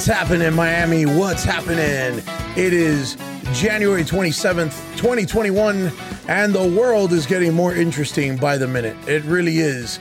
What's 0.00 0.08
happening, 0.08 0.54
Miami? 0.54 1.04
What's 1.04 1.44
happening? 1.44 2.24
It 2.56 2.72
is 2.72 3.18
January 3.52 4.02
27th, 4.02 4.72
2021, 4.96 5.92
and 6.26 6.54
the 6.54 6.66
world 6.66 7.12
is 7.12 7.26
getting 7.26 7.52
more 7.52 7.74
interesting 7.74 8.38
by 8.38 8.56
the 8.56 8.66
minute. 8.66 8.96
It 9.06 9.22
really 9.24 9.58
is. 9.58 10.00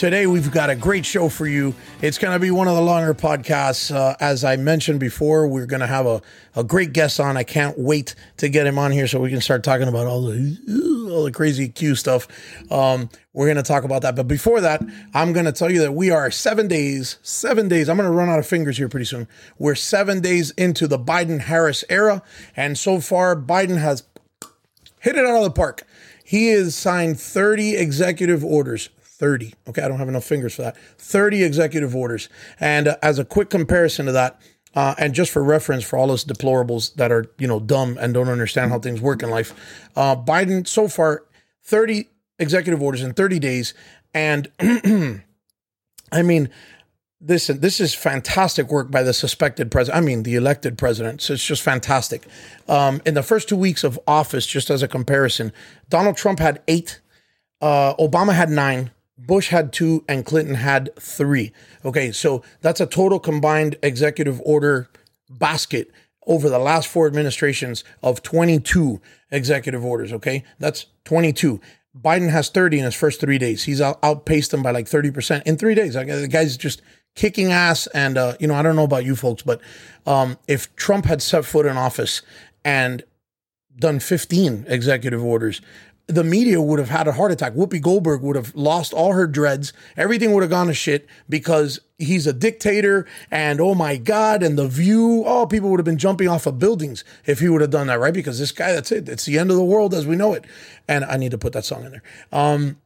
Today, 0.00 0.26
we've 0.26 0.50
got 0.50 0.70
a 0.70 0.74
great 0.74 1.04
show 1.04 1.28
for 1.28 1.46
you. 1.46 1.74
It's 2.00 2.16
going 2.16 2.32
to 2.32 2.38
be 2.38 2.50
one 2.50 2.66
of 2.68 2.74
the 2.74 2.80
longer 2.80 3.12
podcasts. 3.12 3.94
Uh, 3.94 4.16
as 4.18 4.44
I 4.44 4.56
mentioned 4.56 4.98
before, 4.98 5.46
we're 5.46 5.66
going 5.66 5.80
to 5.80 5.86
have 5.86 6.06
a, 6.06 6.22
a 6.56 6.64
great 6.64 6.94
guest 6.94 7.20
on. 7.20 7.36
I 7.36 7.42
can't 7.42 7.78
wait 7.78 8.14
to 8.38 8.48
get 8.48 8.66
him 8.66 8.78
on 8.78 8.92
here 8.92 9.06
so 9.06 9.20
we 9.20 9.28
can 9.28 9.42
start 9.42 9.62
talking 9.62 9.88
about 9.88 10.06
all 10.06 10.22
the, 10.22 11.10
all 11.12 11.24
the 11.24 11.30
crazy 11.30 11.68
Q 11.68 11.94
stuff. 11.94 12.28
Um, 12.72 13.10
we're 13.34 13.44
going 13.44 13.58
to 13.58 13.62
talk 13.62 13.84
about 13.84 14.00
that. 14.00 14.16
But 14.16 14.26
before 14.26 14.62
that, 14.62 14.82
I'm 15.12 15.34
going 15.34 15.44
to 15.44 15.52
tell 15.52 15.70
you 15.70 15.80
that 15.80 15.92
we 15.92 16.10
are 16.10 16.30
seven 16.30 16.66
days, 16.66 17.18
seven 17.20 17.68
days. 17.68 17.90
I'm 17.90 17.98
going 17.98 18.08
to 18.08 18.16
run 18.16 18.30
out 18.30 18.38
of 18.38 18.46
fingers 18.46 18.78
here 18.78 18.88
pretty 18.88 19.04
soon. 19.04 19.28
We're 19.58 19.74
seven 19.74 20.22
days 20.22 20.50
into 20.52 20.86
the 20.86 20.98
Biden 20.98 21.40
Harris 21.40 21.84
era. 21.90 22.22
And 22.56 22.78
so 22.78 23.00
far, 23.00 23.36
Biden 23.36 23.76
has 23.76 24.04
hit 25.00 25.16
it 25.16 25.26
out 25.26 25.36
of 25.36 25.44
the 25.44 25.50
park. 25.50 25.86
He 26.24 26.48
has 26.52 26.74
signed 26.74 27.20
30 27.20 27.76
executive 27.76 28.42
orders, 28.42 28.88
30. 29.20 29.52
Okay, 29.68 29.82
I 29.82 29.88
don't 29.88 29.98
have 29.98 30.08
enough 30.08 30.24
fingers 30.24 30.54
for 30.54 30.62
that. 30.62 30.78
30 30.96 31.44
executive 31.44 31.94
orders. 31.94 32.30
And 32.58 32.88
uh, 32.88 32.96
as 33.02 33.18
a 33.18 33.24
quick 33.24 33.50
comparison 33.50 34.06
to 34.06 34.12
that, 34.12 34.40
uh, 34.74 34.94
and 34.96 35.12
just 35.12 35.30
for 35.30 35.44
reference 35.44 35.84
for 35.84 35.98
all 35.98 36.10
us 36.10 36.24
deplorables 36.24 36.94
that 36.94 37.12
are, 37.12 37.26
you 37.38 37.46
know, 37.46 37.60
dumb 37.60 37.98
and 38.00 38.14
don't 38.14 38.28
understand 38.28 38.70
how 38.70 38.78
things 38.78 38.98
work 38.98 39.22
in 39.22 39.28
life, 39.28 39.52
uh, 39.94 40.16
Biden 40.16 40.66
so 40.66 40.88
far 40.88 41.24
30 41.64 42.08
executive 42.38 42.80
orders 42.82 43.02
in 43.02 43.12
30 43.12 43.38
days. 43.38 43.74
And 44.14 44.50
I 46.12 46.22
mean, 46.22 46.48
listen, 47.20 47.60
this 47.60 47.78
is 47.78 47.94
fantastic 47.94 48.70
work 48.70 48.90
by 48.90 49.02
the 49.02 49.12
suspected 49.12 49.70
president. 49.70 50.02
I 50.02 50.06
mean, 50.06 50.22
the 50.22 50.34
elected 50.34 50.78
president. 50.78 51.20
So 51.20 51.34
it's 51.34 51.44
just 51.44 51.62
fantastic. 51.62 52.26
Um, 52.68 53.02
in 53.04 53.12
the 53.12 53.22
first 53.22 53.50
two 53.50 53.56
weeks 53.56 53.84
of 53.84 54.00
office, 54.06 54.46
just 54.46 54.70
as 54.70 54.82
a 54.82 54.88
comparison, 54.88 55.52
Donald 55.90 56.16
Trump 56.16 56.38
had 56.38 56.62
eight, 56.68 57.00
uh, 57.60 57.94
Obama 57.96 58.32
had 58.32 58.48
nine, 58.48 58.92
Bush 59.26 59.48
had 59.48 59.72
two 59.72 60.04
and 60.08 60.24
Clinton 60.24 60.54
had 60.54 60.90
three. 60.98 61.52
Okay, 61.84 62.12
so 62.12 62.42
that's 62.60 62.80
a 62.80 62.86
total 62.86 63.18
combined 63.18 63.76
executive 63.82 64.40
order 64.44 64.88
basket 65.28 65.90
over 66.26 66.48
the 66.48 66.58
last 66.58 66.88
four 66.88 67.06
administrations 67.06 67.84
of 68.02 68.22
22 68.22 69.00
executive 69.30 69.84
orders. 69.84 70.12
Okay, 70.12 70.44
that's 70.58 70.86
22. 71.04 71.60
Biden 71.98 72.30
has 72.30 72.48
30 72.50 72.78
in 72.78 72.84
his 72.84 72.94
first 72.94 73.20
three 73.20 73.38
days. 73.38 73.64
He's 73.64 73.80
out- 73.80 73.98
outpaced 74.02 74.52
them 74.52 74.62
by 74.62 74.70
like 74.70 74.86
30% 74.86 75.42
in 75.44 75.56
three 75.56 75.74
days. 75.74 75.96
Like, 75.96 76.06
the 76.06 76.28
guy's 76.28 76.56
just 76.56 76.82
kicking 77.16 77.50
ass. 77.50 77.88
And, 77.88 78.16
uh, 78.16 78.36
you 78.38 78.46
know, 78.46 78.54
I 78.54 78.62
don't 78.62 78.76
know 78.76 78.84
about 78.84 79.04
you 79.04 79.16
folks, 79.16 79.42
but 79.42 79.60
um, 80.06 80.38
if 80.46 80.74
Trump 80.76 81.06
had 81.06 81.20
set 81.20 81.44
foot 81.44 81.66
in 81.66 81.76
office 81.76 82.22
and 82.64 83.02
done 83.76 83.98
15 83.98 84.66
executive 84.68 85.24
orders, 85.24 85.60
the 86.10 86.24
media 86.24 86.60
would 86.60 86.78
have 86.78 86.88
had 86.88 87.08
a 87.08 87.12
heart 87.12 87.32
attack. 87.32 87.54
Whoopi 87.54 87.80
Goldberg 87.80 88.22
would 88.22 88.36
have 88.36 88.54
lost 88.54 88.92
all 88.92 89.12
her 89.12 89.26
dreads. 89.26 89.72
Everything 89.96 90.32
would 90.32 90.42
have 90.42 90.50
gone 90.50 90.66
to 90.66 90.74
shit 90.74 91.06
because 91.28 91.80
he's 91.98 92.26
a 92.26 92.32
dictator 92.32 93.06
and 93.30 93.60
oh 93.60 93.74
my 93.74 93.96
God, 93.96 94.42
and 94.42 94.58
the 94.58 94.68
view, 94.68 95.24
oh, 95.26 95.46
people 95.46 95.70
would 95.70 95.78
have 95.78 95.84
been 95.84 95.98
jumping 95.98 96.28
off 96.28 96.46
of 96.46 96.58
buildings 96.58 97.04
if 97.26 97.40
he 97.40 97.48
would 97.48 97.60
have 97.60 97.70
done 97.70 97.86
that, 97.86 98.00
right? 98.00 98.14
Because 98.14 98.38
this 98.38 98.52
guy, 98.52 98.72
that's 98.72 98.92
it. 98.92 99.08
It's 99.08 99.24
the 99.24 99.38
end 99.38 99.50
of 99.50 99.56
the 99.56 99.64
world 99.64 99.94
as 99.94 100.06
we 100.06 100.16
know 100.16 100.32
it. 100.32 100.44
And 100.88 101.04
I 101.04 101.16
need 101.16 101.30
to 101.30 101.38
put 101.38 101.52
that 101.52 101.64
song 101.64 101.84
in 101.84 101.92
there. 101.92 102.02
Um, 102.32 102.78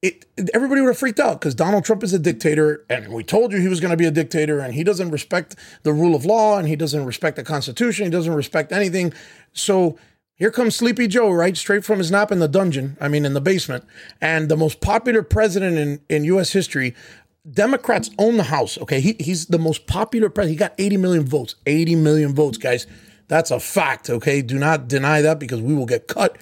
it, 0.00 0.26
everybody 0.54 0.80
would 0.80 0.88
have 0.88 0.98
freaked 0.98 1.18
out 1.18 1.40
because 1.40 1.54
Donald 1.54 1.84
Trump 1.84 2.04
is 2.04 2.12
a 2.12 2.20
dictator, 2.20 2.84
and 2.88 3.12
we 3.12 3.24
told 3.24 3.52
you 3.52 3.58
he 3.58 3.66
was 3.66 3.80
going 3.80 3.90
to 3.90 3.96
be 3.96 4.06
a 4.06 4.12
dictator, 4.12 4.60
and 4.60 4.74
he 4.74 4.84
doesn't 4.84 5.10
respect 5.10 5.56
the 5.82 5.92
rule 5.92 6.14
of 6.14 6.24
law, 6.24 6.56
and 6.56 6.68
he 6.68 6.76
doesn't 6.76 7.04
respect 7.04 7.36
the 7.36 7.42
Constitution, 7.42 8.04
he 8.04 8.10
doesn't 8.10 8.34
respect 8.34 8.70
anything. 8.70 9.12
So 9.52 9.98
here 10.38 10.52
comes 10.52 10.76
Sleepy 10.76 11.08
Joe, 11.08 11.30
right? 11.30 11.56
Straight 11.56 11.84
from 11.84 11.98
his 11.98 12.12
nap 12.12 12.30
in 12.30 12.38
the 12.38 12.46
dungeon, 12.46 12.96
I 13.00 13.08
mean, 13.08 13.24
in 13.24 13.34
the 13.34 13.40
basement. 13.40 13.84
And 14.20 14.48
the 14.48 14.56
most 14.56 14.80
popular 14.80 15.22
president 15.22 15.76
in, 15.76 16.00
in 16.08 16.24
US 16.24 16.52
history, 16.52 16.94
Democrats 17.50 18.10
own 18.18 18.36
the 18.36 18.44
House, 18.44 18.78
okay? 18.78 19.00
He, 19.00 19.16
he's 19.18 19.46
the 19.46 19.58
most 19.58 19.88
popular 19.88 20.30
president. 20.30 20.52
He 20.52 20.58
got 20.58 20.74
80 20.78 20.96
million 20.98 21.26
votes. 21.26 21.56
80 21.66 21.96
million 21.96 22.34
votes, 22.36 22.56
guys. 22.56 22.86
That's 23.26 23.50
a 23.50 23.58
fact, 23.58 24.08
okay? 24.08 24.40
Do 24.40 24.58
not 24.60 24.86
deny 24.86 25.22
that 25.22 25.40
because 25.40 25.60
we 25.60 25.74
will 25.74 25.86
get 25.86 26.06
cut. 26.06 26.38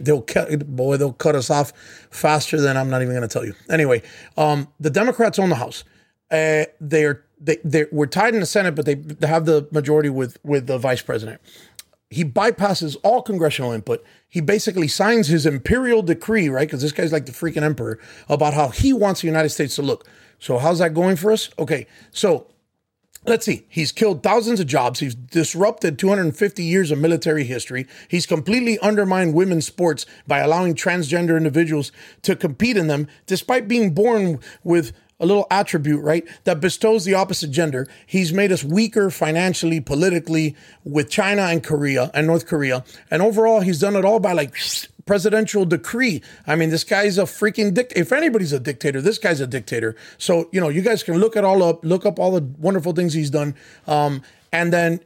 They'll 0.00 0.22
cut, 0.22 0.66
boy, 0.76 0.98
they'll 0.98 1.12
cut 1.12 1.34
us 1.34 1.48
off 1.50 1.72
faster 2.10 2.60
than 2.60 2.76
I'm 2.76 2.90
not 2.90 3.00
even 3.00 3.14
going 3.14 3.26
to 3.26 3.32
tell 3.32 3.46
you. 3.46 3.54
Anyway, 3.70 4.02
um, 4.36 4.68
the 4.78 4.90
Democrats 4.90 5.38
own 5.38 5.48
the 5.48 5.54
House. 5.54 5.84
Uh, 6.30 6.64
they're 6.80 7.24
they 7.40 7.56
they 7.64 7.86
we're 7.92 8.06
tied 8.06 8.34
in 8.34 8.40
the 8.40 8.46
Senate, 8.46 8.74
but 8.74 8.84
they, 8.84 8.94
they 8.94 9.26
have 9.26 9.46
the 9.46 9.66
majority 9.70 10.10
with 10.10 10.36
with 10.44 10.66
the 10.66 10.76
vice 10.76 11.00
president 11.00 11.40
he 12.10 12.24
bypasses 12.24 12.96
all 13.02 13.22
congressional 13.22 13.72
input. 13.72 14.04
He 14.28 14.40
basically 14.40 14.88
signs 14.88 15.28
his 15.28 15.44
imperial 15.46 16.02
decree, 16.02 16.48
right? 16.48 16.66
Because 16.66 16.82
this 16.82 16.92
guy's 16.92 17.12
like 17.12 17.26
the 17.26 17.32
freaking 17.32 17.62
emperor 17.62 17.98
about 18.28 18.54
how 18.54 18.68
he 18.68 18.92
wants 18.92 19.20
the 19.20 19.26
United 19.26 19.50
States 19.50 19.76
to 19.76 19.82
look. 19.82 20.06
So, 20.38 20.58
how's 20.58 20.78
that 20.78 20.94
going 20.94 21.16
for 21.16 21.32
us? 21.32 21.50
Okay, 21.58 21.86
so 22.10 22.46
let's 23.26 23.44
see. 23.44 23.66
He's 23.68 23.92
killed 23.92 24.22
thousands 24.22 24.60
of 24.60 24.66
jobs. 24.66 25.00
He's 25.00 25.14
disrupted 25.14 25.98
250 25.98 26.62
years 26.62 26.90
of 26.90 26.98
military 26.98 27.44
history. 27.44 27.86
He's 28.08 28.24
completely 28.24 28.78
undermined 28.78 29.34
women's 29.34 29.66
sports 29.66 30.06
by 30.26 30.38
allowing 30.38 30.74
transgender 30.74 31.36
individuals 31.36 31.92
to 32.22 32.36
compete 32.36 32.76
in 32.76 32.86
them, 32.86 33.08
despite 33.26 33.68
being 33.68 33.92
born 33.92 34.38
with 34.62 34.92
a 35.20 35.26
little 35.26 35.46
attribute, 35.50 36.02
right, 36.02 36.26
that 36.44 36.60
bestows 36.60 37.04
the 37.04 37.14
opposite 37.14 37.50
gender. 37.50 37.88
He's 38.06 38.32
made 38.32 38.52
us 38.52 38.62
weaker 38.62 39.10
financially, 39.10 39.80
politically 39.80 40.56
with 40.84 41.10
China 41.10 41.42
and 41.42 41.62
Korea 41.62 42.10
and 42.14 42.26
North 42.26 42.46
Korea. 42.46 42.84
And 43.10 43.22
overall, 43.22 43.60
he's 43.60 43.80
done 43.80 43.96
it 43.96 44.04
all 44.04 44.20
by 44.20 44.32
like 44.32 44.54
presidential 45.06 45.64
decree. 45.64 46.22
I 46.46 46.54
mean, 46.54 46.70
this 46.70 46.84
guy's 46.84 47.18
a 47.18 47.22
freaking 47.22 47.74
dict. 47.74 47.94
If 47.96 48.12
anybody's 48.12 48.52
a 48.52 48.60
dictator, 48.60 49.00
this 49.00 49.18
guy's 49.18 49.40
a 49.40 49.46
dictator. 49.46 49.96
So, 50.18 50.48
you 50.52 50.60
know, 50.60 50.68
you 50.68 50.82
guys 50.82 51.02
can 51.02 51.16
look 51.18 51.34
it 51.34 51.44
all 51.44 51.62
up, 51.62 51.84
look 51.84 52.06
up 52.06 52.18
all 52.18 52.32
the 52.32 52.42
wonderful 52.58 52.92
things 52.92 53.14
he's 53.14 53.30
done. 53.30 53.54
Um, 53.86 54.22
and 54.52 54.72
then, 54.72 55.00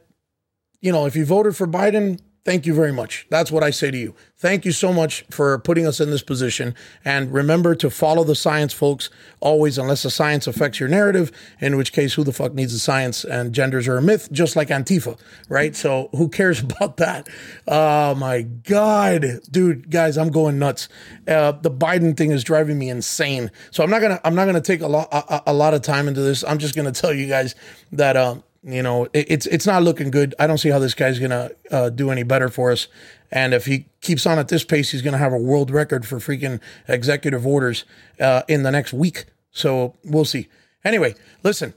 you 0.81 0.91
know, 0.91 1.05
if 1.05 1.15
you 1.15 1.25
voted 1.25 1.55
for 1.55 1.65
Biden, 1.67 2.19
thank 2.45 2.65
you 2.65 2.73
very 2.73 2.91
much. 2.91 3.25
That's 3.29 3.51
what 3.51 3.63
I 3.63 3.69
say 3.69 3.91
to 3.91 3.97
you. 3.97 4.15
Thank 4.37 4.65
you 4.65 4.73
so 4.73 4.91
much 4.91 5.23
for 5.31 5.57
putting 5.59 5.87
us 5.87 6.01
in 6.01 6.09
this 6.09 6.21
position. 6.21 6.75
And 7.05 7.31
remember 7.31 7.75
to 7.75 7.89
follow 7.89 8.25
the 8.25 8.35
science, 8.35 8.73
folks, 8.73 9.09
always, 9.39 9.77
unless 9.77 10.03
the 10.03 10.09
science 10.09 10.47
affects 10.47 10.79
your 10.79 10.89
narrative, 10.89 11.31
in 11.61 11.77
which 11.77 11.93
case, 11.93 12.15
who 12.15 12.25
the 12.25 12.33
fuck 12.33 12.53
needs 12.53 12.73
the 12.73 12.79
science? 12.79 13.23
And 13.23 13.53
genders 13.53 13.87
are 13.87 13.97
a 13.97 14.01
myth, 14.01 14.29
just 14.31 14.55
like 14.55 14.67
Antifa, 14.67 15.17
right? 15.47 15.73
So 15.75 16.09
who 16.11 16.27
cares 16.27 16.59
about 16.63 16.97
that? 16.97 17.29
Oh 17.67 18.15
my 18.15 18.41
God, 18.41 19.25
dude, 19.49 19.89
guys, 19.89 20.17
I'm 20.17 20.29
going 20.29 20.59
nuts. 20.59 20.89
Uh, 21.25 21.53
the 21.53 21.71
Biden 21.71 22.17
thing 22.17 22.31
is 22.31 22.43
driving 22.43 22.77
me 22.77 22.89
insane. 22.89 23.49
So 23.71 23.83
I'm 23.83 23.89
not 23.89 24.01
gonna, 24.01 24.19
I'm 24.25 24.35
not 24.35 24.45
gonna 24.45 24.61
take 24.61 24.81
a 24.81 24.87
lot, 24.87 25.07
a, 25.11 25.43
a 25.47 25.53
lot 25.53 25.73
of 25.73 25.81
time 25.81 26.09
into 26.09 26.21
this. 26.21 26.43
I'm 26.43 26.57
just 26.59 26.75
gonna 26.75 26.91
tell 26.91 27.13
you 27.13 27.27
guys 27.27 27.55
that, 27.93 28.17
um, 28.17 28.43
you 28.63 28.81
know, 28.81 29.05
it, 29.13 29.25
it's 29.29 29.45
it's 29.47 29.65
not 29.65 29.83
looking 29.83 30.09
good. 30.11 30.33
I 30.39 30.47
don't 30.47 30.57
see 30.57 30.69
how 30.69 30.79
this 30.79 30.93
guy's 30.93 31.19
gonna 31.19 31.51
uh, 31.71 31.89
do 31.89 32.11
any 32.11 32.23
better 32.23 32.49
for 32.49 32.71
us. 32.71 32.87
And 33.31 33.53
if 33.53 33.65
he 33.65 33.87
keeps 34.01 34.25
on 34.25 34.39
at 34.39 34.47
this 34.47 34.63
pace, 34.63 34.91
he's 34.91 35.01
gonna 35.01 35.17
have 35.17 35.33
a 35.33 35.37
world 35.37 35.71
record 35.71 36.05
for 36.05 36.17
freaking 36.17 36.59
executive 36.87 37.45
orders 37.45 37.85
uh, 38.19 38.43
in 38.47 38.63
the 38.63 38.71
next 38.71 38.93
week. 38.93 39.25
So 39.51 39.95
we'll 40.03 40.25
see. 40.25 40.47
Anyway, 40.83 41.15
listen. 41.43 41.73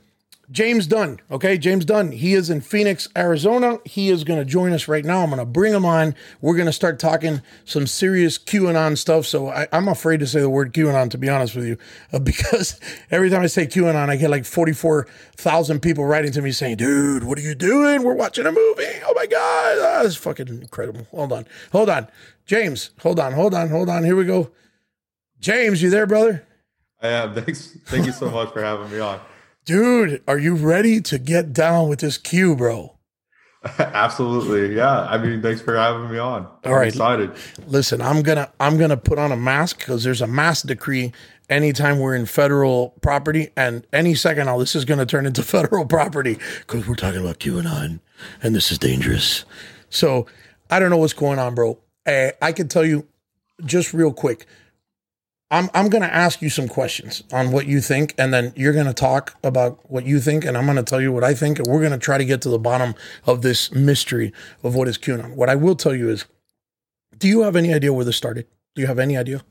James 0.51 0.87
Dunn, 0.87 1.21
okay, 1.29 1.59
James 1.59 1.85
Dunn. 1.85 2.13
He 2.13 2.35
is 2.35 2.51
in 2.51 2.61
Phoenix, 2.61 3.09
Arizona. 3.17 3.81
He 3.85 4.11
is 4.11 4.23
going 4.23 4.39
to 4.39 4.45
join 4.45 4.73
us 4.73 4.87
right 4.87 5.05
now. 5.05 5.23
I'm 5.23 5.31
going 5.31 5.41
to 5.41 5.45
bring 5.45 5.73
him 5.73 5.85
on. 5.85 6.15
We're 6.41 6.55
going 6.55 6.67
to 6.67 6.73
start 6.73 7.01
talking 7.01 7.43
some 7.65 7.89
serious 7.89 8.39
QAnon 8.39 8.97
stuff. 8.97 9.27
So 9.27 9.49
I, 9.49 9.67
am 9.73 9.89
afraid 9.89 10.21
to 10.21 10.27
say 10.27 10.41
the 10.41 10.49
word 10.49 10.73
QAnon, 10.73 11.11
to 11.11 11.19
be 11.19 11.29
honest 11.29 11.57
with 11.57 11.67
you, 11.67 11.77
uh, 12.13 12.19
because 12.21 12.79
every 13.11 13.29
time 13.29 13.43
I 13.43 13.49
say 13.49 13.67
QAnon, 13.67 14.09
I 14.09 14.15
get 14.15 14.31
like 14.31 14.45
44,000 14.45 15.81
people 15.81 16.05
writing 16.05 16.31
to 16.33 16.43
me 16.43 16.53
saying, 16.53 16.77
dude, 16.77 17.25
what 17.25 17.39
are 17.39 17.43
you 17.43 17.57
doing? 17.57 18.05
We're 18.05 18.15
watching 18.15 18.47
a 18.47 18.53
movie. 18.53 18.85
Oh 19.05 19.15
my 19.17 19.27
God. 19.27 19.79
Ah, 19.81 20.03
That's 20.05 20.15
fucking 20.15 20.49
incredible. 20.49 21.09
Hold 21.11 21.33
on. 21.33 21.47
Hold 21.73 21.91
on. 21.91 22.07
James, 22.47 22.91
hold 23.01 23.19
on. 23.19 23.33
Hold 23.33 23.53
on. 23.53 23.69
Hold 23.71 23.89
on. 23.89 24.05
Here 24.05 24.15
we 24.15 24.25
go. 24.25 24.53
James, 25.41 25.83
you 25.83 25.91
there, 25.91 26.07
brother? 26.07 26.47
I 27.03 27.09
am. 27.09 27.35
Thanks. 27.45 27.77
Thank 27.87 28.07
you 28.07 28.13
so 28.13 28.31
much 28.31 28.53
for 28.53 28.63
having 28.63 28.91
me 28.93 29.01
on. 29.01 29.21
Dude, 29.67 30.23
are 30.29 30.39
you 30.39 30.55
ready 30.55 31.01
to 31.01 31.19
get 31.19 31.53
down 31.53 31.89
with 31.89 31.99
this 31.99 32.19
Q, 32.19 32.55
bro? 32.55 32.97
Absolutely. 33.81 34.77
Yeah. 34.77 35.01
I 35.01 35.19
mean, 35.19 35.43
thanks 35.43 35.61
for 35.61 35.77
having 35.77 36.09
me 36.09 36.19
on. 36.19 36.47
I'm 36.63 36.71
right. 36.71 36.87
excited. 36.87 37.33
Listen, 37.67 38.01
I'm 38.01 38.23
gonna 38.23 38.53
I'm 38.61 38.79
gonna 38.79 38.97
put 38.97 39.19
on 39.19 39.33
a 39.33 39.37
mask 39.37 39.79
because 39.79 40.05
there's 40.05 40.23
a 40.23 40.27
mask 40.29 40.69
decree 40.69 41.13
anytime 41.51 41.99
we're 41.99 42.15
in 42.15 42.27
federal 42.27 42.91
property, 43.03 43.51
and 43.57 43.85
any 43.93 44.15
second 44.15 44.47
now 44.47 44.57
this 44.59 44.77
is 44.77 44.85
gonna 44.85 45.05
turn 45.05 45.27
into 45.27 45.43
federal 45.43 45.85
property 45.85 46.39
because 46.61 46.87
we're 46.87 46.95
talking 46.95 47.21
about 47.21 47.41
QAnon, 47.41 47.99
and 48.45 48.55
this 48.55 48.71
is 48.71 48.79
dangerous. 48.79 49.45
So 49.91 50.29
I 50.71 50.79
don't 50.79 50.91
know 50.91 50.99
what's 50.99 51.12
going 51.12 51.41
on, 51.41 51.57
bro. 51.57 51.77
Uh, 52.07 52.31
I 52.41 52.53
can 52.53 52.69
tell 52.69 52.85
you 52.85 53.09
just 53.65 53.93
real 53.93 54.12
quick. 54.12 54.47
I'm 55.51 55.71
I'm 55.75 55.89
going 55.89 56.03
to 56.03 56.13
ask 56.13 56.43
you 56.43 56.51
some 56.51 56.67
questions 56.67 57.23
on 57.33 57.53
what 57.53 57.67
you 57.67 57.81
think, 57.81 58.15
and 58.19 58.35
then 58.35 58.53
you're 58.57 58.73
going 58.73 58.87
to 58.87 58.95
talk 58.95 59.37
about 59.45 59.91
what 59.91 60.05
you 60.05 60.19
think, 60.19 60.45
and 60.45 60.57
I'm 60.57 60.65
going 60.65 60.77
to 60.77 60.83
tell 60.83 61.01
you 61.01 61.13
what 61.13 61.23
I 61.23 61.35
think, 61.35 61.59
and 61.59 61.69
we're 61.69 61.81
going 61.81 61.93
to 61.93 61.99
try 61.99 62.19
to 62.19 62.25
get 62.25 62.43
to 62.43 62.49
the 62.49 62.59
bottom 62.59 62.95
of 63.27 63.43
this 63.43 63.73
mystery 63.73 64.33
of 64.65 64.75
what 64.75 64.89
is 64.89 64.99
QAnon. 64.99 65.35
What 65.35 65.49
I 65.49 65.55
will 65.55 65.77
tell 65.77 65.95
you 65.95 66.09
is, 66.09 66.25
do 67.17 67.29
you 67.29 67.43
have 67.43 67.55
any 67.55 67.73
idea 67.73 67.93
where 67.93 68.05
this 68.05 68.17
started? 68.17 68.47
Do 68.75 68.83
you 68.83 68.89
have 68.89 68.99
any 68.99 69.17
idea? 69.17 69.45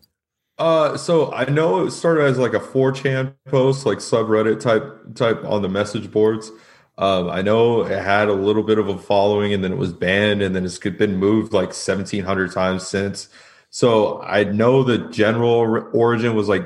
Uh, 0.58 0.98
so 0.98 1.34
I 1.34 1.50
know 1.50 1.86
it 1.86 1.92
started 1.92 2.26
as 2.26 2.38
like 2.38 2.54
a 2.54 2.60
4chan 2.60 3.34
post, 3.46 3.86
like 3.86 4.00
subreddit 4.00 4.60
type 4.60 5.16
type 5.16 5.44
on 5.46 5.62
the 5.62 5.70
message 5.70 6.12
boards. 6.12 6.52
Um, 6.98 7.30
I 7.30 7.42
know 7.42 7.82
it 7.84 8.02
had 8.02 8.28
a 8.30 8.34
little 8.34 8.64
bit 8.64 8.80
of 8.80 8.88
a 8.88 8.98
following, 8.98 9.54
and 9.54 9.64
then 9.64 9.72
it 9.72 9.78
was 9.78 9.94
banned, 9.94 10.42
and 10.42 10.56
then 10.56 10.66
it's 10.66 10.78
been 10.78 11.18
moved 11.18 11.54
like 11.54 11.70
1,700 11.70 12.52
times 12.52 12.88
since. 12.88 13.30
So 13.75 14.22
I 14.22 14.45
know 14.45 14.83
the 14.83 15.00
general 15.10 15.89
origin 15.92 16.33
was 16.33 16.48
like 16.48 16.63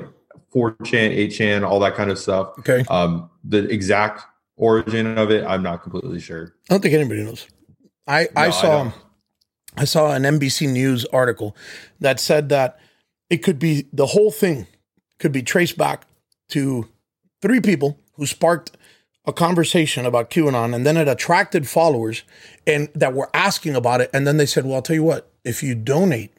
4chan, 0.54 1.10
8chan, 1.26 1.68
all 1.68 1.80
that 1.80 1.96
kind 1.96 2.08
of 2.08 2.20
stuff. 2.20 2.56
Okay. 2.60 2.84
Um, 2.88 3.28
the 3.42 3.68
exact 3.68 4.22
origin 4.54 5.18
of 5.18 5.32
it, 5.32 5.44
I'm 5.44 5.60
not 5.60 5.82
completely 5.82 6.20
sure. 6.20 6.54
I 6.70 6.74
don't 6.74 6.82
think 6.82 6.94
anybody 6.94 7.24
knows. 7.24 7.48
I, 8.06 8.20
I 8.20 8.22
No, 8.22 8.30
I 8.36 8.50
saw 8.50 8.84
don't. 8.84 8.94
I, 9.76 9.84
saw 9.86 10.12
an 10.12 10.22
NBC 10.22 10.72
News 10.72 11.04
article 11.06 11.56
that 11.98 12.20
said 12.20 12.48
that 12.50 12.78
it 13.28 13.38
could 13.38 13.58
be 13.58 13.88
the 13.92 14.06
whole 14.06 14.30
thing 14.30 14.68
could 15.18 15.32
be 15.32 15.42
traced 15.42 15.76
back 15.76 16.06
to 16.50 16.88
three 17.42 17.60
people 17.60 17.98
who 18.18 18.24
sparked 18.24 18.76
a 19.26 19.32
conversation 19.32 20.06
about 20.06 20.30
QAnon 20.30 20.72
and 20.76 20.86
then 20.86 20.96
it 20.96 21.08
attracted 21.08 21.68
followers 21.68 22.22
and 22.68 22.88
that 22.94 23.14
were 23.14 23.30
asking 23.34 23.74
about 23.74 24.00
it 24.00 24.10
and 24.14 24.28
then 24.28 24.36
they 24.36 24.46
said, 24.46 24.64
"Well, 24.64 24.76
I'll 24.76 24.82
tell 24.82 24.94
you 24.94 25.02
what, 25.02 25.32
if 25.42 25.60
you 25.60 25.74
donate 25.74 26.30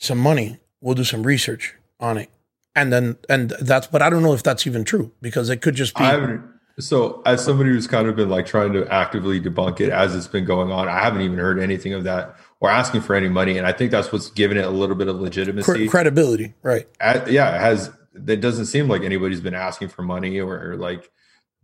some 0.00 0.18
money, 0.18 0.58
we'll 0.80 0.96
do 0.96 1.04
some 1.04 1.22
research 1.22 1.76
on 2.00 2.18
it." 2.18 2.28
And 2.74 2.92
then 2.92 3.16
and 3.28 3.50
that's 3.60 3.86
but 3.86 4.02
I 4.02 4.10
don't 4.10 4.22
know 4.22 4.34
if 4.34 4.42
that's 4.42 4.66
even 4.66 4.84
true 4.84 5.12
because 5.22 5.48
it 5.50 5.58
could 5.62 5.76
just 5.76 5.94
be 5.94 6.02
I 6.02 6.10
haven't. 6.10 6.42
So, 6.78 7.20
as 7.26 7.44
somebody 7.44 7.70
who's 7.70 7.86
kind 7.86 8.08
of 8.08 8.16
been 8.16 8.30
like 8.30 8.46
trying 8.46 8.72
to 8.72 8.86
actively 8.88 9.40
debunk 9.40 9.80
it 9.80 9.90
as 9.90 10.14
it's 10.14 10.26
been 10.26 10.44
going 10.44 10.72
on, 10.72 10.88
I 10.88 11.00
haven't 11.00 11.20
even 11.20 11.38
heard 11.38 11.58
anything 11.58 11.92
of 11.92 12.04
that 12.04 12.36
or 12.60 12.70
asking 12.70 13.02
for 13.02 13.14
any 13.14 13.28
money, 13.28 13.58
and 13.58 13.66
I 13.66 13.72
think 13.72 13.90
that's 13.90 14.12
what's 14.12 14.30
given 14.30 14.56
it 14.56 14.64
a 14.64 14.70
little 14.70 14.96
bit 14.96 15.08
of 15.08 15.20
legitimacy. 15.20 15.88
credibility, 15.88 16.54
right? 16.62 16.86
Uh, 17.00 17.20
yeah, 17.28 17.56
it 17.56 17.60
has. 17.60 17.90
It 18.26 18.40
doesn't 18.40 18.66
seem 18.66 18.88
like 18.88 19.02
anybody's 19.02 19.40
been 19.40 19.54
asking 19.54 19.88
for 19.88 20.02
money 20.02 20.40
or, 20.40 20.72
or 20.72 20.76
like 20.76 21.10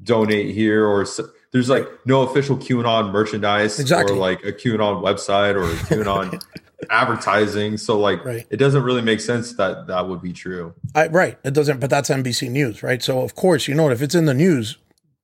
donate 0.03 0.55
here 0.55 0.87
or 0.87 1.07
there's 1.53 1.69
like 1.69 1.89
no 2.05 2.23
official 2.23 2.57
QAnon 2.57 3.11
merchandise 3.11 3.81
Exactly. 3.81 4.15
or 4.15 4.19
like 4.19 4.45
a 4.45 4.53
QAnon 4.53 5.03
website 5.03 5.55
or 5.55 5.65
a 5.65 5.75
QAnon 5.75 6.41
advertising. 6.91 7.77
So 7.77 7.99
like 7.99 8.25
Right. 8.25 8.47
it 8.51 8.57
doesn't 8.57 8.83
really 8.83 9.03
make 9.03 9.21
sense 9.21 9.55
that 9.55 9.87
that 9.87 10.09
would 10.09 10.23
be 10.23 10.33
true. 10.33 10.75
I, 10.95 11.07
right. 11.09 11.39
It 11.45 11.55
doesn't, 11.55 11.81
but 11.81 11.91
that's 11.91 12.11
NBC 12.11 12.51
News, 12.51 12.83
right? 12.83 13.03
So 13.03 13.21
of 13.21 13.35
course, 13.35 13.69
you 13.69 13.75
know, 13.75 13.91
if 13.91 14.03
it's 14.03 14.15
in 14.15 14.27
the 14.27 14.35
news, 14.35 14.77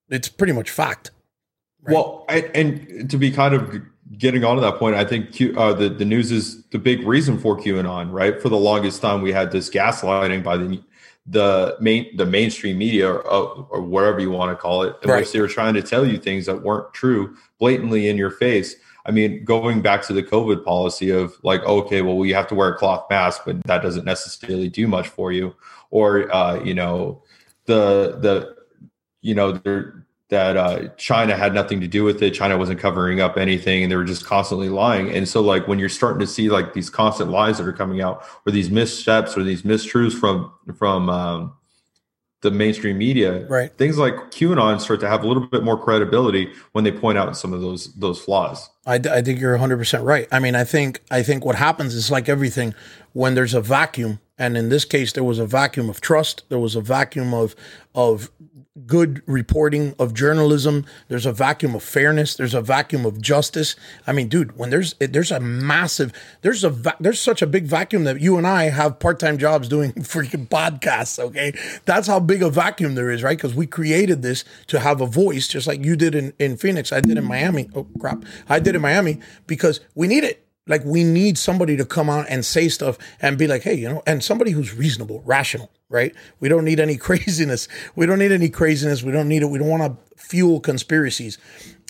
it's 0.09 0.29
pretty 0.29 0.53
much 0.53 0.71
fact. 0.71 1.11
Right. 1.83 1.95
Well, 1.95 2.25
I, 2.29 2.43
and 2.55 3.11
to 3.11 3.19
be 3.19 3.31
kind 3.31 3.55
of 3.55 3.81
getting 4.19 4.45
on 4.45 4.57
to 4.57 4.61
that 4.63 4.77
point, 4.77 4.95
I 4.97 5.05
think 5.05 5.33
Q, 5.33 5.55
uh, 5.59 5.73
the 5.75 5.89
the 5.89 6.05
news 6.05 6.31
is 6.31 6.63
the 6.67 6.79
big 6.79 7.07
reason 7.07 7.39
for 7.39 7.57
QAnon, 7.59 8.13
right? 8.13 8.41
For 8.41 8.49
the 8.49 8.57
longest 8.59 9.03
time, 9.03 9.21
we 9.23 9.33
had 9.33 9.51
this 9.51 9.69
gaslighting 9.71 10.43
by 10.45 10.57
the 10.57 10.83
the 11.27 11.77
main 11.81 12.17
the 12.17 12.27
mainstream 12.27 12.79
media 12.79 13.09
or, 13.11 13.21
or 13.21 13.81
whatever 13.83 14.21
you 14.21 14.31
want 14.31 14.51
to 14.51 14.57
call 14.61 14.83
it, 14.85 14.97
in 15.03 15.11
Right. 15.11 15.21
which 15.21 15.33
they 15.33 15.41
were 15.41 15.49
trying 15.49 15.75
to 15.75 15.83
tell 15.83 16.07
you 16.07 16.19
things 16.19 16.47
that 16.47 16.63
weren't 16.63 16.93
true, 16.95 17.37
blatantly 17.59 18.09
in 18.09 18.17
your 18.17 18.31
face. 18.31 18.77
I 19.05 19.11
mean, 19.11 19.45
going 19.45 19.83
back 19.83 20.03
to 20.07 20.13
the 20.13 20.23
COVID 20.23 20.65
policy 20.65 21.11
of 21.11 21.37
like, 21.43 21.63
okay, 21.65 22.03
well, 22.03 22.17
we 22.17 22.31
have 22.31 22.47
to 22.49 22.55
wear 22.55 22.69
a 22.69 22.77
cloth 22.77 23.07
mask, 23.11 23.43
but 23.45 23.63
that 23.65 23.83
doesn't 23.83 24.05
necessarily 24.05 24.69
do 24.69 24.87
much 24.87 25.09
for 25.09 25.33
you, 25.33 25.55
or 25.91 26.33
uh, 26.35 26.63
you 26.63 26.75
know, 26.75 27.23
the 27.67 28.19
the 28.21 28.57
you 29.23 29.35
know, 29.35 29.53
there 29.53 30.07
that 30.33 30.57
uh, 30.57 30.89
China 30.97 31.37
had 31.37 31.53
nothing 31.53 31.79
to 31.79 31.87
do 31.87 32.05
with 32.05 32.23
it. 32.23 32.31
China 32.31 32.57
wasn't 32.57 32.81
covering 32.81 33.21
up 33.21 33.37
anything, 33.37 33.83
and 33.83 33.93
they 33.93 33.97
were 33.97 34.03
just 34.03 34.25
constantly 34.25 34.71
lying. 34.71 35.11
And 35.11 35.29
so, 35.29 35.43
like 35.43 35.69
when 35.69 35.79
you're 35.79 35.91
starting 35.91 36.21
to 36.21 36.27
see 36.27 36.49
like 36.49 36.73
these 36.73 36.89
constant 36.89 37.31
lies 37.31 37.59
that 37.59 37.67
are 37.67 37.73
coming 37.73 38.01
out, 38.01 38.25
or 38.47 38.51
these 38.53 38.71
missteps, 38.71 39.37
or 39.37 39.43
these 39.43 39.61
mistruths 39.61 40.19
from 40.19 40.51
from 40.75 41.11
um, 41.11 41.53
the 42.41 42.51
mainstream 42.51 42.97
media, 42.97 43.47
Right. 43.47 43.77
Things 43.77 43.99
like 43.99 44.15
QAnon 44.31 44.81
start 44.81 45.01
to 45.01 45.09
have 45.09 45.23
a 45.23 45.29
little 45.29 45.47
bit 45.47 45.65
more 45.65 45.79
credibility 45.79 46.51
when 46.73 46.85
they 46.85 46.93
point 46.93 47.19
out 47.19 47.37
some 47.37 47.53
of 47.53 47.61
those 47.61 47.93
those 47.95 48.19
flaws. 48.19 48.71
I, 48.87 48.95
I 48.97 49.23
think 49.23 49.41
you're 49.41 49.57
100% 49.57 50.05
right. 50.05 50.27
I 50.33 50.39
mean, 50.39 50.55
I 50.55 50.65
think 50.65 51.01
I 51.11 51.23
think 51.23 51.45
what 51.45 51.57
happens 51.57 51.95
is 51.95 52.11
like 52.11 52.29
everything 52.29 52.75
when 53.13 53.35
there's 53.35 53.55
a 53.55 53.61
vacuum 53.61 54.21
and 54.39 54.57
in 54.57 54.71
this 54.71 54.85
case 54.85 55.13
there 55.13 55.23
was 55.25 55.39
a 55.39 55.47
vacuum 55.47 55.89
of 55.89 56.01
trust, 56.01 56.43
there 56.49 56.59
was 56.59 56.75
a 56.75 56.81
vacuum 56.81 57.33
of 57.33 57.55
of 57.95 58.31
good 58.87 59.23
reporting 59.27 59.95
of 59.99 60.15
journalism, 60.15 60.87
there's 61.09 61.27
a 61.27 61.33
vacuum 61.33 61.75
of 61.75 61.83
fairness, 61.83 62.35
there's 62.35 62.55
a 62.55 62.63
vacuum 62.63 63.05
of 63.05 63.21
justice. 63.21 63.77
I 64.07 64.13
mean, 64.13 64.29
dude, 64.29 64.57
when 64.57 64.71
there's 64.71 64.95
there's 64.95 65.31
a 65.31 65.41
massive 65.41 66.13
there's 66.41 66.65
a 66.65 66.71
va- 66.71 66.97
there's 66.99 67.21
such 67.21 67.43
a 67.43 67.47
big 67.47 67.67
vacuum 67.67 68.05
that 68.05 68.21
you 68.21 68.39
and 68.39 68.47
I 68.47 68.65
have 68.65 68.99
part-time 68.99 69.37
jobs 69.39 69.69
doing 69.69 69.93
freaking 69.99 70.49
podcasts, 70.49 71.19
okay? 71.19 71.53
That's 71.85 72.07
how 72.07 72.21
big 72.21 72.43
a 72.43 72.51
vacuum 72.51 72.95
there 72.95 73.11
is, 73.11 73.23
right? 73.23 73.39
Cuz 73.39 73.55
we 73.55 73.67
created 73.67 74.23
this 74.23 74.45
to 74.69 74.81
have 74.81 75.01
a 75.01 75.07
voice 75.07 75.49
just 75.49 75.67
like 75.67 75.85
you 75.85 75.97
did 75.97 76.15
in 76.15 76.33
in 76.39 76.57
Phoenix, 76.57 76.93
I 76.93 77.01
did 77.01 77.19
in 77.19 77.25
Miami. 77.25 77.69
Oh 77.75 77.87
crap. 78.01 78.25
I 78.49 78.59
did 78.59 78.75
in 78.75 78.81
Miami 78.83 79.21
because 79.47 79.81
we 79.95 80.09
need 80.09 80.25
it. 80.25 80.42
Like 80.67 80.85
we 80.85 81.03
need 81.03 81.39
somebody 81.39 81.77
to 81.77 81.85
come 81.85 82.09
out 82.09 82.27
and 82.29 82.45
say 82.45 82.69
stuff 82.69 82.99
and 83.21 83.37
be 83.37 83.47
like, 83.47 83.63
hey, 83.63 83.75
you 83.75 83.89
know, 83.89 84.03
and 84.07 84.23
somebody 84.23 84.53
who's 84.53 84.75
reasonable, 84.75 85.23
rational, 85.25 85.71
right? 85.89 86.15
We 86.41 86.49
don't 86.49 86.65
need 86.65 86.81
any 86.81 86.97
craziness. 87.09 87.69
We 87.97 88.07
don't 88.07 88.19
need 88.19 88.33
any 88.33 88.49
craziness. 88.49 89.03
We 89.03 89.13
don't 89.13 89.29
need 89.29 89.43
it. 89.43 89.47
We 89.47 89.59
don't 89.59 89.69
want 89.69 89.83
to 89.83 90.23
fuel 90.23 90.61
conspiracies. 90.61 91.39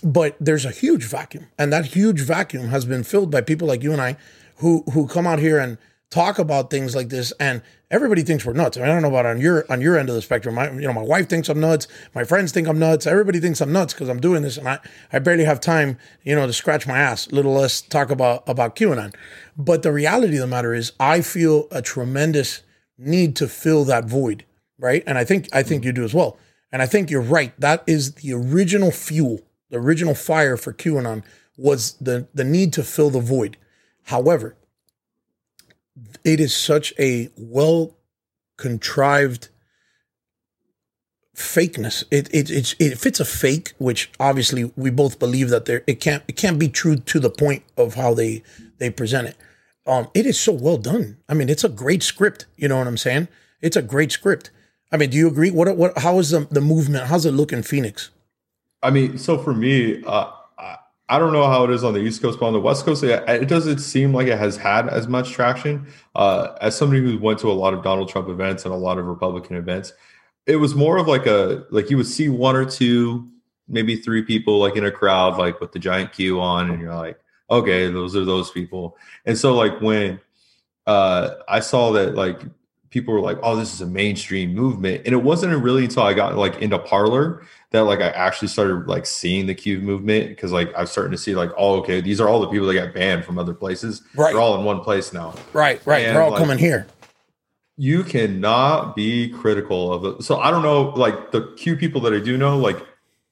But 0.02 0.36
there's 0.40 0.64
a 0.64 0.70
huge 0.70 1.04
vacuum, 1.04 1.46
and 1.56 1.72
that 1.72 1.86
huge 1.86 2.22
vacuum 2.22 2.69
has 2.69 2.84
been 2.84 3.04
filled 3.04 3.30
by 3.30 3.40
people 3.40 3.69
like 3.69 3.84
you 3.84 3.92
and 3.92 4.00
I, 4.00 4.16
who 4.56 4.82
who 4.92 5.06
come 5.06 5.28
out 5.28 5.38
here 5.38 5.60
and 5.60 5.78
talk 6.12 6.38
about 6.38 6.70
things 6.70 6.94
like 6.94 7.08
this, 7.08 7.32
and 7.40 7.62
everybody 7.90 8.22
thinks 8.22 8.44
we're 8.44 8.52
nuts. 8.52 8.76
I, 8.76 8.80
mean, 8.80 8.90
I 8.90 8.92
don't 8.92 9.02
know 9.02 9.08
about 9.08 9.26
on 9.26 9.40
your 9.40 9.64
on 9.70 9.80
your 9.80 9.98
end 9.98 10.10
of 10.10 10.14
the 10.14 10.22
spectrum. 10.22 10.54
My, 10.54 10.70
you 10.70 10.82
know, 10.82 10.92
my 10.92 11.02
wife 11.02 11.28
thinks 11.28 11.48
I'm 11.48 11.58
nuts. 11.58 11.88
My 12.14 12.22
friends 12.22 12.52
think 12.52 12.68
I'm 12.68 12.78
nuts. 12.78 13.06
Everybody 13.06 13.40
thinks 13.40 13.60
I'm 13.60 13.72
nuts 13.72 13.94
because 13.94 14.08
I'm 14.08 14.20
doing 14.20 14.42
this, 14.42 14.58
and 14.58 14.69
I, 14.69 14.78
I 15.12 15.19
barely 15.19 15.44
have 15.44 15.58
time, 15.58 15.98
you 16.22 16.36
know, 16.36 16.46
to 16.46 16.52
scratch 16.52 16.86
my 16.86 16.98
ass. 16.98 17.26
A 17.26 17.34
little 17.34 17.54
less 17.54 17.81
talk 17.81 18.10
about 18.10 18.48
about 18.48 18.76
QAnon. 18.76 19.14
But 19.56 19.82
the 19.82 19.92
reality 19.92 20.36
of 20.36 20.42
the 20.42 20.46
matter 20.46 20.74
is, 20.74 20.92
I 21.00 21.22
feel 21.22 21.66
a 21.70 21.82
tremendous 21.82 22.62
need 22.98 23.34
to 23.36 23.48
fill 23.48 23.84
that 23.86 24.04
void, 24.04 24.44
right? 24.78 25.02
And 25.06 25.16
I 25.16 25.24
think 25.24 25.48
I 25.52 25.62
think 25.62 25.84
you 25.84 25.92
do 25.92 26.04
as 26.04 26.14
well. 26.14 26.36
And 26.70 26.82
I 26.82 26.86
think 26.86 27.10
you're 27.10 27.20
right. 27.20 27.58
That 27.58 27.82
is 27.86 28.14
the 28.14 28.32
original 28.34 28.90
fuel, 28.90 29.40
the 29.70 29.78
original 29.78 30.14
fire 30.14 30.56
for 30.56 30.72
QAnon 30.72 31.24
was 31.56 31.94
the 31.94 32.28
the 32.34 32.44
need 32.44 32.74
to 32.74 32.82
fill 32.82 33.08
the 33.08 33.20
void. 33.20 33.56
However, 34.04 34.56
it 36.25 36.41
is 36.41 36.55
such 36.55 36.93
a 36.99 37.31
well 37.37 37.94
contrived 38.56 39.49
fakeness. 41.37 42.05
It 42.11 42.29
it 42.32 42.51
it's, 42.51 42.75
if 42.79 43.06
it's 43.06 43.20
a 43.20 43.25
fake, 43.25 43.72
which 43.79 44.11
obviously 44.20 44.72
we 44.77 44.91
both 44.91 45.19
believe 45.19 45.51
that 45.51 45.65
there 45.65 45.82
it 45.87 46.01
can't 46.01 46.22
it 46.29 46.37
can't 46.37 46.58
be 46.58 46.69
true 46.69 46.96
to 46.96 47.20
the 47.20 47.31
point 47.31 47.63
of 47.77 47.94
how 47.94 48.15
they 48.15 48.43
they 48.79 48.91
present 48.91 49.29
it. 49.29 49.37
Um, 49.87 50.08
it 50.15 50.27
is 50.27 50.39
so 50.39 50.53
well 50.53 50.79
done. 50.79 51.19
I 51.29 51.34
mean, 51.34 51.49
it's 51.49 51.65
a 51.65 51.69
great 51.69 52.03
script. 52.03 52.46
You 52.56 52.69
know 52.69 52.79
what 52.79 52.87
I'm 52.87 52.96
saying? 52.96 53.29
It's 53.61 53.77
a 53.77 53.82
great 53.82 54.13
script. 54.13 54.51
I 54.93 54.96
mean, 54.96 55.11
do 55.11 55.17
you 55.17 55.29
agree? 55.29 55.51
What 55.51 55.77
what? 55.77 55.99
How 55.99 56.19
is 56.19 56.31
the 56.31 56.46
the 56.51 56.61
movement? 56.61 57.06
How's 57.06 57.27
it 57.27 57.32
look 57.32 57.53
in 57.53 57.63
Phoenix? 57.63 58.11
I 58.82 58.91
mean, 58.91 59.17
so 59.17 59.39
for 59.39 59.55
me, 59.55 60.03
uh, 60.05 60.31
I, 61.14 61.19
don't 61.19 61.32
know 61.32 61.46
how 61.46 61.64
it 61.64 61.70
is 61.70 61.84
on 61.84 61.94
the 61.94 62.00
East 62.00 62.22
Coast, 62.22 62.40
but 62.40 62.46
on 62.46 62.52
the 62.52 62.60
West 62.60 62.84
Coast, 62.84 63.02
it, 63.04 63.48
doesn't 63.48 63.78
seem 63.78 64.14
like 64.14 64.26
it 64.26 64.38
has 64.38 64.56
had 64.56 64.88
as 64.88 65.08
much 65.08 65.31
traction. 65.31 65.86
Uh, 66.14 66.56
as 66.60 66.76
somebody 66.76 67.02
who 67.02 67.19
went 67.19 67.38
to 67.40 67.50
a 67.50 67.52
lot 67.52 67.74
of 67.74 67.82
Donald 67.82 68.08
Trump 68.08 68.28
events 68.28 68.64
and 68.64 68.72
a 68.72 68.76
lot 68.76 68.98
of 68.98 69.06
Republican 69.06 69.56
events, 69.56 69.92
it 70.46 70.56
was 70.56 70.74
more 70.74 70.96
of 70.96 71.06
like 71.06 71.26
a 71.26 71.64
like 71.70 71.90
you 71.90 71.96
would 71.96 72.06
see 72.06 72.28
one 72.28 72.56
or 72.56 72.64
two, 72.64 73.28
maybe 73.69 73.96
three 73.96 74.22
people 74.22 74.58
like 74.58 74.76
in 74.76 74.84
a 74.84 74.90
crowd, 74.90 75.38
like 75.38 75.60
with 75.60 75.72
the 75.72 75.78
giant 75.78 76.12
Q 76.12 76.40
on, 76.40 76.70
and 76.70 76.81
you're 76.81 76.94
like, 76.94 77.19
okay, 77.50 77.90
those 77.90 78.16
are 78.16 78.24
those 78.24 78.50
people. 78.50 78.96
And 79.24 79.36
so 79.36 79.54
like 79.54 79.81
when 79.81 80.20
uh, 80.86 81.34
I 81.48 81.60
saw 81.60 81.92
that 81.92 82.14
like 82.14 82.40
people 82.93 83.13
were 83.13 83.20
like, 83.20 83.39
oh, 83.43 83.56
this 83.56 83.75
is 83.75 83.81
a 83.81 83.87
mainstream 83.87 84.55
movement, 84.55 85.03
and 85.05 85.13
it 85.13 85.22
wasn't 85.22 85.61
really 85.61 85.84
until 85.84 86.05
I 86.05 86.15
got 86.15 86.37
like 86.37 86.63
into 86.63 86.79
Parler 86.79 87.43
that 87.70 87.81
like 87.81 88.01
I 88.01 88.11
actually 88.11 88.49
started 88.49 88.87
like 88.87 89.06
seeing 89.06 89.46
the 89.46 89.55
Q 89.55 89.81
movement 89.81 90.29
because 90.29 90.53
like 90.53 90.70
I'm 90.77 90.87
starting 90.87 91.11
to 91.13 91.19
see 91.19 91.34
like, 91.34 91.51
oh, 91.56 91.81
okay, 91.81 92.01
these 92.01 92.20
are 92.20 92.29
all 92.29 92.41
the 92.41 92.49
people 92.49 92.67
that 92.69 92.75
got 92.75 92.94
banned 92.94 93.25
from 93.25 93.39
other 93.39 93.55
places. 93.55 94.03
Right. 94.15 94.32
They're 94.32 94.41
all 94.41 94.56
in 94.58 94.65
one 94.65 94.81
place 94.81 95.13
now. 95.13 95.34
Right, 95.53 95.81
right. 95.87 96.05
And, 96.05 96.15
They're 96.15 96.22
all 96.22 96.31
like, 96.31 96.39
coming 96.39 96.58
here. 96.58 96.87
You 97.79 98.05
cannot 98.05 98.94
be 98.94 99.31
critical 99.31 99.93
of 99.93 100.05
it. 100.05 100.22
So 100.22 100.39
I 100.39 100.51
don't 100.51 100.63
know, 100.63 100.91
like 100.91 101.32
the 101.32 101.53
Q 101.56 101.77
people 101.77 102.01
that 102.03 102.13
I 102.13 102.20
do 102.20 102.37
know, 102.37 102.58
like 102.58 102.77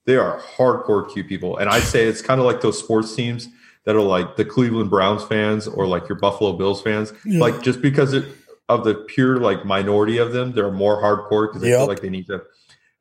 they 0.06 0.16
are 0.16 0.40
hardcore 0.40 1.12
Q 1.12 1.22
people, 1.22 1.58
and 1.58 1.68
I 1.68 1.80
say 1.80 2.06
it's 2.06 2.22
kind 2.22 2.40
of 2.40 2.46
like 2.46 2.62
those 2.62 2.78
sports 2.78 3.14
teams 3.14 3.48
that 3.84 3.96
are 3.96 4.00
like 4.00 4.36
the 4.36 4.44
Cleveland 4.44 4.90
Browns 4.90 5.24
fans 5.24 5.66
or 5.66 5.86
like 5.86 6.08
your 6.08 6.18
Buffalo 6.18 6.52
Bills 6.52 6.82
fans. 6.82 7.12
Yeah. 7.24 7.40
Like 7.40 7.62
just 7.62 7.80
because 7.82 8.12
it 8.12 8.24
of 8.70 8.84
the 8.84 8.94
pure 8.94 9.38
like 9.38 9.64
minority 9.64 10.18
of 10.18 10.32
them, 10.32 10.52
they're 10.52 10.70
more 10.70 11.02
hardcore 11.02 11.48
because 11.48 11.62
they 11.62 11.70
Yep. 11.70 11.80
feel 11.80 11.88
like 11.88 12.00
they 12.00 12.08
need 12.10 12.26
to. 12.28 12.42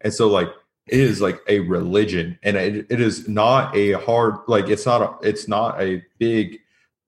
And 0.01 0.13
so 0.13 0.27
like 0.27 0.49
it 0.88 0.99
is 0.99 1.21
like 1.21 1.39
a 1.47 1.59
religion, 1.59 2.38
and 2.43 2.57
it, 2.57 2.88
it 2.89 2.99
is 2.99 3.27
not 3.27 3.75
a 3.75 3.93
hard 3.93 4.35
like 4.47 4.67
it's 4.69 4.85
not 4.85 5.01
a 5.01 5.27
it's 5.27 5.47
not 5.47 5.79
a 5.81 6.03
big 6.17 6.59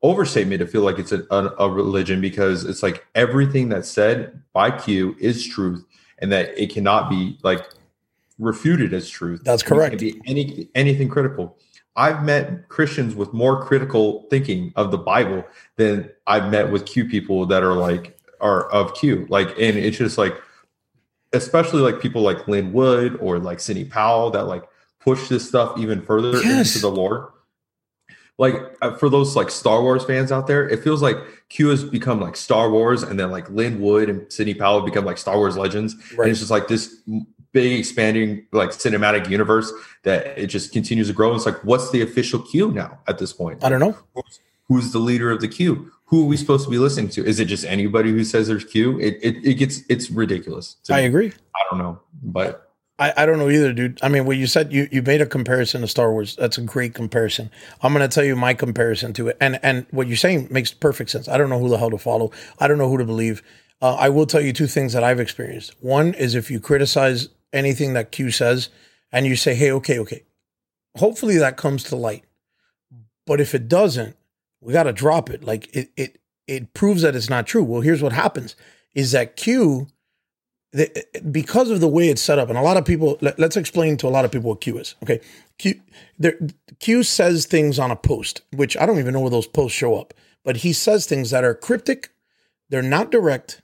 overstatement 0.03 0.59
to 0.59 0.67
feel 0.67 0.81
like 0.81 0.97
it's 0.99 1.11
a, 1.11 1.23
a, 1.31 1.65
a 1.65 1.69
religion 1.69 2.21
because 2.21 2.65
it's 2.65 2.81
like 2.83 3.05
everything 3.15 3.69
that's 3.69 3.89
said 3.89 4.41
by 4.53 4.71
Q 4.71 5.15
is 5.19 5.45
truth, 5.45 5.83
and 6.19 6.31
that 6.31 6.57
it 6.61 6.71
cannot 6.71 7.09
be 7.09 7.39
like 7.43 7.61
refuted 8.39 8.93
as 8.93 9.09
truth. 9.09 9.41
That's 9.43 9.63
correct. 9.63 9.99
be 9.99 10.21
any 10.25 10.69
anything 10.75 11.09
critical. 11.09 11.57
I've 11.95 12.23
met 12.23 12.69
Christians 12.69 13.15
with 13.15 13.33
more 13.33 13.65
critical 13.65 14.25
thinking 14.29 14.71
of 14.75 14.91
the 14.91 14.97
Bible 14.97 15.43
than 15.75 16.09
I've 16.25 16.49
met 16.51 16.71
with 16.71 16.85
Q 16.85 17.05
people 17.05 17.45
that 17.47 17.63
are 17.63 17.73
like 17.73 18.17
are 18.41 18.69
of 18.71 18.93
Q. 18.95 19.25
Like, 19.29 19.50
and 19.50 19.77
it's 19.77 19.98
just 19.98 20.17
like, 20.17 20.36
especially 21.33 21.81
like 21.81 22.01
people 22.01 22.21
like 22.21 22.48
Lin 22.48 22.74
Wood 22.74 23.17
or 23.21 23.39
like 23.39 23.60
Sidney 23.60 23.86
Powell 23.86 24.31
that 24.31 24.45
like 24.48 24.63
push 25.00 25.29
this 25.29 25.48
stuff 25.48 25.77
even 25.77 26.01
further 26.01 26.31
Yes. 26.41 26.75
into 26.75 26.79
the 26.79 26.91
lore. 26.91 27.33
Like 28.38 28.55
uh, 28.81 28.95
for 28.98 29.10
those 29.10 29.36
like 29.36 29.50
Star 29.51 29.81
Wars 29.81 30.03
fans 30.03 30.31
out 30.31 30.48
there, 30.48 30.67
it 30.67 30.83
feels 30.83 31.01
like 31.01 31.17
Q 31.50 31.67
has 31.69 31.83
become 31.83 32.19
like 32.19 32.36
Star 32.36 32.71
Wars, 32.71 33.03
and 33.03 33.19
then 33.19 33.29
like 33.29 33.50
Lin 33.51 33.79
Wood 33.81 34.10
and 34.10 34.31
Sidney 34.31 34.53
Powell 34.55 34.81
become 34.81 35.05
like 35.05 35.17
Star 35.19 35.38
Wars 35.38 35.57
legends, 35.57 35.95
Right. 36.17 36.21
and 36.25 36.31
it's 36.31 36.39
just 36.39 36.50
like 36.51 36.67
this 36.67 36.95
big 37.53 37.77
expanding 37.77 38.45
like 38.53 38.69
cinematic 38.69 39.29
universe 39.29 39.71
that 40.03 40.38
it 40.39 40.48
just 40.48 40.71
continues 40.71 41.07
to 41.07 41.13
grow. 41.13 41.36
It's 41.36 41.45
like, 41.45 41.63
what's 41.63 41.91
the 41.91 42.01
official 42.01 42.39
Q 42.39 42.71
now 42.71 43.00
at 43.07 43.19
this 43.19 43.31
point? 43.33 43.63
I 43.63 43.69
don't 43.69 43.79
know. 43.81 43.95
Who's 44.67 44.91
the 44.91 45.00
leader 45.00 45.29
of 45.29 45.41
the 45.41 45.48
Q? 45.50 45.91
Who 46.11 46.23
are 46.23 46.27
we 46.27 46.37
supposed 46.37 46.65
to 46.65 46.69
be 46.69 46.77
listening 46.77 47.09
to? 47.11 47.25
Is 47.25 47.39
it 47.39 47.45
just 47.45 47.65
anybody 47.65 48.11
who 48.11 48.23
says 48.23 48.47
there's 48.47 48.65
Q? 48.65 48.99
It 48.99 49.17
it, 49.23 49.45
it 49.45 49.53
gets 49.55 49.81
it's 49.89 50.11
ridiculous. 50.11 50.75
I 50.89 51.01
me. 51.01 51.07
agree. 51.07 51.31
I 51.55 51.59
don't 51.69 51.79
know, 51.79 51.99
but 52.21 52.71
I, 52.99 53.13
I 53.17 53.25
don't 53.25 53.39
know 53.39 53.49
either, 53.49 53.73
dude. 53.73 53.97
I 54.03 54.09
mean, 54.09 54.25
what 54.25 54.37
you 54.37 54.45
said, 54.45 54.71
you, 54.71 54.87
you 54.91 55.01
made 55.01 55.21
a 55.21 55.25
comparison 55.25 55.81
to 55.81 55.87
Star 55.87 56.11
Wars. 56.11 56.35
That's 56.35 56.59
a 56.59 56.61
great 56.61 56.93
comparison. 56.93 57.49
I'm 57.81 57.93
going 57.93 58.07
to 58.07 58.13
tell 58.13 58.23
you 58.23 58.35
my 58.35 58.53
comparison 58.53 59.13
to 59.13 59.29
it. 59.29 59.37
And 59.41 59.59
and 59.63 59.87
what 59.89 60.07
you're 60.07 60.17
saying 60.17 60.49
makes 60.51 60.71
perfect 60.71 61.09
sense. 61.09 61.27
I 61.27 61.37
don't 61.37 61.49
know 61.49 61.59
who 61.59 61.69
the 61.69 61.79
hell 61.79 61.89
to 61.89 61.97
follow. 61.97 62.31
I 62.59 62.67
don't 62.67 62.77
know 62.77 62.89
who 62.89 62.99
to 62.99 63.05
believe. 63.05 63.41
Uh, 63.81 63.95
I 63.95 64.09
will 64.09 64.27
tell 64.27 64.41
you 64.41 64.53
two 64.53 64.67
things 64.67 64.93
that 64.93 65.03
I've 65.03 65.19
experienced. 65.19 65.73
One 65.79 66.13
is 66.13 66.35
if 66.35 66.51
you 66.51 66.59
criticize 66.59 67.29
anything 67.51 67.93
that 67.93 68.11
Q 68.11 68.29
says 68.29 68.69
and 69.11 69.25
you 69.25 69.35
say, 69.35 69.55
hey, 69.55 69.71
okay, 69.71 69.97
okay, 69.97 70.23
hopefully 70.97 71.37
that 71.37 71.57
comes 71.57 71.83
to 71.85 71.95
light. 71.95 72.23
But 73.25 73.41
if 73.41 73.55
it 73.55 73.67
doesn't, 73.67 74.15
we 74.61 74.73
got 74.73 74.83
to 74.83 74.93
drop 74.93 75.29
it. 75.29 75.43
Like 75.43 75.75
it, 75.75 75.91
it, 75.97 76.21
it 76.47 76.73
proves 76.73 77.01
that 77.01 77.15
it's 77.15 77.29
not 77.29 77.47
true. 77.47 77.63
Well, 77.63 77.81
here's 77.81 78.01
what 78.01 78.13
happens 78.13 78.55
is 78.93 79.11
that 79.11 79.35
Q 79.35 79.87
the, 80.73 81.05
because 81.29 81.69
of 81.69 81.81
the 81.81 81.87
way 81.87 82.07
it's 82.07 82.21
set 82.21 82.39
up, 82.39 82.49
and 82.49 82.57
a 82.57 82.61
lot 82.61 82.77
of 82.77 82.85
people, 82.85 83.17
let, 83.21 83.39
us 83.39 83.57
explain 83.57 83.97
to 83.97 84.07
a 84.07 84.09
lot 84.09 84.23
of 84.23 84.31
people 84.31 84.49
what 84.49 84.61
Q 84.61 84.77
is. 84.77 84.95
Okay, 85.03 85.19
Q, 85.57 85.81
there, 86.17 86.39
Q 86.79 87.03
says 87.03 87.45
things 87.45 87.77
on 87.77 87.91
a 87.91 87.95
post, 87.95 88.41
which 88.53 88.77
I 88.77 88.85
don't 88.85 88.99
even 88.99 89.13
know 89.13 89.19
where 89.19 89.29
those 89.29 89.47
posts 89.47 89.77
show 89.77 89.95
up, 89.95 90.13
but 90.43 90.57
he 90.57 90.71
says 90.71 91.05
things 91.05 91.31
that 91.31 91.43
are 91.43 91.53
cryptic, 91.53 92.11
they're 92.69 92.81
not 92.81 93.11
direct, 93.11 93.61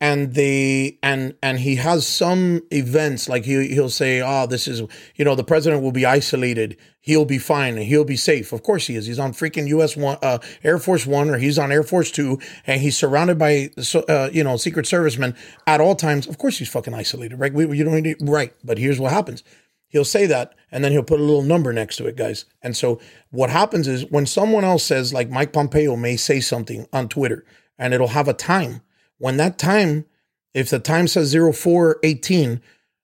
and 0.00 0.34
they 0.34 0.98
and 1.02 1.36
and 1.42 1.60
he 1.60 1.76
has 1.76 2.06
some 2.06 2.62
events 2.72 3.28
like 3.28 3.44
he 3.44 3.68
he'll 3.68 3.88
say, 3.88 4.20
"Oh, 4.20 4.46
this 4.46 4.66
is 4.66 4.82
you 5.14 5.24
know 5.24 5.36
the 5.36 5.44
president 5.44 5.82
will 5.82 5.92
be 5.92 6.06
isolated, 6.06 6.76
he'll 7.00 7.24
be 7.24 7.38
fine, 7.38 7.76
and 7.76 7.86
he'll 7.86 8.04
be 8.04 8.16
safe." 8.16 8.52
Of 8.52 8.62
course 8.62 8.86
he 8.86 8.96
is. 8.96 9.06
He's 9.06 9.18
on 9.18 9.32
freaking 9.32 9.68
U.S. 9.68 9.96
one, 9.96 10.18
uh, 10.22 10.38
Air 10.62 10.78
Force 10.78 11.06
One, 11.06 11.30
or 11.30 11.38
he's 11.38 11.58
on 11.58 11.72
Air 11.72 11.82
Force 11.82 12.10
Two, 12.10 12.38
and 12.66 12.80
he's 12.80 12.96
surrounded 12.96 13.38
by 13.38 13.70
uh, 14.08 14.30
you 14.32 14.44
know 14.44 14.56
Secret 14.56 14.86
Servicemen 14.86 15.34
at 15.66 15.80
all 15.80 15.94
times. 15.94 16.26
Of 16.26 16.38
course 16.38 16.58
he's 16.58 16.68
fucking 16.68 16.94
isolated, 16.94 17.38
right? 17.38 17.52
We, 17.52 17.76
you 17.76 17.84
don't 17.84 18.00
need 18.00 18.18
to, 18.18 18.24
right, 18.24 18.52
but 18.64 18.78
here's 18.78 19.00
what 19.00 19.12
happens. 19.12 19.42
He'll 19.90 20.04
say 20.04 20.26
that, 20.26 20.54
and 20.70 20.84
then 20.84 20.92
he'll 20.92 21.02
put 21.02 21.18
a 21.18 21.24
little 21.24 21.42
number 21.42 21.72
next 21.72 21.96
to 21.96 22.06
it, 22.06 22.16
guys. 22.16 22.44
And 22.62 22.76
so 22.76 23.00
what 23.30 23.50
happens 23.50 23.88
is 23.88 24.06
when 24.06 24.24
someone 24.24 24.62
else 24.62 24.84
says, 24.84 25.12
like 25.12 25.30
Mike 25.30 25.52
Pompeo 25.52 25.96
may 25.96 26.16
say 26.16 26.38
something 26.38 26.86
on 26.92 27.08
Twitter, 27.08 27.44
and 27.76 27.92
it'll 27.92 28.08
have 28.08 28.28
a 28.28 28.32
time. 28.32 28.82
When 29.18 29.36
that 29.38 29.58
time, 29.58 30.06
if 30.54 30.70
the 30.70 30.78
time 30.78 31.08
says 31.08 31.34
0418, 31.34 32.60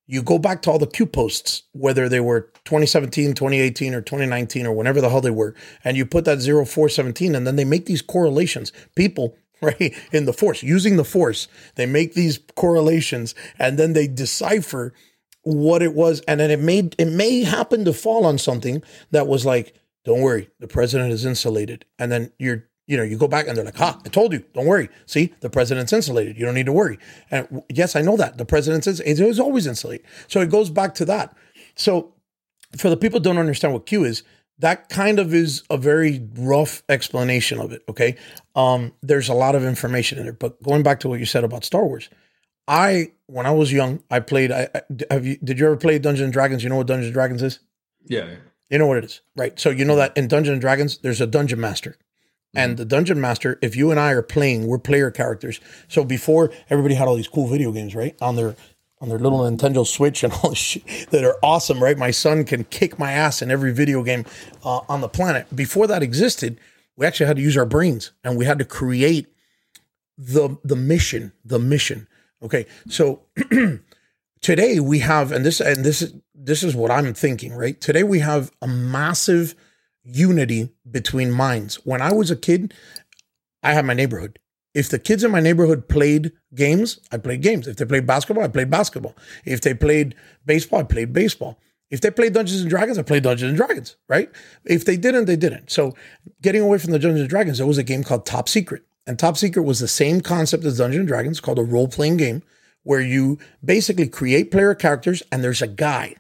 you 0.06 0.22
go 0.22 0.38
back 0.38 0.62
to 0.62 0.70
all 0.70 0.78
the 0.78 0.86
Q 0.86 1.06
posts, 1.06 1.64
whether 1.72 2.08
they 2.08 2.20
were 2.20 2.42
2017, 2.64 3.34
2018, 3.34 3.94
or 3.94 4.00
2019, 4.00 4.66
or 4.66 4.72
whenever 4.72 5.00
the 5.00 5.10
hell 5.10 5.20
they 5.20 5.30
were, 5.30 5.54
and 5.84 5.96
you 5.96 6.06
put 6.06 6.24
that 6.24 6.40
0417, 6.40 7.34
and 7.34 7.46
then 7.46 7.56
they 7.56 7.64
make 7.64 7.86
these 7.86 8.02
correlations. 8.02 8.72
People, 8.94 9.36
right, 9.60 9.94
in 10.12 10.24
the 10.24 10.32
force, 10.32 10.62
using 10.62 10.96
the 10.96 11.04
force, 11.04 11.48
they 11.74 11.86
make 11.86 12.14
these 12.14 12.38
correlations, 12.54 13.34
and 13.58 13.78
then 13.78 13.92
they 13.92 14.06
decipher 14.06 14.94
what 15.42 15.82
it 15.82 15.94
was, 15.94 16.20
and 16.22 16.40
then 16.40 16.50
it 16.50 16.60
made 16.60 16.94
it 16.98 17.06
may 17.06 17.42
happen 17.42 17.84
to 17.84 17.92
fall 17.92 18.26
on 18.26 18.38
something 18.38 18.82
that 19.10 19.26
was 19.26 19.44
like, 19.46 19.74
don't 20.04 20.20
worry, 20.20 20.50
the 20.60 20.68
president 20.68 21.12
is 21.12 21.24
insulated, 21.24 21.84
and 21.98 22.12
then 22.12 22.32
you're 22.38 22.68
you 22.86 22.96
know, 22.96 23.02
you 23.02 23.16
go 23.18 23.28
back 23.28 23.48
and 23.48 23.56
they're 23.56 23.64
like, 23.64 23.76
ha, 23.76 24.00
I 24.04 24.08
told 24.08 24.32
you, 24.32 24.44
don't 24.54 24.66
worry. 24.66 24.88
See, 25.06 25.34
the 25.40 25.50
president's 25.50 25.92
insulated. 25.92 26.36
You 26.38 26.44
don't 26.44 26.54
need 26.54 26.66
to 26.66 26.72
worry. 26.72 26.98
And 27.30 27.62
yes, 27.68 27.96
I 27.96 28.02
know 28.02 28.16
that. 28.16 28.38
The 28.38 28.44
president's 28.44 28.86
ins- 28.86 29.00
it 29.00 29.18
is 29.20 29.40
always 29.40 29.66
insulated. 29.66 30.06
So 30.28 30.40
it 30.40 30.50
goes 30.50 30.70
back 30.70 30.94
to 30.96 31.04
that. 31.06 31.36
So 31.74 32.14
for 32.76 32.88
the 32.88 32.96
people 32.96 33.18
who 33.18 33.24
don't 33.24 33.38
understand 33.38 33.74
what 33.74 33.86
Q 33.86 34.04
is, 34.04 34.22
that 34.58 34.88
kind 34.88 35.18
of 35.18 35.34
is 35.34 35.64
a 35.68 35.76
very 35.76 36.26
rough 36.36 36.82
explanation 36.88 37.60
of 37.60 37.72
it. 37.72 37.82
Okay. 37.88 38.16
Um, 38.54 38.92
there's 39.02 39.28
a 39.28 39.34
lot 39.34 39.54
of 39.54 39.64
information 39.64 40.18
in 40.18 40.24
there. 40.24 40.32
But 40.32 40.62
going 40.62 40.82
back 40.82 41.00
to 41.00 41.08
what 41.08 41.18
you 41.18 41.26
said 41.26 41.44
about 41.44 41.64
Star 41.64 41.84
Wars, 41.84 42.08
I 42.68 43.12
when 43.26 43.46
I 43.46 43.50
was 43.50 43.72
young, 43.72 44.02
I 44.10 44.20
played 44.20 44.50
I, 44.52 44.68
I 44.74 44.80
have 45.10 45.26
you 45.26 45.36
did 45.38 45.58
you 45.58 45.66
ever 45.66 45.76
play 45.76 45.98
Dungeons 45.98 46.24
and 46.24 46.32
Dragons? 46.32 46.62
You 46.62 46.70
know 46.70 46.76
what 46.76 46.86
Dungeons 46.86 47.06
and 47.08 47.14
Dragons 47.14 47.42
is? 47.42 47.58
yeah, 48.06 48.36
You 48.70 48.78
know 48.78 48.86
what 48.86 48.98
it 48.98 49.04
is, 49.04 49.20
right? 49.36 49.58
So 49.60 49.70
you 49.70 49.84
know 49.84 49.96
that 49.96 50.16
in 50.16 50.26
Dungeons 50.28 50.54
and 50.54 50.60
Dragons, 50.60 50.98
there's 50.98 51.20
a 51.20 51.26
dungeon 51.26 51.60
master. 51.60 51.96
And 52.56 52.76
the 52.76 52.84
dungeon 52.84 53.20
master, 53.20 53.58
if 53.62 53.76
you 53.76 53.90
and 53.90 54.00
I 54.00 54.12
are 54.12 54.22
playing, 54.22 54.66
we're 54.66 54.78
player 54.78 55.10
characters. 55.10 55.60
So 55.88 56.04
before 56.04 56.50
everybody 56.70 56.94
had 56.94 57.06
all 57.06 57.16
these 57.16 57.28
cool 57.28 57.46
video 57.46 57.70
games, 57.70 57.94
right? 57.94 58.16
On 58.20 58.36
their 58.36 58.56
on 58.98 59.10
their 59.10 59.18
little 59.18 59.40
Nintendo 59.40 59.86
Switch 59.86 60.24
and 60.24 60.32
all 60.42 60.50
this 60.50 60.58
shit 60.58 61.10
that 61.10 61.22
are 61.22 61.36
awesome, 61.42 61.82
right? 61.82 61.98
My 61.98 62.10
son 62.10 62.44
can 62.44 62.64
kick 62.64 62.98
my 62.98 63.12
ass 63.12 63.42
in 63.42 63.50
every 63.50 63.72
video 63.72 64.02
game 64.02 64.24
uh, 64.64 64.80
on 64.88 65.02
the 65.02 65.08
planet. 65.08 65.54
Before 65.54 65.86
that 65.86 66.02
existed, 66.02 66.58
we 66.96 67.04
actually 67.04 67.26
had 67.26 67.36
to 67.36 67.42
use 67.42 67.56
our 67.58 67.66
brains 67.66 68.12
and 68.24 68.38
we 68.38 68.46
had 68.46 68.58
to 68.58 68.64
create 68.64 69.26
the 70.18 70.56
the 70.64 70.76
mission, 70.76 71.32
the 71.44 71.58
mission. 71.58 72.08
Okay, 72.42 72.66
so 72.88 73.22
today 74.40 74.80
we 74.80 75.00
have, 75.00 75.32
and 75.32 75.44
this 75.44 75.60
and 75.60 75.84
this 75.84 76.02
is 76.02 76.14
this 76.34 76.62
is 76.62 76.74
what 76.74 76.90
I'm 76.90 77.12
thinking, 77.14 77.52
right? 77.52 77.80
Today 77.80 78.02
we 78.02 78.20
have 78.20 78.50
a 78.62 78.66
massive 78.66 79.54
unity 80.06 80.70
between 80.90 81.30
minds. 81.30 81.76
When 81.84 82.00
I 82.00 82.12
was 82.12 82.30
a 82.30 82.36
kid, 82.36 82.72
I 83.62 83.72
had 83.72 83.84
my 83.84 83.94
neighborhood. 83.94 84.38
If 84.74 84.90
the 84.90 84.98
kids 84.98 85.24
in 85.24 85.30
my 85.30 85.40
neighborhood 85.40 85.88
played 85.88 86.32
games, 86.54 87.00
I 87.10 87.18
played 87.18 87.42
games. 87.42 87.66
If 87.66 87.76
they 87.76 87.84
played 87.84 88.06
basketball, 88.06 88.44
I 88.44 88.48
played 88.48 88.70
basketball. 88.70 89.16
If 89.44 89.62
they 89.62 89.74
played 89.74 90.14
baseball, 90.44 90.80
I 90.80 90.84
played 90.84 91.12
baseball. 91.12 91.58
If 91.90 92.00
they 92.00 92.10
played 92.10 92.34
Dungeons 92.34 92.60
and 92.60 92.70
Dragons, 92.70 92.98
I 92.98 93.02
played 93.02 93.22
Dungeons 93.22 93.50
and 93.50 93.56
Dragons, 93.56 93.96
right? 94.08 94.30
If 94.64 94.84
they 94.84 94.96
didn't, 94.96 95.26
they 95.26 95.36
didn't. 95.36 95.70
So, 95.70 95.94
getting 96.42 96.60
away 96.60 96.78
from 96.78 96.90
the 96.90 96.98
Dungeons 96.98 97.20
and 97.20 97.30
Dragons, 97.30 97.58
there 97.58 97.66
was 97.66 97.78
a 97.78 97.84
game 97.84 98.02
called 98.02 98.26
Top 98.26 98.48
Secret. 98.48 98.82
And 99.06 99.18
Top 99.18 99.36
Secret 99.36 99.62
was 99.62 99.78
the 99.78 99.88
same 99.88 100.20
concept 100.20 100.64
as 100.64 100.78
Dungeons 100.78 101.00
and 101.00 101.08
Dragons, 101.08 101.40
called 101.40 101.60
a 101.60 101.62
role 101.62 101.86
playing 101.86 102.16
game 102.16 102.42
where 102.82 103.00
you 103.00 103.38
basically 103.64 104.08
create 104.08 104.50
player 104.50 104.74
characters 104.74 105.22
and 105.32 105.42
there's 105.42 105.62
a 105.62 105.66
guy 105.66 106.14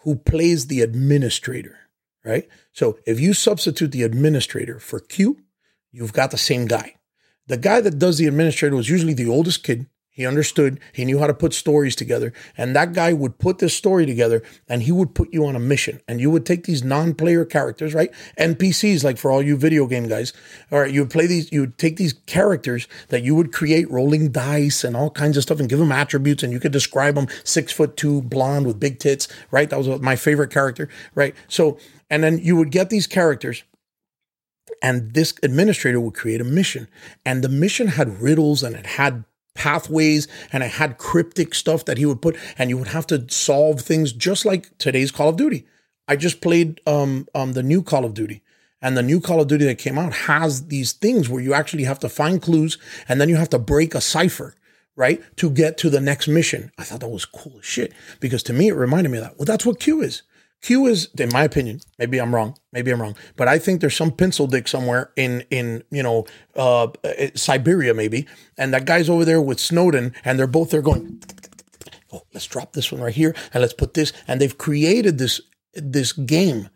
who 0.00 0.16
plays 0.16 0.66
the 0.66 0.82
administrator, 0.82 1.78
right? 2.24 2.48
So, 2.72 2.98
if 3.06 3.20
you 3.20 3.34
substitute 3.34 3.92
the 3.92 4.02
administrator 4.02 4.78
for 4.78 5.00
Q, 5.00 5.38
you've 5.92 6.12
got 6.12 6.30
the 6.30 6.38
same 6.38 6.66
guy. 6.66 6.96
The 7.46 7.56
guy 7.56 7.80
that 7.80 7.98
does 7.98 8.18
the 8.18 8.26
administrator 8.26 8.74
was 8.74 8.88
usually 8.88 9.14
the 9.14 9.28
oldest 9.28 9.62
kid. 9.62 9.86
He 10.14 10.26
understood, 10.26 10.78
he 10.92 11.04
knew 11.04 11.18
how 11.18 11.26
to 11.26 11.34
put 11.34 11.52
stories 11.52 11.96
together. 11.96 12.32
And 12.56 12.76
that 12.76 12.92
guy 12.92 13.12
would 13.12 13.38
put 13.38 13.58
this 13.58 13.76
story 13.76 14.06
together 14.06 14.44
and 14.68 14.84
he 14.84 14.92
would 14.92 15.12
put 15.12 15.34
you 15.34 15.44
on 15.44 15.56
a 15.56 15.58
mission. 15.58 16.00
And 16.06 16.20
you 16.20 16.30
would 16.30 16.46
take 16.46 16.66
these 16.66 16.84
non 16.84 17.14
player 17.14 17.44
characters, 17.44 17.94
right? 17.94 18.12
NPCs, 18.38 19.02
like 19.02 19.18
for 19.18 19.32
all 19.32 19.42
you 19.42 19.56
video 19.56 19.88
game 19.88 20.06
guys. 20.06 20.32
All 20.70 20.78
right, 20.78 20.92
you 20.92 21.00
would 21.00 21.10
play 21.10 21.26
these, 21.26 21.50
you 21.50 21.62
would 21.62 21.78
take 21.78 21.96
these 21.96 22.12
characters 22.26 22.86
that 23.08 23.24
you 23.24 23.34
would 23.34 23.52
create 23.52 23.90
rolling 23.90 24.30
dice 24.30 24.84
and 24.84 24.96
all 24.96 25.10
kinds 25.10 25.36
of 25.36 25.42
stuff 25.42 25.58
and 25.58 25.68
give 25.68 25.80
them 25.80 25.90
attributes. 25.90 26.44
And 26.44 26.52
you 26.52 26.60
could 26.60 26.70
describe 26.70 27.16
them 27.16 27.26
six 27.42 27.72
foot 27.72 27.96
two, 27.96 28.22
blonde 28.22 28.68
with 28.68 28.78
big 28.78 29.00
tits, 29.00 29.26
right? 29.50 29.68
That 29.68 29.78
was 29.78 30.00
my 30.00 30.14
favorite 30.14 30.52
character, 30.52 30.88
right? 31.16 31.34
So, 31.48 31.76
and 32.10 32.22
then 32.22 32.38
you 32.38 32.56
would 32.56 32.70
get 32.70 32.90
these 32.90 33.06
characters 33.06 33.64
and 34.82 35.14
this 35.14 35.34
administrator 35.42 36.00
would 36.00 36.14
create 36.14 36.40
a 36.40 36.44
mission 36.44 36.88
and 37.24 37.42
the 37.42 37.48
mission 37.48 37.88
had 37.88 38.20
riddles 38.20 38.62
and 38.62 38.76
it 38.76 38.86
had 38.86 39.24
pathways 39.54 40.26
and 40.52 40.62
it 40.62 40.72
had 40.72 40.98
cryptic 40.98 41.54
stuff 41.54 41.84
that 41.84 41.98
he 41.98 42.06
would 42.06 42.20
put 42.20 42.36
and 42.58 42.70
you 42.70 42.76
would 42.78 42.88
have 42.88 43.06
to 43.06 43.24
solve 43.30 43.80
things 43.80 44.12
just 44.12 44.44
like 44.44 44.76
today's 44.78 45.12
call 45.12 45.28
of 45.28 45.36
duty 45.36 45.66
i 46.08 46.16
just 46.16 46.40
played 46.40 46.80
um, 46.86 47.28
um 47.34 47.52
the 47.52 47.62
new 47.62 47.82
call 47.82 48.04
of 48.04 48.14
duty 48.14 48.42
And 48.84 48.98
the 48.98 49.02
new 49.02 49.18
Call 49.18 49.40
of 49.40 49.48
Duty 49.48 49.64
that 49.64 49.78
came 49.78 49.98
out 49.98 50.12
has 50.12 50.66
these 50.68 50.92
things 50.92 51.26
where 51.26 51.42
you 51.42 51.54
actually 51.54 51.84
have 51.84 51.98
to 52.00 52.08
find 52.10 52.42
clues 52.42 52.76
and 53.08 53.18
then 53.18 53.30
you 53.30 53.36
have 53.36 53.48
to 53.48 53.58
break 53.58 53.94
a 53.94 54.00
cipher, 54.00 54.54
right? 54.94 55.22
To 55.36 55.48
get 55.48 55.78
to 55.78 55.88
the 55.88 56.02
next 56.02 56.28
mission. 56.28 56.70
I 56.76 56.84
thought 56.84 57.00
that 57.00 57.08
was 57.08 57.24
cool 57.24 57.56
as 57.60 57.64
shit 57.64 57.94
because 58.20 58.42
to 58.42 58.52
me, 58.52 58.68
it 58.68 58.74
reminded 58.74 59.08
me 59.10 59.16
of 59.18 59.24
that. 59.24 59.38
Well, 59.38 59.46
that's 59.46 59.64
what 59.64 59.80
Q 59.80 60.02
is. 60.02 60.22
Q 60.64 60.86
is, 60.86 61.10
in 61.18 61.28
my 61.30 61.44
opinion, 61.44 61.80
maybe 61.98 62.18
I'm 62.18 62.34
wrong, 62.34 62.56
maybe 62.72 62.90
I'm 62.90 63.02
wrong, 63.02 63.16
but 63.36 63.48
I 63.48 63.58
think 63.58 63.82
there's 63.82 63.94
some 63.94 64.10
pencil 64.10 64.46
dick 64.46 64.66
somewhere 64.66 65.12
in 65.14 65.44
in 65.50 65.84
you 65.90 66.02
know 66.02 66.24
uh, 66.56 66.88
Siberia 67.34 67.92
maybe, 67.92 68.26
and 68.56 68.72
that 68.72 68.86
guy's 68.86 69.10
over 69.10 69.26
there 69.26 69.42
with 69.42 69.60
Snowden, 69.60 70.14
and 70.24 70.38
they're 70.38 70.46
both 70.46 70.70
there 70.70 70.80
going, 70.80 71.22
oh, 72.14 72.22
let's 72.32 72.46
drop 72.46 72.72
this 72.72 72.90
one 72.90 73.02
right 73.02 73.14
here, 73.14 73.36
and 73.52 73.60
let's 73.60 73.74
put 73.74 73.92
this, 73.92 74.14
and 74.26 74.40
they've 74.40 74.56
created 74.56 75.18
this 75.18 75.38
this 75.74 76.14
game. 76.14 76.70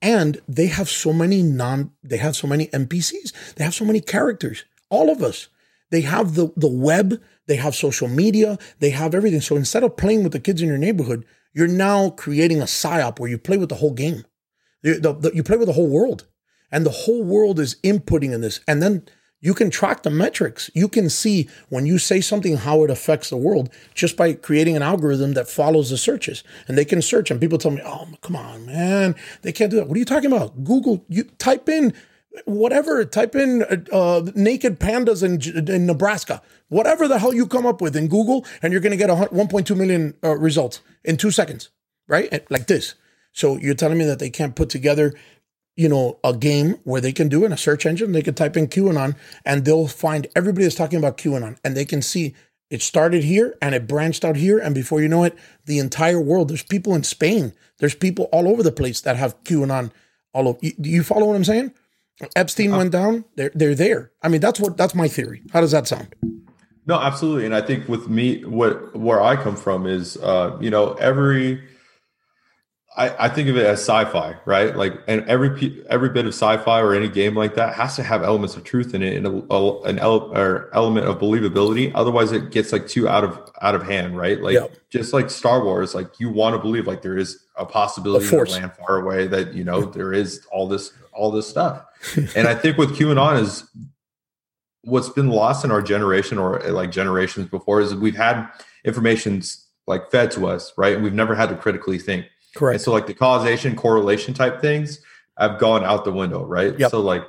And 0.00 0.40
they 0.46 0.66
have 0.66 0.88
so 0.88 1.12
many 1.12 1.42
non 1.42 1.90
they 2.04 2.18
have 2.18 2.36
so 2.36 2.46
many 2.46 2.68
npcs 2.68 3.54
they 3.56 3.64
have 3.64 3.74
so 3.74 3.84
many 3.84 4.00
characters 4.00 4.64
all 4.88 5.10
of 5.10 5.20
us. 5.20 5.48
They 5.90 6.02
have 6.02 6.36
the 6.36 6.52
the 6.56 6.68
web 6.68 7.20
they 7.48 7.56
have 7.56 7.74
social 7.74 8.06
media 8.06 8.56
they 8.78 8.90
have 8.90 9.16
everything. 9.16 9.40
So 9.40 9.56
instead 9.56 9.82
of 9.82 9.96
playing 9.96 10.22
with 10.22 10.32
the 10.32 10.38
kids 10.38 10.62
in 10.62 10.68
your 10.68 10.78
neighborhood 10.78 11.24
you're 11.54 11.68
now 11.68 12.10
creating 12.10 12.60
a 12.60 12.64
psyop 12.64 13.18
where 13.18 13.30
you 13.30 13.38
play 13.38 13.56
with 13.56 13.68
the 13.68 13.76
whole 13.76 13.94
game 13.94 14.24
you, 14.82 15.00
the, 15.00 15.12
the, 15.12 15.30
you 15.34 15.42
play 15.42 15.56
with 15.56 15.68
the 15.68 15.74
whole 15.74 15.88
world 15.88 16.26
and 16.70 16.84
the 16.84 16.90
whole 16.90 17.22
world 17.22 17.58
is 17.58 17.76
inputting 17.82 18.32
in 18.32 18.40
this 18.40 18.60
and 18.68 18.82
then 18.82 19.06
you 19.44 19.52
can 19.52 19.68
track 19.68 20.04
the 20.04 20.10
metrics. 20.10 20.70
You 20.72 20.88
can 20.88 21.10
see 21.10 21.50
when 21.68 21.84
you 21.84 21.98
say 21.98 22.22
something 22.22 22.56
how 22.56 22.82
it 22.82 22.88
affects 22.88 23.28
the 23.28 23.36
world 23.36 23.68
just 23.92 24.16
by 24.16 24.32
creating 24.32 24.74
an 24.74 24.80
algorithm 24.82 25.34
that 25.34 25.50
follows 25.50 25.90
the 25.90 25.98
searches. 25.98 26.42
And 26.66 26.78
they 26.78 26.86
can 26.86 27.02
search 27.02 27.30
and 27.30 27.38
people 27.38 27.58
tell 27.58 27.70
me, 27.70 27.82
"Oh, 27.84 28.08
come 28.22 28.36
on, 28.36 28.64
man. 28.64 29.14
They 29.42 29.52
can't 29.52 29.70
do 29.70 29.76
that." 29.76 29.86
What 29.86 29.96
are 29.96 29.98
you 29.98 30.06
talking 30.06 30.32
about? 30.32 30.64
Google, 30.64 31.04
you 31.10 31.24
type 31.24 31.68
in 31.68 31.92
whatever, 32.44 33.04
type 33.04 33.34
in 33.34 33.62
uh, 33.62 33.96
uh 33.96 34.30
naked 34.34 34.80
pandas 34.80 35.22
in, 35.22 35.68
in 35.68 35.86
Nebraska. 35.86 36.42
Whatever 36.68 37.08
the 37.08 37.18
hell 37.18 37.34
you 37.34 37.46
come 37.46 37.66
up 37.66 37.80
with 37.80 37.96
in 37.96 38.08
Google 38.08 38.44
and 38.62 38.72
you're 38.72 38.80
going 38.80 38.90
to 38.90 38.96
get 38.96 39.10
1.2 39.10 39.76
million 39.76 40.14
uh, 40.24 40.36
results 40.36 40.80
in 41.04 41.16
2 41.16 41.30
seconds, 41.30 41.70
right? 42.08 42.50
Like 42.50 42.66
this. 42.66 42.94
So 43.32 43.56
you're 43.58 43.74
telling 43.74 43.98
me 43.98 44.04
that 44.06 44.18
they 44.18 44.30
can't 44.30 44.56
put 44.56 44.70
together 44.70 45.14
you 45.76 45.88
know, 45.88 46.18
a 46.22 46.32
game 46.32 46.76
where 46.84 47.00
they 47.00 47.12
can 47.12 47.28
do 47.28 47.44
in 47.44 47.52
a 47.52 47.56
search 47.56 47.84
engine, 47.84 48.12
they 48.12 48.22
could 48.22 48.36
type 48.36 48.56
in 48.56 48.68
QAnon 48.68 49.16
and 49.44 49.64
they'll 49.64 49.88
find 49.88 50.26
everybody 50.36 50.64
that's 50.64 50.76
talking 50.76 50.98
about 50.98 51.18
QAnon 51.18 51.58
and 51.64 51.76
they 51.76 51.84
can 51.84 52.00
see 52.00 52.34
it 52.70 52.80
started 52.80 53.24
here 53.24 53.56
and 53.60 53.74
it 53.74 53.86
branched 53.86 54.24
out 54.24 54.36
here. 54.36 54.58
And 54.58 54.74
before 54.74 55.02
you 55.02 55.08
know 55.08 55.24
it, 55.24 55.36
the 55.66 55.78
entire 55.78 56.20
world, 56.20 56.48
there's 56.48 56.62
people 56.62 56.94
in 56.94 57.02
Spain, 57.02 57.52
there's 57.78 57.94
people 57.94 58.28
all 58.32 58.48
over 58.48 58.62
the 58.62 58.72
place 58.72 59.00
that 59.00 59.16
have 59.16 59.42
QAnon 59.44 59.90
all 60.32 60.48
over. 60.48 60.58
Do 60.60 60.90
you 60.90 61.02
follow 61.02 61.26
what 61.26 61.36
I'm 61.36 61.44
saying? 61.44 61.72
Epstein 62.36 62.72
uh, 62.72 62.78
went 62.78 62.92
down, 62.92 63.24
they're, 63.36 63.52
they're 63.54 63.74
there. 63.74 64.12
I 64.22 64.28
mean, 64.28 64.40
that's 64.40 64.60
what, 64.60 64.76
that's 64.76 64.94
my 64.94 65.08
theory. 65.08 65.42
How 65.52 65.60
does 65.60 65.72
that 65.72 65.88
sound? 65.88 66.14
No, 66.86 67.00
absolutely. 67.00 67.46
And 67.46 67.54
I 67.54 67.60
think 67.60 67.88
with 67.88 68.08
me, 68.08 68.44
what, 68.44 68.94
where 68.96 69.20
I 69.20 69.36
come 69.36 69.56
from 69.56 69.86
is, 69.86 70.16
uh, 70.18 70.56
you 70.60 70.70
know, 70.70 70.92
every, 70.94 71.62
I, 72.96 73.26
I 73.26 73.28
think 73.28 73.48
of 73.48 73.56
it 73.56 73.66
as 73.66 73.80
sci-fi, 73.80 74.36
right? 74.44 74.76
Like, 74.76 74.92
and 75.08 75.24
every 75.28 75.84
every 75.90 76.10
bit 76.10 76.26
of 76.26 76.32
sci-fi 76.32 76.80
or 76.80 76.94
any 76.94 77.08
game 77.08 77.34
like 77.34 77.56
that 77.56 77.74
has 77.74 77.96
to 77.96 78.04
have 78.04 78.22
elements 78.22 78.56
of 78.56 78.62
truth 78.62 78.94
in 78.94 79.02
it 79.02 79.16
and 79.16 79.26
a, 79.26 79.52
a, 79.52 79.82
an 79.82 79.98
ele- 79.98 80.30
or 80.36 80.70
element 80.72 81.06
of 81.06 81.18
believability. 81.18 81.90
Otherwise, 81.94 82.30
it 82.30 82.52
gets 82.52 82.72
like 82.72 82.86
too 82.86 83.08
out 83.08 83.24
of 83.24 83.50
out 83.62 83.74
of 83.74 83.82
hand, 83.82 84.16
right? 84.16 84.40
Like, 84.40 84.54
yep. 84.54 84.76
just 84.90 85.12
like 85.12 85.28
Star 85.28 85.64
Wars, 85.64 85.92
like 85.94 86.20
you 86.20 86.30
want 86.30 86.54
to 86.54 86.62
believe 86.62 86.86
like 86.86 87.02
there 87.02 87.18
is 87.18 87.44
a 87.56 87.66
possibility 87.66 88.26
of 88.26 88.48
land 88.48 88.72
far 88.74 89.00
away 89.00 89.26
that 89.26 89.54
you 89.54 89.64
know 89.64 89.80
there 89.86 90.12
is 90.12 90.46
all 90.52 90.68
this 90.68 90.92
all 91.12 91.32
this 91.32 91.48
stuff. 91.48 91.84
And 92.36 92.48
I 92.48 92.54
think 92.54 92.76
with 92.76 92.96
QAnon 92.96 93.40
is 93.40 93.64
what's 94.82 95.08
been 95.08 95.30
lost 95.30 95.64
in 95.64 95.70
our 95.70 95.82
generation 95.82 96.38
or 96.38 96.58
like 96.60 96.90
generations 96.90 97.48
before 97.48 97.80
is 97.80 97.94
we've 97.94 98.16
had 98.16 98.48
information's 98.84 99.66
like 99.86 100.10
fed 100.10 100.30
to 100.32 100.46
us, 100.46 100.72
right? 100.76 100.94
And 100.94 101.02
we've 101.02 101.14
never 101.14 101.34
had 101.34 101.48
to 101.48 101.56
critically 101.56 101.98
think 101.98 102.26
Correct. 102.54 102.74
And 102.74 102.82
so 102.82 102.92
like 102.92 103.06
the 103.06 103.14
causation 103.14 103.76
correlation 103.76 104.32
type 104.32 104.60
things 104.60 105.00
have 105.38 105.58
gone 105.58 105.84
out 105.84 106.04
the 106.04 106.12
window, 106.12 106.44
right? 106.44 106.78
Yep. 106.78 106.90
So 106.90 107.00
like 107.00 107.24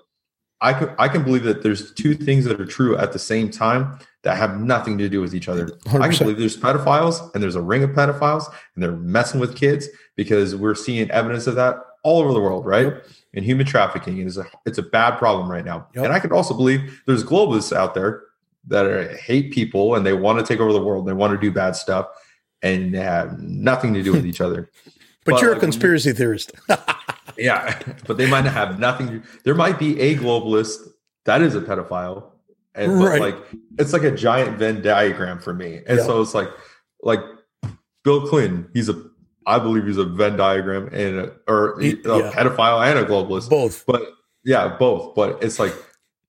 I 0.62 0.74
can 0.74 0.96
I 0.98 1.08
can 1.08 1.24
believe 1.24 1.44
that 1.44 1.64
there's 1.64 1.94
two 1.94 2.14
things 2.14 2.46
that 2.46 2.62
are 2.62 2.66
true 2.66 2.96
at 2.98 3.12
the 3.12 3.20
same 3.20 3.50
time 3.50 4.00
that 4.24 4.38
have 4.38 4.60
nothing 4.60 4.98
to 5.00 5.10
do 5.10 5.22
with 5.22 5.36
each 5.36 5.50
other. 5.50 5.68
100%. 5.68 6.02
I 6.02 6.10
can 6.10 6.18
believe 6.20 6.38
there's 6.38 6.58
pedophiles 6.58 7.34
and 7.34 7.44
there's 7.44 7.56
a 7.56 7.62
ring 7.62 7.84
of 7.84 7.92
pedophiles 7.92 8.46
and 8.74 8.84
they're 8.84 8.92
messing 8.92 9.40
with 9.40 9.56
kids 9.56 9.88
because 10.16 10.56
we're 10.56 10.76
seeing 10.76 11.10
evidence 11.12 11.48
of 11.48 11.56
that 11.56 11.78
all 12.04 12.22
over 12.22 12.34
the 12.34 12.40
world, 12.40 12.66
right? 12.66 12.86
Yep. 12.86 13.08
And 13.36 13.44
human 13.44 13.66
trafficking 13.66 14.20
is 14.20 14.38
a 14.38 14.46
it's 14.66 14.78
a 14.78 14.84
bad 14.84 15.18
problem 15.18 15.52
right 15.52 15.66
now. 15.66 15.88
Yep. 15.96 16.06
And 16.06 16.14
I 16.14 16.20
could 16.20 16.32
also 16.32 16.54
believe 16.54 17.02
there's 17.06 17.24
globalists 17.24 17.76
out 17.76 17.94
there 17.94 18.24
that 18.68 18.86
are, 18.86 19.16
hate 19.18 19.52
people 19.52 19.96
and 19.96 20.06
they 20.06 20.14
want 20.14 20.40
to 20.40 20.46
take 20.46 20.60
over 20.60 20.74
the 20.74 20.84
world 20.84 21.06
they 21.06 21.14
want 21.14 21.32
to 21.32 21.38
do 21.38 21.52
bad 21.52 21.76
stuff 21.76 22.08
and 22.62 22.94
they 22.94 23.00
have 23.00 23.40
nothing 23.40 23.94
to 23.94 24.02
do 24.02 24.12
with 24.12 24.26
each 24.32 24.42
other. 24.42 24.70
But, 25.24 25.34
but 25.34 25.42
you're 25.42 25.52
like, 25.52 25.58
a 25.58 25.62
conspiracy 25.62 26.14
theorist. 26.14 26.54
yeah, 27.38 27.80
but 28.08 28.18
they 28.18 28.30
might 28.30 28.46
have 28.46 28.80
nothing. 28.80 29.24
There 29.44 29.56
might 29.56 29.80
be 29.80 30.00
a 30.00 30.16
globalist 30.16 30.88
that 31.26 31.42
is 31.42 31.56
a 31.56 31.62
pedophile, 31.62 32.26
and 32.74 33.00
right. 33.02 33.22
like 33.22 33.38
it's 33.80 33.94
like 33.94 34.04
a 34.04 34.12
giant 34.12 34.58
Venn 34.58 34.82
diagram 34.82 35.40
for 35.40 35.54
me. 35.54 35.82
And 35.88 35.98
yeah. 35.98 36.06
so 36.06 36.22
it's 36.22 36.34
like 36.34 36.50
like 37.02 37.20
Bill 38.04 38.28
Clinton. 38.28 38.70
He's 38.74 38.90
a 38.90 39.10
I 39.46 39.60
believe 39.60 39.86
he's 39.86 39.98
a 39.98 40.06
Venn 40.06 40.38
diagram 40.38 40.88
and 40.92 41.20
a, 41.20 41.36
or 41.48 41.80
a 41.80 41.86
yeah. 41.86 42.32
pedophile 42.32 42.86
and 42.86 43.00
a 43.00 43.06
globalist. 43.06 43.50
Both, 43.50 43.86
but 43.86 44.02
yeah, 44.44 44.76
both. 44.78 45.16
But 45.16 45.44
it's 45.44 45.60
like, 45.60 45.74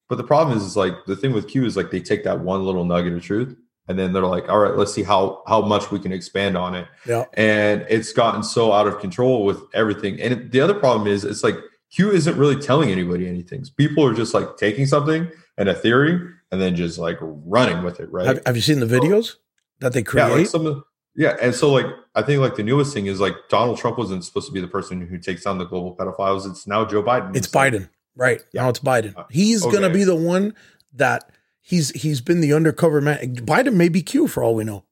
but 0.09 0.17
the 0.17 0.25
problem 0.25 0.57
is, 0.57 0.63
is 0.63 0.77
like 0.77 0.95
the 1.07 1.17
thing 1.17 1.33
with 1.33 1.49
Q 1.49 1.65
is 1.65 1.77
like 1.77 1.91
they 1.91 2.01
take 2.01 2.25
that 2.25 2.41
one 2.41 2.65
little 2.65 2.85
nugget 2.85 3.13
of 3.13 3.23
truth 3.23 3.57
and 3.89 3.99
then 3.99 4.13
they're 4.13 4.27
like 4.27 4.49
all 4.49 4.59
right 4.59 4.77
let's 4.77 4.93
see 4.93 5.03
how 5.03 5.43
how 5.47 5.61
much 5.61 5.91
we 5.91 5.99
can 5.99 6.13
expand 6.13 6.57
on 6.57 6.75
it. 6.75 6.87
Yeah. 7.07 7.25
And 7.35 7.85
it's 7.89 8.13
gotten 8.13 8.43
so 8.43 8.73
out 8.73 8.87
of 8.87 8.99
control 9.01 9.45
with 9.45 9.61
everything. 9.75 10.21
And 10.21 10.33
it, 10.33 10.53
the 10.53 10.61
other 10.61 10.75
problem 10.75 11.07
is 11.07 11.25
it's 11.25 11.45
like 11.45 11.57
q 11.91 12.11
isn't 12.11 12.37
really 12.37 12.57
telling 12.61 12.91
anybody 12.91 13.29
anything. 13.29 13.65
People 13.77 14.05
are 14.05 14.15
just 14.15 14.35
like 14.35 14.57
taking 14.57 14.87
something 14.87 15.31
and 15.57 15.69
a 15.69 15.75
theory 15.75 16.21
and 16.51 16.61
then 16.61 16.77
just 16.77 16.99
like 16.99 17.19
running 17.21 17.83
with 17.83 18.01
it 18.01 18.11
right? 18.11 18.27
Have, 18.27 18.43
have 18.47 18.57
you 18.57 18.63
seen 18.63 18.81
the 18.81 18.87
videos 18.87 19.37
that 19.81 19.93
they 19.93 20.03
create 20.03 20.29
yeah, 20.29 20.35
like 20.35 20.47
some 20.47 20.85
yeah 21.17 21.37
and 21.41 21.55
so 21.55 21.71
like 21.71 21.87
i 22.15 22.23
think 22.23 22.41
like 22.41 22.57
the 22.57 22.63
newest 22.63 22.93
thing 22.93 23.07
is 23.07 23.21
like 23.21 23.35
donald 23.49 23.79
trump 23.79 23.99
wasn't 23.99 24.25
supposed 24.25 24.47
to 24.47 24.53
be 24.53 24.61
the 24.61 24.69
person 24.69 25.07
who 25.07 25.19
takes 25.19 25.45
down 25.45 25.59
the 25.59 25.65
global 25.65 25.97
pedophiles 25.97 26.49
it's 26.49 26.67
now 26.67 26.85
joe 26.85 27.03
biden 27.03 27.35
it's 27.37 27.49
biden 27.49 27.89
right 28.15 28.43
yeah. 28.53 28.63
now 28.63 28.69
it's 28.69 28.81
biden 28.81 29.17
uh, 29.17 29.25
he's 29.31 29.65
okay. 29.65 29.75
gonna 29.75 29.91
be 29.91 30.05
the 30.05 30.17
one 30.17 30.55
that 30.93 31.31
he's 31.67 31.91
he's 31.91 32.21
been 32.21 32.41
the 32.41 32.53
undercover 32.53 33.01
man. 33.01 33.37
Biden 33.37 33.75
may 33.75 33.89
be 33.89 34.03
Q 34.03 34.29
for 34.29 34.43
all 34.43 34.55
we 34.55 34.65
know. 34.65 34.85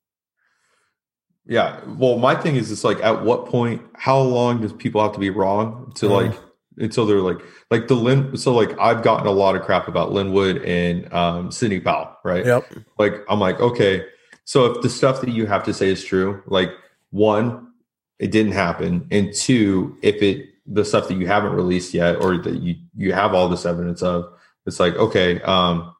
Yeah. 1.46 1.80
Well, 1.86 2.18
my 2.18 2.34
thing 2.34 2.56
is, 2.56 2.72
it's 2.72 2.84
like, 2.84 3.00
at 3.02 3.22
what 3.22 3.46
point, 3.46 3.82
how 3.94 4.18
long 4.18 4.62
does 4.62 4.72
people 4.72 5.02
have 5.02 5.12
to 5.12 5.18
be 5.18 5.30
wrong 5.30 5.92
to 5.96 6.06
uh-huh. 6.06 6.14
like 6.14 6.40
until 6.78 7.06
they're 7.06 7.20
like, 7.20 7.38
like 7.70 7.86
the 7.86 7.94
Lin? 7.94 8.36
So 8.36 8.54
like, 8.54 8.76
I've 8.78 9.02
gotten 9.02 9.26
a 9.26 9.30
lot 9.30 9.54
of 9.54 9.62
crap 9.62 9.86
about 9.86 10.10
Lin 10.10 10.32
Wood 10.32 10.64
and 10.64 11.12
um, 11.12 11.52
Sidney 11.52 11.80
Powell, 11.80 12.16
right? 12.24 12.46
Yep. 12.46 12.72
Like, 12.98 13.20
I'm 13.28 13.40
like, 13.40 13.60
okay, 13.60 14.06
so 14.44 14.66
if 14.66 14.82
the 14.82 14.90
stuff 14.90 15.20
that 15.22 15.30
you 15.30 15.46
have 15.46 15.64
to 15.64 15.74
say 15.74 15.88
is 15.88 16.04
true, 16.04 16.42
like 16.46 16.70
one, 17.10 17.72
it 18.18 18.30
didn't 18.30 18.52
happen, 18.52 19.06
and 19.10 19.32
two, 19.32 19.96
if 20.02 20.22
it 20.22 20.48
the 20.66 20.84
stuff 20.84 21.08
that 21.08 21.14
you 21.14 21.26
haven't 21.26 21.52
released 21.52 21.92
yet 21.92 22.16
or 22.16 22.38
that 22.38 22.60
you 22.60 22.76
you 22.96 23.12
have 23.12 23.34
all 23.34 23.48
this 23.48 23.66
evidence 23.66 24.02
of, 24.02 24.32
it's 24.66 24.80
like, 24.80 24.94
okay, 24.94 25.40
um, 25.42 25.94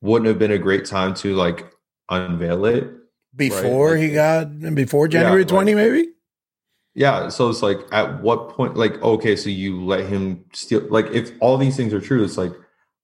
wouldn't 0.00 0.28
have 0.28 0.38
been 0.38 0.52
a 0.52 0.58
great 0.58 0.84
time 0.84 1.14
to 1.14 1.34
like 1.34 1.70
unveil 2.08 2.64
it 2.64 2.90
before 3.34 3.90
right? 3.90 4.00
like, 4.00 4.00
he 4.00 4.12
got 4.12 4.74
before 4.74 5.08
January 5.08 5.42
yeah, 5.42 5.46
20 5.46 5.74
like, 5.74 5.84
maybe 5.84 6.08
yeah 6.94 7.28
so 7.28 7.48
it's 7.48 7.62
like 7.62 7.78
at 7.92 8.20
what 8.20 8.48
point 8.50 8.76
like 8.76 9.00
okay 9.02 9.36
so 9.36 9.48
you 9.48 9.84
let 9.84 10.06
him 10.06 10.44
steal 10.52 10.80
like 10.90 11.06
if 11.12 11.30
all 11.40 11.56
these 11.56 11.76
things 11.76 11.94
are 11.94 12.00
true 12.00 12.24
it's 12.24 12.36
like 12.36 12.52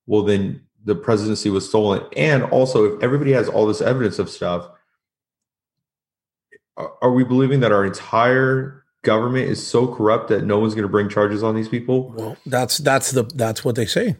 well 0.06 0.22
then 0.22 0.60
the 0.86 0.94
presidency 0.94 1.50
was 1.50 1.68
stolen 1.68 2.02
and 2.16 2.42
also 2.44 2.84
if 2.84 3.02
everybody 3.02 3.32
has 3.32 3.48
all 3.48 3.66
this 3.66 3.82
evidence 3.82 4.18
of 4.18 4.30
stuff 4.30 4.68
are 7.02 7.12
we 7.12 7.22
believing 7.24 7.60
that 7.60 7.72
our 7.72 7.84
entire 7.84 8.82
government 9.02 9.48
is 9.48 9.64
so 9.64 9.86
corrupt 9.86 10.28
that 10.28 10.44
no 10.44 10.58
one's 10.58 10.74
going 10.74 10.82
to 10.82 10.88
bring 10.88 11.08
charges 11.08 11.42
on 11.42 11.54
these 11.54 11.68
people 11.68 12.10
well 12.16 12.36
that's 12.46 12.78
that's 12.78 13.10
the 13.10 13.22
that's 13.34 13.64
what 13.64 13.74
they 13.74 13.86
say 13.86 14.16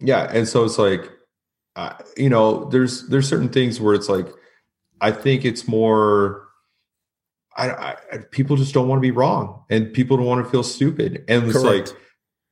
yeah 0.00 0.30
and 0.32 0.48
so 0.48 0.64
it's 0.64 0.78
like 0.78 1.10
uh, 1.76 1.92
you 2.16 2.30
know, 2.30 2.64
there's 2.70 3.06
there's 3.08 3.28
certain 3.28 3.50
things 3.50 3.80
where 3.80 3.94
it's 3.94 4.08
like, 4.08 4.26
I 5.00 5.12
think 5.12 5.44
it's 5.44 5.68
more. 5.68 6.42
I, 7.54 7.96
I 8.12 8.18
people 8.30 8.56
just 8.56 8.74
don't 8.74 8.88
want 8.88 8.98
to 8.98 9.02
be 9.02 9.10
wrong, 9.10 9.62
and 9.68 9.92
people 9.92 10.16
don't 10.16 10.26
want 10.26 10.44
to 10.44 10.50
feel 10.50 10.62
stupid, 10.62 11.24
and 11.28 11.44
it's 11.44 11.62
Correct. 11.62 11.90
like, 11.90 12.00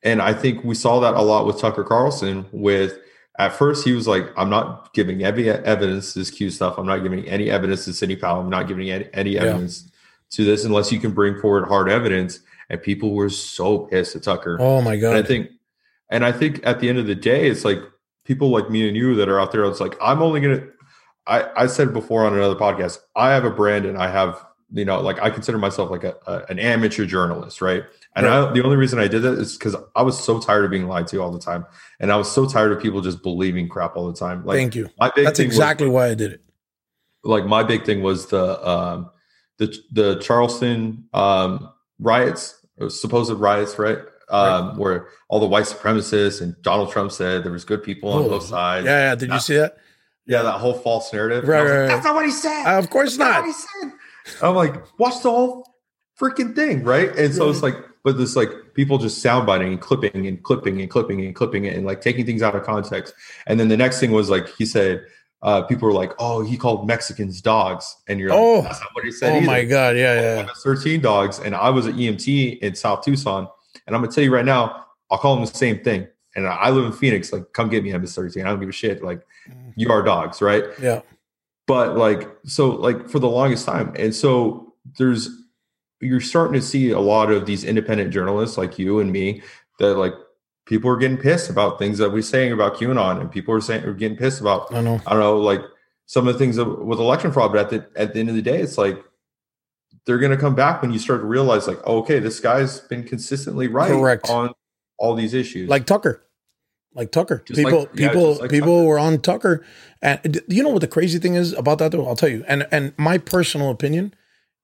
and 0.02 0.20
I 0.20 0.34
think 0.34 0.62
we 0.62 0.74
saw 0.74 1.00
that 1.00 1.14
a 1.14 1.22
lot 1.22 1.46
with 1.46 1.58
Tucker 1.58 1.84
Carlson. 1.84 2.44
With 2.52 2.98
at 3.38 3.52
first 3.52 3.84
he 3.84 3.92
was 3.92 4.06
like, 4.06 4.30
I'm 4.36 4.48
not 4.48 4.94
giving 4.94 5.24
any 5.24 5.48
evidence 5.48 6.12
to 6.12 6.20
this 6.20 6.30
Q 6.30 6.50
stuff. 6.50 6.78
I'm 6.78 6.86
not 6.86 6.98
giving 6.98 7.26
any 7.28 7.50
evidence 7.50 7.84
to 7.86 7.92
Sidney 7.92 8.16
Powell. 8.16 8.40
I'm 8.40 8.50
not 8.50 8.68
giving 8.68 8.90
any, 8.90 9.08
any 9.12 9.38
evidence 9.38 9.84
yeah. 9.84 9.90
to 10.30 10.44
this 10.44 10.64
unless 10.64 10.92
you 10.92 11.00
can 11.00 11.12
bring 11.12 11.40
forward 11.40 11.66
hard 11.66 11.90
evidence. 11.90 12.40
and 12.70 12.80
people 12.80 13.12
were 13.12 13.28
so 13.28 13.78
pissed 13.78 14.14
at 14.14 14.22
Tucker. 14.22 14.56
Oh 14.60 14.80
my 14.80 14.96
god! 14.96 15.16
And 15.16 15.24
I 15.24 15.26
think, 15.26 15.50
and 16.10 16.24
I 16.24 16.32
think 16.32 16.60
at 16.64 16.80
the 16.80 16.88
end 16.88 16.98
of 16.98 17.06
the 17.06 17.14
day, 17.14 17.48
it's 17.48 17.64
like 17.64 17.78
people 18.24 18.50
like 18.50 18.70
me 18.70 18.86
and 18.86 18.96
you 18.96 19.16
that 19.16 19.28
are 19.28 19.40
out 19.40 19.50
there. 19.52 19.64
It's 19.64 19.80
like 19.80 19.96
I'm 20.00 20.22
only 20.22 20.40
gonna. 20.40 20.66
I 21.26 21.64
I 21.64 21.66
said 21.66 21.92
before 21.92 22.24
on 22.24 22.34
another 22.34 22.54
podcast. 22.54 22.98
I 23.16 23.30
have 23.30 23.44
a 23.44 23.50
brand, 23.50 23.84
and 23.84 23.98
I 23.98 24.10
have 24.10 24.44
you 24.72 24.84
know 24.84 25.00
like 25.00 25.20
I 25.20 25.30
consider 25.30 25.58
myself 25.58 25.90
like 25.90 26.04
a, 26.04 26.16
a 26.26 26.44
an 26.48 26.58
amateur 26.58 27.06
journalist, 27.06 27.60
right? 27.60 27.84
And 28.16 28.26
I, 28.26 28.52
the 28.52 28.62
only 28.62 28.76
reason 28.76 28.98
I 28.98 29.08
did 29.08 29.22
that 29.22 29.34
is 29.34 29.56
because 29.56 29.76
I 29.96 30.02
was 30.02 30.22
so 30.22 30.38
tired 30.38 30.64
of 30.64 30.70
being 30.70 30.86
lied 30.86 31.06
to 31.08 31.20
all 31.20 31.30
the 31.30 31.38
time, 31.38 31.66
and 32.00 32.12
I 32.12 32.16
was 32.16 32.30
so 32.30 32.46
tired 32.46 32.72
of 32.72 32.80
people 32.80 33.00
just 33.00 33.22
believing 33.22 33.68
crap 33.68 33.96
all 33.96 34.06
the 34.10 34.18
time. 34.18 34.44
Like, 34.44 34.56
Thank 34.56 34.74
you. 34.74 34.88
That's 35.16 35.40
exactly 35.40 35.88
was, 35.88 35.94
why 35.94 36.08
I 36.08 36.14
did 36.14 36.32
it. 36.32 36.40
Like 37.24 37.46
my 37.46 37.62
big 37.62 37.84
thing 37.84 38.02
was 38.02 38.26
the 38.26 38.68
um, 38.68 39.10
the 39.58 39.76
the 39.92 40.18
Charleston 40.20 41.08
um, 41.12 41.72
riots, 41.98 42.64
supposed 42.88 43.32
riots, 43.32 43.78
right? 43.78 43.98
Um, 44.30 44.68
right. 44.68 44.78
Where 44.78 45.08
all 45.28 45.40
the 45.40 45.46
white 45.46 45.64
supremacists 45.64 46.40
and 46.40 46.60
Donald 46.62 46.90
Trump 46.90 47.12
said 47.12 47.44
there 47.44 47.52
was 47.52 47.64
good 47.64 47.82
people 47.82 48.10
on 48.10 48.24
oh, 48.24 48.28
both 48.28 48.44
sides. 48.44 48.86
Yeah, 48.86 49.10
yeah. 49.10 49.14
Did 49.14 49.30
you 49.30 49.40
see 49.40 49.56
that? 49.56 49.76
Yeah, 50.26 50.42
that 50.42 50.52
whole 50.52 50.72
false 50.72 51.12
narrative. 51.12 51.46
Right, 51.46 51.58
right, 51.58 51.64
like, 51.64 51.78
right. 51.80 51.86
That's 51.88 52.04
not 52.04 52.14
what 52.14 52.24
he 52.24 52.30
said. 52.30 52.64
Uh, 52.64 52.78
of 52.78 52.88
course 52.88 53.16
That's 53.16 53.66
not. 53.82 53.92
I'm 54.42 54.54
like, 54.54 54.74
watch 54.98 55.22
the 55.22 55.30
whole 55.30 55.66
freaking 56.20 56.54
thing, 56.54 56.84
right? 56.84 57.14
And 57.16 57.34
so 57.34 57.50
it's 57.50 57.62
like, 57.62 57.76
but 58.04 58.18
this 58.18 58.36
like 58.36 58.50
people 58.74 58.98
just 58.98 59.24
soundbiting 59.24 59.68
and 59.68 59.80
clipping 59.80 60.26
and 60.26 60.42
clipping 60.42 60.80
and 60.80 60.90
clipping 60.90 61.24
and 61.24 61.34
clipping 61.34 61.64
it 61.64 61.74
and 61.74 61.86
like 61.86 62.00
taking 62.00 62.26
things 62.26 62.42
out 62.42 62.54
of 62.54 62.62
context. 62.62 63.14
And 63.46 63.58
then 63.58 63.68
the 63.68 63.76
next 63.76 64.00
thing 64.00 64.12
was 64.12 64.30
like 64.30 64.48
he 64.56 64.66
said, 64.66 65.04
uh, 65.42 65.62
people 65.62 65.86
were 65.86 65.94
like, 65.94 66.12
"Oh, 66.18 66.42
he 66.42 66.56
called 66.56 66.86
Mexicans 66.86 67.42
dogs," 67.42 67.96
and 68.08 68.18
you're 68.18 68.30
like, 68.30 68.38
"Oh, 68.38 68.62
that's 68.62 68.80
not 68.80 68.88
what 68.94 69.04
he 69.04 69.12
said." 69.12 69.32
Oh 69.32 69.36
either. 69.36 69.46
my 69.46 69.64
god, 69.64 69.94
yeah, 69.94 70.38
yeah. 70.40 70.48
13 70.62 71.02
dogs, 71.02 71.38
and 71.38 71.54
I 71.54 71.68
was 71.68 71.84
an 71.84 71.98
EMT 71.98 72.60
in 72.60 72.74
South 72.74 73.04
Tucson, 73.04 73.46
and 73.86 73.94
I'm 73.94 74.00
gonna 74.00 74.10
tell 74.10 74.24
you 74.24 74.32
right 74.32 74.44
now, 74.44 74.86
I'll 75.10 75.18
call 75.18 75.36
them 75.36 75.44
the 75.44 75.52
same 75.52 75.80
thing. 75.80 76.06
And 76.34 76.46
I 76.46 76.70
live 76.70 76.86
in 76.86 76.92
Phoenix, 76.92 77.32
like, 77.32 77.52
come 77.52 77.68
get 77.68 77.84
me, 77.84 77.92
MS-13. 77.96 78.40
I 78.40 78.48
don't 78.48 78.58
give 78.58 78.68
a 78.68 78.72
shit. 78.72 79.04
Like, 79.04 79.20
mm-hmm. 79.48 79.70
you 79.76 79.90
are 79.90 80.02
dogs, 80.02 80.42
right? 80.42 80.64
Yeah. 80.82 81.02
But 81.66 81.96
like, 81.96 82.28
so 82.44 82.70
like 82.70 83.08
for 83.08 83.18
the 83.18 83.28
longest 83.28 83.66
time, 83.66 83.94
and 83.98 84.14
so 84.14 84.74
there's 84.98 85.28
you're 86.00 86.20
starting 86.20 86.54
to 86.54 86.62
see 86.62 86.90
a 86.90 87.00
lot 87.00 87.30
of 87.30 87.46
these 87.46 87.64
independent 87.64 88.12
journalists 88.12 88.58
like 88.58 88.78
you 88.78 89.00
and 89.00 89.10
me 89.10 89.42
that 89.78 89.94
like 89.94 90.12
people 90.66 90.90
are 90.90 90.96
getting 90.96 91.16
pissed 91.16 91.50
about 91.50 91.78
things 91.78 91.98
that 91.98 92.12
we're 92.12 92.22
saying 92.22 92.52
about 92.52 92.74
QAnon, 92.74 93.20
and 93.20 93.30
people 93.30 93.54
are 93.54 93.60
saying 93.60 93.84
are 93.84 93.94
getting 93.94 94.16
pissed 94.16 94.40
about. 94.40 94.72
I 94.74 94.80
know. 94.80 95.00
I 95.06 95.10
don't 95.10 95.20
know, 95.20 95.38
like 95.38 95.62
some 96.06 96.28
of 96.28 96.34
the 96.34 96.38
things 96.38 96.58
with 96.58 96.98
election 96.98 97.32
fraud. 97.32 97.52
But 97.52 97.60
at 97.60 97.70
the 97.70 98.00
at 98.00 98.14
the 98.14 98.20
end 98.20 98.28
of 98.28 98.34
the 98.34 98.42
day, 98.42 98.60
it's 98.60 98.78
like 98.78 99.02
they're 100.06 100.18
going 100.18 100.32
to 100.32 100.38
come 100.38 100.54
back 100.54 100.82
when 100.82 100.92
you 100.92 100.98
start 100.98 101.20
to 101.20 101.26
realize, 101.26 101.66
like, 101.66 101.80
oh, 101.84 101.98
okay, 101.98 102.18
this 102.18 102.40
guy's 102.40 102.80
been 102.80 103.04
consistently 103.04 103.68
right 103.68 103.90
Correct. 103.90 104.28
on 104.28 104.52
all 104.98 105.14
these 105.14 105.34
issues, 105.34 105.68
like 105.68 105.86
Tucker. 105.86 106.23
Like 106.94 107.10
Tucker, 107.10 107.42
just 107.44 107.58
people, 107.58 107.80
like, 107.80 107.88
yeah, 107.94 108.08
people, 108.08 108.34
like 108.36 108.50
people 108.50 108.78
Tucker. 108.78 108.86
were 108.86 108.98
on 108.98 109.20
Tucker, 109.20 109.64
and 110.00 110.40
you 110.46 110.62
know 110.62 110.68
what 110.68 110.80
the 110.80 110.86
crazy 110.86 111.18
thing 111.18 111.34
is 111.34 111.52
about 111.52 111.78
that 111.78 111.90
though? 111.90 112.06
I'll 112.06 112.14
tell 112.14 112.28
you. 112.28 112.44
And 112.46 112.68
and 112.70 112.92
my 112.96 113.18
personal 113.18 113.70
opinion 113.70 114.14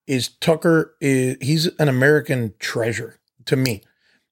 is 0.06 0.28
Tucker 0.28 0.94
is 1.00 1.36
he's 1.40 1.66
an 1.78 1.88
American 1.88 2.54
treasure 2.60 3.18
to 3.46 3.56
me 3.56 3.82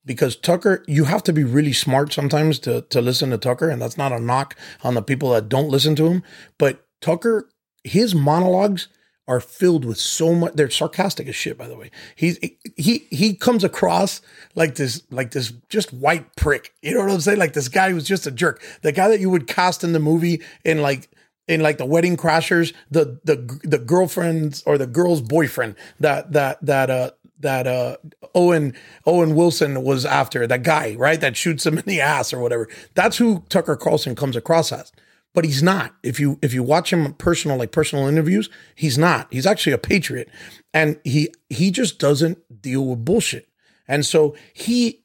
because 0.04 0.37
Tucker, 0.37 0.84
you 0.87 1.04
have 1.04 1.22
to 1.24 1.32
be 1.32 1.44
really 1.44 1.72
smart 1.72 2.12
sometimes 2.12 2.58
to 2.61 2.82
to 2.82 3.00
listen 3.00 3.30
to 3.30 3.38
Tucker, 3.38 3.68
and 3.68 3.80
that's 3.80 3.98
not 3.98 4.12
a 4.12 4.20
knock 4.20 4.56
on 4.82 4.94
the 4.94 5.02
people 5.02 5.30
that 5.32 5.48
don't 5.48 5.68
listen 5.68 5.96
to 5.96 6.06
him. 6.06 6.22
But 6.56 6.87
Tucker, 7.00 7.48
his 7.84 8.14
monologues 8.14 8.88
are 9.28 9.40
filled 9.40 9.84
with 9.84 9.98
so 9.98 10.34
much. 10.34 10.54
They're 10.54 10.70
sarcastic 10.70 11.28
as 11.28 11.36
shit, 11.36 11.58
by 11.58 11.68
the 11.68 11.76
way. 11.76 11.90
He's 12.16 12.38
he 12.76 13.06
he 13.10 13.34
comes 13.34 13.62
across 13.62 14.22
like 14.54 14.74
this 14.76 15.02
like 15.10 15.32
this 15.32 15.52
just 15.68 15.92
white 15.92 16.34
prick. 16.34 16.74
You 16.82 16.94
know 16.94 17.00
what 17.00 17.10
I'm 17.10 17.20
saying? 17.20 17.38
Like 17.38 17.52
this 17.52 17.68
guy 17.68 17.90
who's 17.90 18.04
just 18.04 18.26
a 18.26 18.30
jerk. 18.30 18.62
The 18.82 18.90
guy 18.90 19.08
that 19.08 19.20
you 19.20 19.28
would 19.28 19.46
cast 19.46 19.84
in 19.84 19.92
the 19.92 20.00
movie 20.00 20.42
in 20.64 20.80
like 20.80 21.10
in 21.46 21.60
like 21.60 21.76
the 21.76 21.84
wedding 21.84 22.16
crashers, 22.16 22.74
the 22.90 23.20
the 23.24 23.60
the 23.62 23.78
girlfriend's 23.78 24.62
or 24.64 24.78
the 24.78 24.86
girl's 24.86 25.20
boyfriend 25.20 25.76
that 26.00 26.32
that 26.32 26.58
that 26.64 26.88
uh 26.88 27.10
that 27.40 27.66
uh 27.66 27.98
Owen 28.34 28.74
Owen 29.04 29.34
Wilson 29.34 29.82
was 29.82 30.06
after 30.06 30.46
that 30.46 30.62
guy, 30.62 30.94
right? 30.94 31.20
That 31.20 31.36
shoots 31.36 31.66
him 31.66 31.76
in 31.76 31.84
the 31.84 32.00
ass 32.00 32.32
or 32.32 32.38
whatever. 32.38 32.66
That's 32.94 33.18
who 33.18 33.44
Tucker 33.50 33.76
Carlson 33.76 34.16
comes 34.16 34.36
across 34.36 34.72
as. 34.72 34.90
But 35.34 35.44
he's 35.44 35.62
not. 35.62 35.94
If 36.02 36.18
you 36.18 36.38
if 36.42 36.52
you 36.52 36.62
watch 36.62 36.92
him 36.92 37.12
personal 37.14 37.58
like 37.58 37.70
personal 37.70 38.06
interviews, 38.06 38.48
he's 38.74 38.98
not. 38.98 39.28
He's 39.30 39.46
actually 39.46 39.72
a 39.72 39.78
patriot. 39.78 40.28
And 40.74 40.98
he 41.04 41.32
he 41.48 41.70
just 41.70 41.98
doesn't 41.98 42.62
deal 42.62 42.84
with 42.86 43.04
bullshit. 43.04 43.48
And 43.86 44.04
so 44.04 44.34
he 44.52 45.04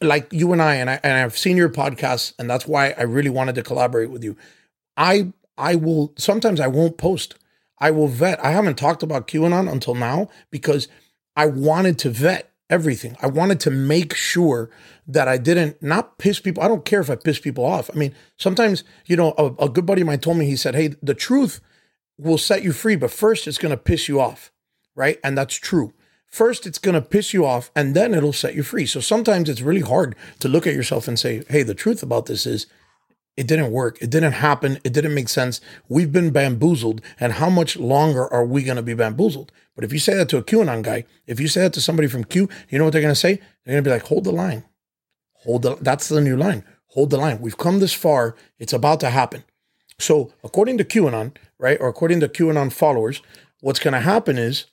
like 0.00 0.32
you 0.32 0.52
and 0.52 0.60
I 0.62 0.76
and 0.76 0.90
I 0.90 1.00
and 1.02 1.12
I've 1.12 1.38
seen 1.38 1.56
your 1.56 1.68
podcast 1.68 2.34
and 2.38 2.48
that's 2.48 2.66
why 2.66 2.94
I 2.98 3.02
really 3.02 3.30
wanted 3.30 3.54
to 3.56 3.62
collaborate 3.62 4.10
with 4.10 4.24
you. 4.24 4.36
I 4.96 5.32
I 5.56 5.76
will 5.76 6.14
sometimes 6.16 6.60
I 6.60 6.66
won't 6.66 6.98
post. 6.98 7.36
I 7.78 7.90
will 7.90 8.08
vet. 8.08 8.44
I 8.44 8.50
haven't 8.50 8.76
talked 8.76 9.02
about 9.02 9.28
QAnon 9.28 9.70
until 9.70 9.94
now 9.94 10.28
because 10.50 10.88
I 11.36 11.46
wanted 11.46 11.98
to 12.00 12.10
vet 12.10 12.49
everything. 12.70 13.16
I 13.20 13.26
wanted 13.26 13.60
to 13.60 13.70
make 13.70 14.14
sure 14.14 14.70
that 15.06 15.28
I 15.28 15.36
didn't 15.36 15.82
not 15.82 16.18
piss 16.18 16.40
people. 16.40 16.62
I 16.62 16.68
don't 16.68 16.84
care 16.84 17.00
if 17.00 17.10
I 17.10 17.16
piss 17.16 17.38
people 17.38 17.64
off. 17.64 17.90
I 17.92 17.98
mean, 17.98 18.14
sometimes, 18.38 18.84
you 19.06 19.16
know, 19.16 19.34
a, 19.36 19.64
a 19.64 19.68
good 19.68 19.84
buddy 19.84 20.02
of 20.02 20.06
mine 20.06 20.20
told 20.20 20.38
me, 20.38 20.46
he 20.46 20.56
said, 20.56 20.74
Hey, 20.74 20.94
the 21.02 21.14
truth 21.14 21.60
will 22.16 22.38
set 22.38 22.62
you 22.62 22.72
free, 22.72 22.96
but 22.96 23.10
first 23.10 23.46
it's 23.46 23.58
going 23.58 23.70
to 23.70 23.76
piss 23.76 24.08
you 24.08 24.20
off. 24.20 24.52
Right. 24.94 25.18
And 25.22 25.36
that's 25.36 25.56
true. 25.56 25.92
First, 26.26 26.64
it's 26.64 26.78
going 26.78 26.94
to 26.94 27.02
piss 27.02 27.34
you 27.34 27.44
off 27.44 27.72
and 27.74 27.94
then 27.94 28.14
it'll 28.14 28.32
set 28.32 28.54
you 28.54 28.62
free. 28.62 28.86
So 28.86 29.00
sometimes 29.00 29.48
it's 29.48 29.62
really 29.62 29.80
hard 29.80 30.14
to 30.38 30.48
look 30.48 30.66
at 30.66 30.74
yourself 30.74 31.08
and 31.08 31.18
say, 31.18 31.42
Hey, 31.48 31.64
the 31.64 31.74
truth 31.74 32.02
about 32.02 32.26
this 32.26 32.46
is 32.46 32.66
it 33.40 33.46
didn't 33.46 33.72
work. 33.72 33.96
It 34.02 34.10
didn't 34.10 34.32
happen. 34.32 34.78
It 34.84 34.92
didn't 34.92 35.14
make 35.14 35.30
sense. 35.30 35.62
We've 35.88 36.12
been 36.12 36.30
bamboozled. 36.30 37.00
And 37.18 37.32
how 37.32 37.48
much 37.48 37.78
longer 37.78 38.30
are 38.30 38.44
we 38.44 38.62
going 38.62 38.76
to 38.76 38.82
be 38.82 38.92
bamboozled? 38.92 39.50
But 39.74 39.82
if 39.82 39.94
you 39.94 39.98
say 39.98 40.14
that 40.14 40.28
to 40.28 40.36
a 40.36 40.42
QAnon 40.42 40.82
guy, 40.82 41.06
if 41.26 41.40
you 41.40 41.48
say 41.48 41.62
that 41.62 41.72
to 41.72 41.80
somebody 41.80 42.06
from 42.06 42.24
Q, 42.24 42.50
you 42.68 42.76
know 42.76 42.84
what 42.84 42.92
they're 42.92 43.00
going 43.00 43.14
to 43.14 43.18
say? 43.18 43.36
They're 43.64 43.72
going 43.72 43.82
to 43.82 43.88
be 43.88 43.94
like, 43.94 44.08
hold 44.08 44.24
the 44.24 44.30
line. 44.30 44.64
Hold 45.44 45.62
the, 45.62 45.76
that's 45.76 46.10
the 46.10 46.20
new 46.20 46.36
line. 46.36 46.64
Hold 46.88 47.08
the 47.08 47.16
line. 47.16 47.40
We've 47.40 47.56
come 47.56 47.78
this 47.78 47.94
far. 47.94 48.36
It's 48.58 48.74
about 48.74 49.00
to 49.00 49.08
happen. 49.08 49.44
So 49.98 50.34
according 50.44 50.76
to 50.76 50.84
QAnon, 50.84 51.34
right, 51.58 51.80
or 51.80 51.88
according 51.88 52.20
to 52.20 52.28
QAnon 52.28 52.70
followers, 52.70 53.22
what's 53.60 53.80
going 53.80 53.94
to 53.94 54.00
happen 54.00 54.36
is, 54.36 54.66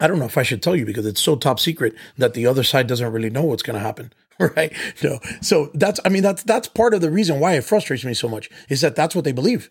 I 0.00 0.06
don't 0.06 0.18
know 0.18 0.24
if 0.24 0.38
I 0.38 0.42
should 0.42 0.62
tell 0.62 0.74
you 0.74 0.86
because 0.86 1.04
it's 1.04 1.20
so 1.20 1.36
top 1.36 1.60
secret 1.60 1.94
that 2.16 2.32
the 2.32 2.46
other 2.46 2.62
side 2.62 2.86
doesn't 2.86 3.12
really 3.12 3.28
know 3.28 3.44
what's 3.44 3.62
going 3.62 3.78
to 3.78 3.84
happen. 3.84 4.10
right? 4.56 4.72
No. 5.02 5.18
So 5.40 5.70
that's, 5.74 6.00
I 6.04 6.08
mean, 6.08 6.22
that's, 6.22 6.42
that's 6.42 6.68
part 6.68 6.94
of 6.94 7.00
the 7.00 7.10
reason 7.10 7.40
why 7.40 7.54
it 7.54 7.64
frustrates 7.64 8.04
me 8.04 8.14
so 8.14 8.28
much 8.28 8.50
is 8.68 8.80
that 8.80 8.96
that's 8.96 9.14
what 9.14 9.24
they 9.24 9.32
believe. 9.32 9.70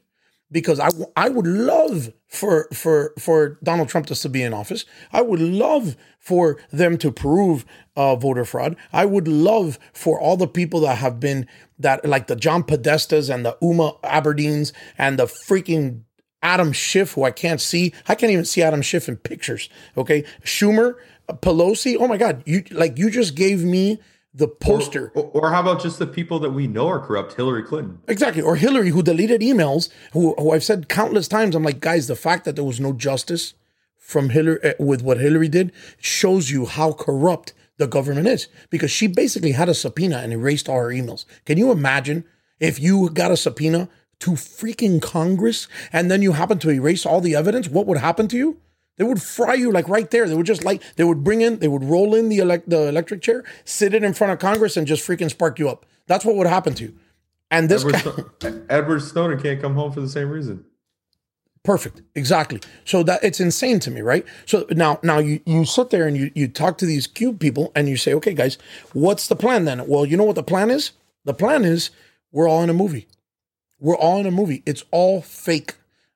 Because 0.51 0.79
I, 0.79 0.89
I 1.15 1.29
would 1.29 1.47
love 1.47 2.13
for, 2.27 2.67
for, 2.73 3.13
for 3.17 3.57
Donald 3.63 3.89
Trump 3.89 4.05
to 4.07 4.29
be 4.29 4.43
in 4.43 4.53
office. 4.53 4.85
I 5.11 5.23
would 5.23 5.39
love 5.39 5.95
for 6.19 6.59
them 6.71 6.97
to 6.99 7.11
prove 7.11 7.65
uh, 7.95 8.15
voter 8.15 8.45
fraud. 8.45 8.75
I 8.91 9.05
would 9.05 9.27
love 9.27 9.79
for 9.93 10.19
all 10.19 10.37
the 10.37 10.47
people 10.47 10.81
that 10.81 10.99
have 10.99 11.19
been 11.19 11.47
that, 11.79 12.05
like 12.05 12.27
the 12.27 12.35
John 12.35 12.63
Podestas 12.63 13.33
and 13.33 13.43
the 13.43 13.57
Huma 13.63 13.99
Abedins 14.01 14.73
and 14.95 15.17
the 15.17 15.25
freaking 15.25 16.03
Adam 16.43 16.73
Schiff, 16.73 17.13
who 17.13 17.23
I 17.23 17.31
can't 17.31 17.61
see. 17.61 17.93
I 18.07 18.13
can't 18.13 18.31
even 18.31 18.45
see 18.45 18.61
Adam 18.61 18.81
Schiff 18.81 19.07
in 19.07 19.15
pictures. 19.17 19.69
Okay. 19.97 20.23
Schumer, 20.43 20.95
Pelosi. 21.29 21.95
Oh 21.99 22.07
my 22.07 22.17
God. 22.17 22.43
You 22.45 22.63
like 22.69 22.99
you 22.99 23.09
just 23.09 23.33
gave 23.33 23.63
me 23.63 23.99
the 24.33 24.47
poster. 24.47 25.11
Or, 25.13 25.23
or, 25.33 25.51
how 25.51 25.61
about 25.61 25.81
just 25.81 25.99
the 25.99 26.07
people 26.07 26.39
that 26.39 26.51
we 26.51 26.65
know 26.65 26.87
are 26.87 26.99
corrupt? 26.99 27.33
Hillary 27.33 27.63
Clinton. 27.63 27.99
Exactly. 28.07 28.41
Or 28.41 28.55
Hillary, 28.55 28.89
who 28.89 29.03
deleted 29.03 29.41
emails, 29.41 29.89
who, 30.13 30.33
who 30.35 30.51
I've 30.51 30.63
said 30.63 30.89
countless 30.89 31.27
times, 31.27 31.55
I'm 31.55 31.63
like, 31.63 31.79
guys, 31.79 32.07
the 32.07 32.15
fact 32.15 32.45
that 32.45 32.55
there 32.55 32.63
was 32.63 32.79
no 32.79 32.93
justice 32.93 33.53
from 33.97 34.29
Hillary 34.29 34.59
uh, 34.63 34.73
with 34.79 35.01
what 35.01 35.19
Hillary 35.19 35.49
did 35.49 35.71
shows 35.99 36.49
you 36.49 36.65
how 36.65 36.93
corrupt 36.93 37.53
the 37.77 37.87
government 37.87 38.27
is 38.27 38.47
because 38.69 38.91
she 38.91 39.07
basically 39.07 39.51
had 39.51 39.69
a 39.69 39.73
subpoena 39.73 40.17
and 40.17 40.33
erased 40.33 40.67
all 40.67 40.79
her 40.79 40.89
emails. 40.89 41.25
Can 41.45 41.57
you 41.57 41.71
imagine 41.71 42.25
if 42.59 42.79
you 42.79 43.09
got 43.09 43.31
a 43.31 43.37
subpoena 43.37 43.89
to 44.19 44.31
freaking 44.31 45.01
Congress 45.01 45.67
and 45.91 46.09
then 46.09 46.21
you 46.21 46.33
happen 46.33 46.59
to 46.59 46.69
erase 46.69 47.05
all 47.05 47.21
the 47.21 47.35
evidence? 47.35 47.67
What 47.67 47.87
would 47.87 47.97
happen 47.97 48.27
to 48.29 48.37
you? 48.37 48.59
They 48.97 49.03
would 49.03 49.21
fry 49.21 49.55
you 49.55 49.71
like 49.71 49.89
right 49.89 50.09
there. 50.11 50.27
They 50.27 50.35
would 50.35 50.45
just 50.45 50.63
like 50.63 50.81
they 50.95 51.03
would 51.03 51.23
bring 51.23 51.41
in, 51.41 51.59
they 51.59 51.67
would 51.67 51.83
roll 51.83 52.13
in 52.13 52.29
the 52.29 52.37
elect 52.37 52.69
the 52.69 52.87
electric 52.87 53.21
chair, 53.21 53.43
sit 53.65 53.93
it 53.93 54.03
in 54.03 54.13
front 54.13 54.33
of 54.33 54.39
Congress, 54.39 54.77
and 54.77 54.85
just 54.85 55.07
freaking 55.07 55.29
spark 55.29 55.57
you 55.59 55.69
up. 55.69 55.85
That's 56.07 56.25
what 56.25 56.35
would 56.35 56.47
happen 56.47 56.73
to 56.75 56.83
you. 56.83 56.95
And 57.49 57.69
this 57.69 57.85
Edward, 57.85 58.25
guy, 58.39 58.53
Edward 58.69 59.01
Snowden 59.01 59.41
can't 59.41 59.61
come 59.61 59.75
home 59.75 59.91
for 59.91 60.01
the 60.01 60.09
same 60.09 60.29
reason. 60.29 60.65
Perfect. 61.63 62.01
Exactly. 62.13 62.59
So 62.83 63.03
that 63.03 63.23
it's 63.23 63.39
insane 63.39 63.79
to 63.81 63.91
me, 63.91 64.01
right? 64.01 64.25
So 64.45 64.65
now 64.71 64.99
now 65.01 65.19
you 65.19 65.39
you 65.45 65.65
sit 65.65 65.89
there 65.89 66.07
and 66.07 66.15
you 66.15 66.29
you 66.35 66.47
talk 66.47 66.77
to 66.79 66.85
these 66.85 67.07
cube 67.07 67.39
people 67.39 67.71
and 67.75 67.87
you 67.87 67.95
say, 67.95 68.13
okay, 68.15 68.33
guys, 68.33 68.57
what's 68.91 69.27
the 69.27 69.35
plan 69.35 69.65
then? 69.65 69.87
Well, 69.87 70.05
you 70.05 70.17
know 70.17 70.25
what 70.25 70.35
the 70.35 70.43
plan 70.43 70.69
is? 70.69 70.91
The 71.25 71.33
plan 71.33 71.63
is 71.63 71.89
we're 72.31 72.49
all 72.49 72.63
in 72.63 72.69
a 72.69 72.73
movie. 72.73 73.07
We're 73.79 73.97
all 73.97 74.19
in 74.19 74.25
a 74.25 74.31
movie. 74.31 74.61
It's 74.65 74.83
all 74.91 75.21
fake 75.21 75.75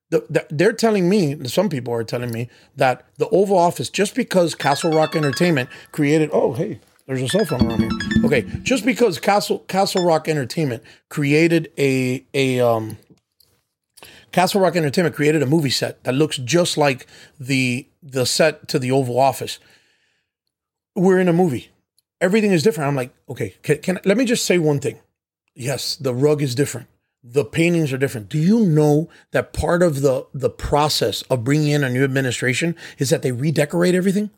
The, 0.09 0.25
the, 0.29 0.47
they're 0.49 0.73
telling 0.73 1.09
me, 1.09 1.47
some 1.47 1.67
people 1.67 1.93
are 1.93 2.03
telling 2.03 2.31
me 2.31 2.49
that 2.77 3.05
the 3.17 3.27
Oval 3.29 3.57
Office, 3.57 3.89
just 3.89 4.15
because 4.15 4.55
Castle 4.55 4.91
Rock 4.91 5.15
Entertainment 5.15 5.69
created, 5.91 6.29
oh 6.31 6.53
hey, 6.53 6.79
there's 7.07 7.21
a 7.21 7.27
cell 7.27 7.45
phone 7.45 7.65
around 7.65 7.79
here. 7.79 8.25
Okay, 8.25 8.41
just 8.63 8.85
because 8.85 9.19
Castle 9.19 9.59
Castle 9.59 10.03
Rock 10.03 10.27
Entertainment 10.27 10.83
created 11.09 11.71
a 11.77 12.25
a 12.33 12.59
um, 12.59 12.97
Castle 14.31 14.61
Rock 14.61 14.75
Entertainment 14.75 15.15
created 15.15 15.41
a 15.41 15.45
movie 15.45 15.69
set 15.69 16.03
that 16.03 16.13
looks 16.13 16.37
just 16.37 16.77
like 16.77 17.07
the 17.39 17.87
the 18.03 18.25
set 18.25 18.67
to 18.67 18.79
the 18.79 18.91
Oval 18.91 19.19
Office. 19.19 19.59
We're 20.95 21.19
in 21.19 21.27
a 21.27 21.33
movie. 21.33 21.69
Everything 22.19 22.51
is 22.51 22.63
different. 22.63 22.87
I'm 22.87 22.95
like, 22.95 23.13
okay, 23.29 23.55
can, 23.61 23.77
can 23.79 23.99
let 24.03 24.17
me 24.17 24.25
just 24.25 24.45
say 24.45 24.57
one 24.57 24.79
thing. 24.79 24.99
Yes, 25.55 25.95
the 25.95 26.13
rug 26.13 26.41
is 26.41 26.55
different. 26.55 26.87
The 27.29 27.45
paintings 27.45 27.91
are 27.91 27.97
different. 27.97 28.29
Do 28.29 28.37
you 28.37 28.61
know 28.61 29.09
that 29.31 29.51
part 29.53 29.83
of 29.83 30.01
the 30.01 30.27
the 30.33 30.49
process 30.49 31.23
of 31.23 31.43
bringing 31.43 31.69
in 31.69 31.83
a 31.83 31.89
new 31.89 32.03
administration 32.03 32.75
is 32.97 33.09
that 33.09 33.21
they 33.21 33.31
redecorate 33.31 33.95
everything? 33.95 34.29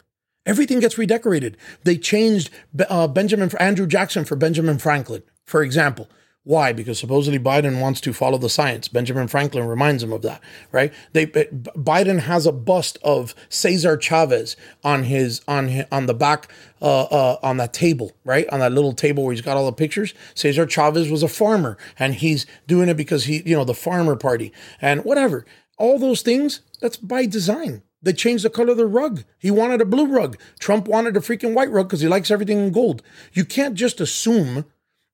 Everything 0.46 0.80
gets 0.80 0.98
redecorated. 0.98 1.58
They 1.84 1.98
changed 1.98 2.50
uh, 2.90 3.08
Benjamin 3.08 3.52
Andrew 3.60 3.86
Jackson 3.86 4.26
for 4.26 4.36
Benjamin 4.36 4.80
Franklin, 4.80 5.22
for 5.46 5.62
example. 5.62 6.10
Why? 6.44 6.72
Because 6.72 6.98
supposedly 6.98 7.38
Biden 7.38 7.82
wants 7.82 8.00
to 8.02 8.14
follow 8.14 8.38
the 8.38 8.50
science. 8.50 8.88
Benjamin 8.88 9.28
Franklin 9.28 9.68
reminds 9.68 10.02
him 10.02 10.14
of 10.14 10.22
that, 10.22 10.42
right? 10.72 10.94
They 11.12 11.28
Biden 11.28 12.22
has 12.22 12.46
a 12.46 12.52
bust 12.52 12.98
of 13.04 13.36
Cesar 13.50 13.98
Chavez 13.98 14.56
on 14.84 15.04
his 15.04 15.42
on 15.48 15.68
his, 15.68 15.86
on 15.92 16.06
the 16.06 16.14
back 16.14 16.52
uh, 16.82 17.04
uh, 17.04 17.40
on 17.44 17.58
that 17.58 17.74
table, 17.74 18.14
right? 18.24 18.48
On 18.50 18.60
that 18.62 18.72
little 18.72 18.94
table 18.94 19.24
where 19.26 19.34
he's 19.34 19.42
got 19.42 19.58
all 19.58 19.66
the 19.66 19.74
pictures. 19.74 20.14
Cesar 20.34 20.66
Chavez 20.66 21.12
was 21.12 21.24
a 21.24 21.28
farmer, 21.28 21.78
and 22.00 22.16
he's 22.16 22.46
doing 22.68 22.88
it 22.88 22.98
because 22.98 23.26
he, 23.26 23.44
you 23.46 23.56
know, 23.56 23.66
the 23.66 23.74
farmer 23.74 24.16
party 24.16 24.54
and 24.82 25.04
whatever. 25.04 25.46
All 25.78 26.00
those 26.00 26.22
things. 26.22 26.62
That's 26.80 26.98
by 26.98 27.26
design. 27.26 27.84
They 28.02 28.14
changed 28.14 28.46
the 28.46 28.50
color 28.50 28.72
of 28.72 28.78
the 28.78 28.88
rug. 28.88 29.24
He 29.38 29.52
wanted 29.52 29.82
a 29.82 29.86
blue 29.86 30.08
rug. 30.08 30.38
Trump 30.58 30.88
wanted 30.88 31.18
a 31.18 31.20
freaking 31.20 31.54
white 31.54 31.70
rug 31.70 31.90
because 31.90 32.00
he 32.00 32.08
likes 32.08 32.32
everything 32.32 32.60
in 32.60 32.72
gold. 32.72 33.04
You 33.34 33.44
can't 33.44 33.76
just 33.76 34.00
assume 34.00 34.66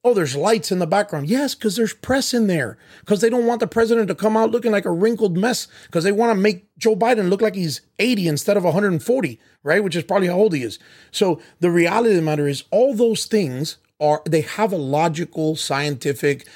Oh, 0.06 0.14
there's 0.14 0.36
lights 0.36 0.72
in 0.72 0.78
the 0.78 0.86
background. 0.86 1.28
Yes, 1.28 1.56
because 1.56 1.76
there's 1.76 1.96
press 1.96 2.32
in 2.32 2.46
there. 2.46 2.78
Because 3.00 3.22
they 3.22 3.30
don't 3.30 3.48
want 3.48 3.60
the 3.60 3.66
president 3.66 4.08
to 4.10 4.14
come 4.14 4.38
out 4.38 4.52
looking 4.52 4.72
like 4.72 4.86
a 4.86 4.92
wrinkled 4.92 5.36
mess. 5.36 5.68
Because 5.88 6.04
they 6.04 6.12
want 6.12 6.30
to 6.30 6.40
make 6.40 6.68
Joe 6.78 6.96
Biden 6.96 7.28
look 7.28 7.42
like 7.42 7.56
he's 7.56 7.82
80 7.98 8.28
instead 8.28 8.56
of 8.56 8.64
140, 8.64 9.40
right? 9.64 9.84
Which 9.84 9.96
is 9.96 10.04
probably 10.04 10.28
how 10.28 10.36
old 10.36 10.54
he 10.54 10.62
is. 10.62 10.78
So 11.10 11.42
the 11.60 11.72
reality 11.72 12.12
of 12.12 12.18
the 12.18 12.22
matter 12.22 12.48
is, 12.48 12.66
all 12.70 12.94
those 12.94 13.26
things 13.26 13.78
are, 14.00 14.22
they 14.26 14.42
have 14.42 14.72
a 14.72 14.78
logical, 14.78 15.56
scientific, 15.56 16.48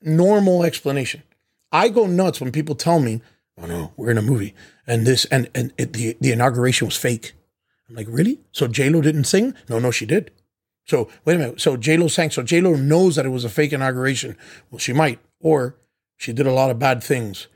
normal 0.00 0.64
explanation. 0.64 1.22
I 1.72 1.90
go 1.90 2.06
nuts 2.06 2.40
when 2.40 2.52
people 2.52 2.74
tell 2.74 3.00
me, 3.00 3.20
oh 3.60 3.66
no, 3.66 3.92
we're 3.98 4.12
in 4.12 4.18
a 4.18 4.22
movie 4.22 4.54
and 4.86 5.06
this, 5.06 5.26
and, 5.26 5.50
and 5.54 5.74
it, 5.76 5.92
the, 5.92 6.16
the 6.22 6.32
inauguration 6.32 6.86
was 6.86 6.96
fake. 6.96 7.34
I'm 7.90 7.96
like, 7.96 8.06
really? 8.08 8.40
So 8.50 8.66
JLo 8.66 9.02
didn't 9.02 9.24
sing? 9.24 9.52
No, 9.68 9.78
no, 9.78 9.90
she 9.90 10.06
did. 10.06 10.30
So 10.84 11.08
wait 11.24 11.36
a 11.36 11.38
minute. 11.38 11.60
So 11.60 11.76
J 11.76 11.96
Lo 11.96 12.08
sang. 12.08 12.30
So 12.30 12.42
J 12.42 12.60
Lo 12.60 12.74
knows 12.74 13.16
that 13.16 13.26
it 13.26 13.30
was 13.30 13.44
a 13.44 13.48
fake 13.48 13.72
inauguration. 13.72 14.36
Well, 14.70 14.78
she 14.78 14.92
might, 14.92 15.20
or 15.40 15.76
she 16.16 16.32
did 16.32 16.46
a 16.46 16.52
lot 16.52 16.70
of 16.70 16.78
bad 16.78 17.02
things 17.02 17.48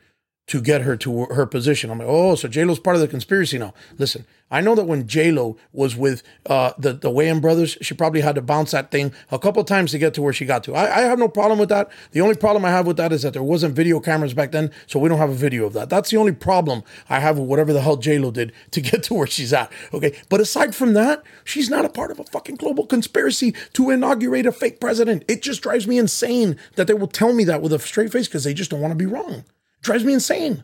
to 0.49 0.61
get 0.61 0.83
her 0.83 0.97
to 0.97 1.27
her 1.27 1.45
position. 1.45 1.91
I'm 1.91 1.99
like, 1.99 2.09
oh, 2.09 2.35
so 2.37 2.49
J 2.49 2.65
Lo's 2.65 2.79
part 2.79 2.95
of 2.95 3.03
the 3.03 3.09
conspiracy 3.09 3.59
now. 3.59 3.75
Listen, 3.99 4.25
I 4.49 4.61
know 4.61 4.77
that 4.77 4.85
when 4.85 5.09
J 5.09 5.33
Lo 5.33 5.57
was 5.73 5.97
with 5.97 6.23
uh, 6.47 6.73
the 6.79 6.93
the 6.93 7.11
Wayans 7.11 7.43
brothers, 7.43 7.77
she 7.81 7.95
probably 7.95 8.21
had 8.21 8.37
to 8.37 8.43
bounce 8.43 8.71
that 8.71 8.93
thing 8.93 9.13
a 9.33 9.41
couple 9.41 9.63
times 9.65 9.91
to 9.91 9.99
get 9.99 10.15
to 10.15 10.23
where 10.23 10.33
she 10.33 10.45
got 10.45 10.63
to. 10.65 10.75
I, 10.75 10.99
I, 10.99 11.01
have 11.01 11.19
no 11.19 11.27
problem 11.27 11.59
with 11.59 11.69
that. 11.71 11.91
The 12.13 12.21
only 12.21 12.37
problem 12.37 12.65
I 12.65 12.71
have 12.71 12.87
with 12.87 12.97
that 12.99 13.13
is 13.13 13.23
that 13.23 13.33
there 13.33 13.43
wasn't 13.43 13.75
video 13.75 13.99
cameras 13.99 14.35
back 14.35 14.53
then, 14.53 14.71
so 14.87 15.01
we 15.01 15.09
don't 15.09 15.19
have 15.19 15.31
a 15.31 15.35
video 15.35 15.67
of 15.67 15.73
that. 15.73 15.91
That's 15.91 16.11
the 16.11 16.17
only 16.17 16.33
problem 16.33 16.85
I 17.11 17.19
have 17.19 17.39
with 17.39 17.49
whatever 17.49 17.73
the 17.73 17.81
hell 17.81 17.97
J 17.97 18.19
Lo 18.19 18.31
did 18.31 18.53
to 18.71 18.81
get 18.81 19.03
to 19.05 19.15
where 19.15 19.27
she's 19.27 19.53
at. 19.53 19.73
Okay, 19.93 20.17
but 20.29 20.41
aside 20.41 20.77
from 20.77 20.93
that, 20.95 21.25
she's 21.43 21.69
not 21.69 21.85
a 21.85 21.89
part 21.89 22.13
of 22.13 22.21
a 22.21 22.25
fucking 22.25 22.57
global 22.57 22.87
conspiracy 22.87 23.53
to 23.73 23.91
inaugurate 23.91 24.47
a 24.47 24.53
fake 24.53 24.81
president. 24.81 25.25
It 25.27 25.43
just 25.43 25.63
drives 25.63 25.89
me 25.89 25.99
insane 25.99 26.57
that 26.77 26.87
they 26.87 26.95
will 26.95 27.09
tell 27.09 27.33
me 27.33 27.43
that 27.45 27.63
with 27.63 27.73
a 27.73 27.81
straight 27.81 28.13
face 28.13 28.29
because 28.29 28.45
they 28.45 28.55
just 28.55 28.71
don't 28.71 28.81
want 28.81 28.93
to 28.93 28.97
be 28.97 29.07
wrong 29.07 29.45
drives 29.87 30.05
me 30.05 30.13
insane. 30.13 30.63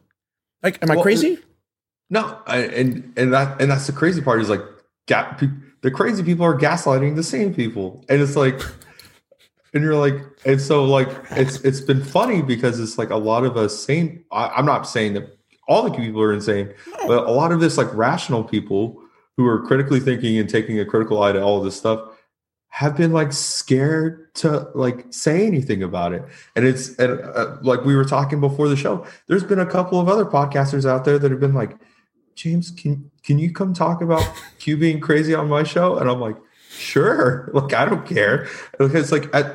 Like, 0.63 0.83
am 0.83 0.91
I 0.91 1.01
crazy? 1.01 1.39
No, 2.11 2.39
I, 2.47 2.59
and 2.59 3.13
and 3.17 3.33
that 3.33 3.61
and 3.61 3.71
that's 3.71 3.87
the 3.87 3.93
crazy 3.93 4.21
part 4.21 4.41
is 4.41 4.51
like, 4.51 4.61
ga- 5.09 5.37
the 5.81 5.91
crazy 5.91 6.23
people 6.23 6.45
are 6.45 6.59
gaslighting 6.59 7.17
the 7.17 7.23
same 7.23 7.55
people, 7.55 8.05
and 8.09 8.21
it's 8.21 8.37
like, 8.37 8.61
and 9.75 9.83
you're 9.83 9.97
like, 9.97 10.15
and 10.45 10.61
so 10.61 10.85
like 10.85 11.09
it's 11.31 11.61
it's 11.63 11.81
been 11.81 12.05
funny 12.05 12.43
because 12.43 12.79
it's 12.79 12.99
like 12.99 13.11
a 13.11 13.17
lot 13.17 13.45
of 13.45 13.57
us 13.57 13.83
sane. 13.83 14.25
I, 14.31 14.59
am 14.59 14.67
not 14.67 14.87
saying 14.87 15.15
that 15.15 15.39
all 15.67 15.83
the 15.85 15.97
people 15.97 16.21
are 16.21 16.33
insane, 16.33 16.75
but 17.07 17.25
a 17.25 17.31
lot 17.31 17.51
of 17.51 17.61
this 17.61 17.79
like 17.79 17.93
rational 17.95 18.45
people 18.45 19.03
who 19.37 19.47
are 19.47 19.63
critically 19.67 20.01
thinking 20.01 20.37
and 20.39 20.49
taking 20.49 20.79
a 20.79 20.85
critical 20.85 21.23
eye 21.23 21.33
to 21.33 21.43
all 21.43 21.59
of 21.59 21.65
this 21.65 21.77
stuff 21.77 22.12
have 22.73 22.97
been 22.97 23.13
like 23.13 23.35
scared 23.35 24.35
to 24.35 24.67
like 24.75 25.05
say 25.11 25.47
anything 25.47 25.83
about 25.83 26.15
it. 26.15 26.25
And 26.57 26.67
it's 26.67 26.97
and, 26.97 27.21
uh, 27.21 27.59
like 27.61 27.85
we 27.85 27.95
were 27.95 28.05
talking 28.05 28.41
before 28.41 28.67
the 28.67 28.77
show 28.77 29.07
there's 29.27 29.45
been 29.45 29.59
a 29.59 29.67
couple 29.67 30.01
of 30.01 30.09
other 30.09 30.25
podcasters 30.25 30.89
out 30.89 31.05
there 31.05 31.19
that 31.19 31.31
have 31.31 31.39
been 31.39 31.53
like 31.53 31.77
james 32.35 32.71
can 32.71 33.11
can 33.23 33.39
you 33.39 33.53
come 33.53 33.75
talk 33.75 34.01
about 34.01 34.27
q 34.59 34.79
being 34.79 35.01
crazy 35.01 35.35
on 35.35 35.49
my 35.49 35.63
show? 35.63 35.99
And 35.99 36.09
i'm 36.09 36.19
like 36.19 36.37
sure. 36.71 37.51
Look 37.55 37.75
i 37.75 37.85
don't 37.85 38.07
care. 38.07 38.49
Because 38.79 39.13
like 39.13 39.33
I, 39.35 39.55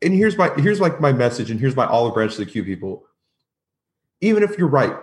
and 0.00 0.14
here's 0.14 0.38
my 0.38 0.48
here's 0.54 0.80
like 0.80 1.02
my 1.02 1.12
message 1.12 1.50
and 1.50 1.60
here's 1.60 1.76
my 1.76 1.86
olive 1.86 2.14
branch 2.14 2.36
to 2.36 2.46
the 2.46 2.50
q 2.50 2.64
people. 2.64 3.04
Even 4.22 4.42
if 4.42 4.56
you're 4.56 4.68
right 4.68 4.96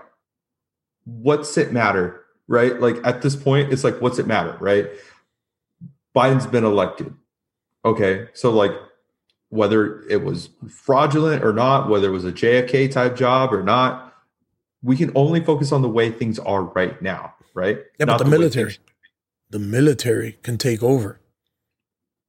what's 1.05 1.57
it 1.59 1.71
matter 1.71 2.21
right? 2.47 2.81
Like 2.81 2.97
at 3.05 3.21
this 3.21 3.35
point 3.35 3.71
it's 3.71 3.83
like 3.83 4.01
what's 4.01 4.17
it 4.17 4.25
matter 4.25 4.57
right 4.59 4.89
Biden's 6.15 6.47
been 6.47 6.63
elected. 6.63 7.13
Okay. 7.85 8.27
So, 8.33 8.51
like, 8.51 8.71
whether 9.49 10.01
it 10.09 10.23
was 10.23 10.49
fraudulent 10.67 11.43
or 11.43 11.53
not, 11.53 11.89
whether 11.89 12.07
it 12.07 12.11
was 12.11 12.25
a 12.25 12.31
JFK 12.31 12.91
type 12.91 13.15
job 13.15 13.53
or 13.53 13.61
not, 13.61 14.13
we 14.81 14.97
can 14.97 15.11
only 15.15 15.39
focus 15.39 15.71
on 15.71 15.81
the 15.81 15.89
way 15.89 16.11
things 16.11 16.39
are 16.39 16.63
right 16.63 16.99
now, 17.01 17.33
right? 17.53 17.79
Yeah, 17.99 18.05
not 18.05 18.17
but 18.17 18.25
the, 18.25 18.29
the 18.31 18.37
military, 18.37 18.77
the 19.51 19.59
military 19.59 20.33
can 20.43 20.57
take 20.57 20.81
over. 20.81 21.19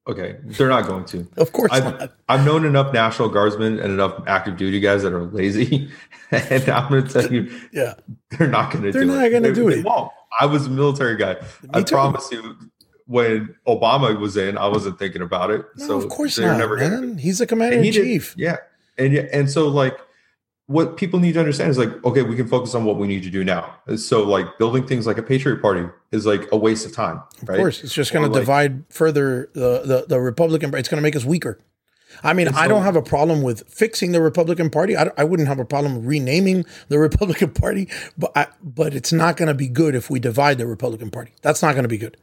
Okay, 0.07 0.37
they're 0.45 0.69
not 0.69 0.87
going 0.87 1.07
to. 1.07 1.27
of 1.39 1.53
course 1.53 1.73
I've, 1.73 1.85
not. 1.85 2.13
I've 2.29 2.45
known 2.45 2.67
enough 2.67 2.93
National 2.93 3.31
Guardsmen 3.31 3.79
and 3.79 3.91
enough 3.93 4.23
active 4.27 4.59
duty 4.59 4.79
guys 4.79 5.03
that 5.03 5.15
are 5.15 5.25
lazy, 5.25 5.91
and 6.31 6.69
I'm 6.69 6.91
going 6.91 7.07
to 7.07 7.13
tell 7.13 7.33
you, 7.33 7.51
yeah, 7.73 7.95
they're 8.31 8.49
not 8.49 8.71
going 8.71 8.85
to. 8.85 8.93
Do 8.93 8.99
it. 8.99 9.07
They're 9.07 9.17
not 9.17 9.31
going 9.31 9.43
to 9.45 9.55
do 9.55 9.69
it. 9.69 9.85
Won't. 9.85 10.13
I 10.39 10.47
was 10.47 10.67
a 10.67 10.71
military 10.71 11.17
guy. 11.17 11.35
Me 11.63 11.71
I 11.73 11.83
too. 11.83 11.95
promise 11.95 12.31
you, 12.31 12.57
when 13.07 13.55
Obama 13.67 14.19
was 14.19 14.37
in, 14.37 14.57
I 14.57 14.69
wasn't 14.69 14.99
thinking 14.99 15.23
about 15.23 15.51
it. 15.51 15.65
No, 15.77 15.87
so 15.87 15.97
of 15.99 16.09
course 16.09 16.39
not, 16.39 16.59
never 16.59 16.77
man. 16.77 17.19
He's 17.19 17.39
the 17.39 17.47
commander 17.47 17.79
in 17.79 17.93
chief. 17.93 18.35
Yeah, 18.37 18.57
and 18.99 19.15
and 19.15 19.51
so 19.51 19.69
like 19.69 19.99
what 20.67 20.97
people 20.97 21.21
need 21.21 21.33
to 21.33 21.41
understand 21.41 21.71
is 21.71 21.79
like 21.79 22.03
okay, 22.05 22.23
we 22.23 22.37
can 22.37 22.49
focus 22.49 22.75
on 22.75 22.85
what 22.85 22.97
we 22.97 23.07
need 23.07 23.23
to 23.25 23.31
do 23.31 23.45
now. 23.45 23.75
So 23.97 24.23
like 24.23 24.59
building 24.59 24.87
things 24.87 25.07
like 25.07 25.19
a 25.19 25.23
Patriot 25.23 25.61
Party 25.61 25.87
is 26.13 26.25
like 26.25 26.49
a 26.53 26.57
waste 26.57 26.87
of 26.87 26.95
time. 26.95 27.23
Of 27.43 27.49
right? 27.49 27.59
course, 27.59 27.85
it's 27.85 27.93
just 27.93 28.13
going 28.13 28.25
to 28.25 28.33
like, 28.33 28.43
divide 28.43 28.85
further 28.89 29.51
the, 29.53 29.83
the 29.85 30.05
the 30.09 30.21
Republican. 30.21 30.75
It's 30.75 30.89
going 30.89 30.99
to 30.99 31.03
make 31.03 31.17
us 31.17 31.25
weaker. 31.25 31.59
I 32.23 32.33
mean, 32.33 32.47
so, 32.53 32.57
I 32.57 32.69
don't 32.69 32.83
have 32.83 32.95
a 32.95 33.03
problem 33.03 33.43
with 33.43 33.69
fixing 33.69 34.13
the 34.13 34.21
Republican 34.21 34.71
Party. 34.71 34.97
I, 34.97 35.11
I 35.19 35.25
wouldn't 35.25 35.49
have 35.49 35.59
a 35.59 35.65
problem 35.65 36.07
renaming 36.07 36.65
the 36.89 36.99
Republican 37.01 37.51
Party, 37.51 37.89
but 38.17 38.31
I, 38.37 38.47
but 38.63 38.95
it's 38.95 39.13
not 39.13 39.37
going 39.37 39.49
to 39.49 39.55
be 39.55 39.69
good 39.69 39.95
if 39.95 40.11
we 40.11 40.21
divide 40.21 40.59
the 40.59 40.67
Republican 40.67 41.11
Party. 41.11 41.33
That's 41.43 41.61
not 41.61 41.73
going 41.73 41.83
to 41.83 41.89
be 41.89 41.99
good. 41.99 42.17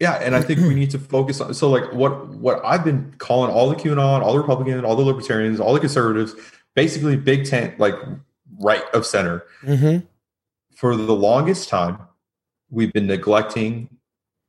Yeah, 0.00 0.14
and 0.14 0.34
I 0.34 0.40
think 0.40 0.60
we 0.60 0.74
need 0.74 0.90
to 0.92 0.98
focus 0.98 1.42
on 1.42 1.52
so 1.52 1.68
like 1.68 1.92
what 1.92 2.28
what 2.28 2.64
I've 2.64 2.82
been 2.82 3.14
calling 3.18 3.52
all 3.52 3.68
the 3.68 3.76
QAnon, 3.76 4.22
all 4.22 4.32
the 4.32 4.40
Republicans, 4.40 4.82
all 4.82 4.96
the 4.96 5.02
Libertarians, 5.02 5.60
all 5.60 5.74
the 5.74 5.80
conservatives, 5.80 6.34
basically 6.74 7.16
big 7.16 7.44
tent 7.44 7.78
like 7.78 7.94
right 8.60 8.82
of 8.94 9.04
center. 9.04 9.44
Mm-hmm. 9.62 10.06
For 10.74 10.96
the 10.96 11.14
longest 11.14 11.68
time, 11.68 11.98
we've 12.70 12.92
been 12.94 13.06
neglecting 13.06 13.94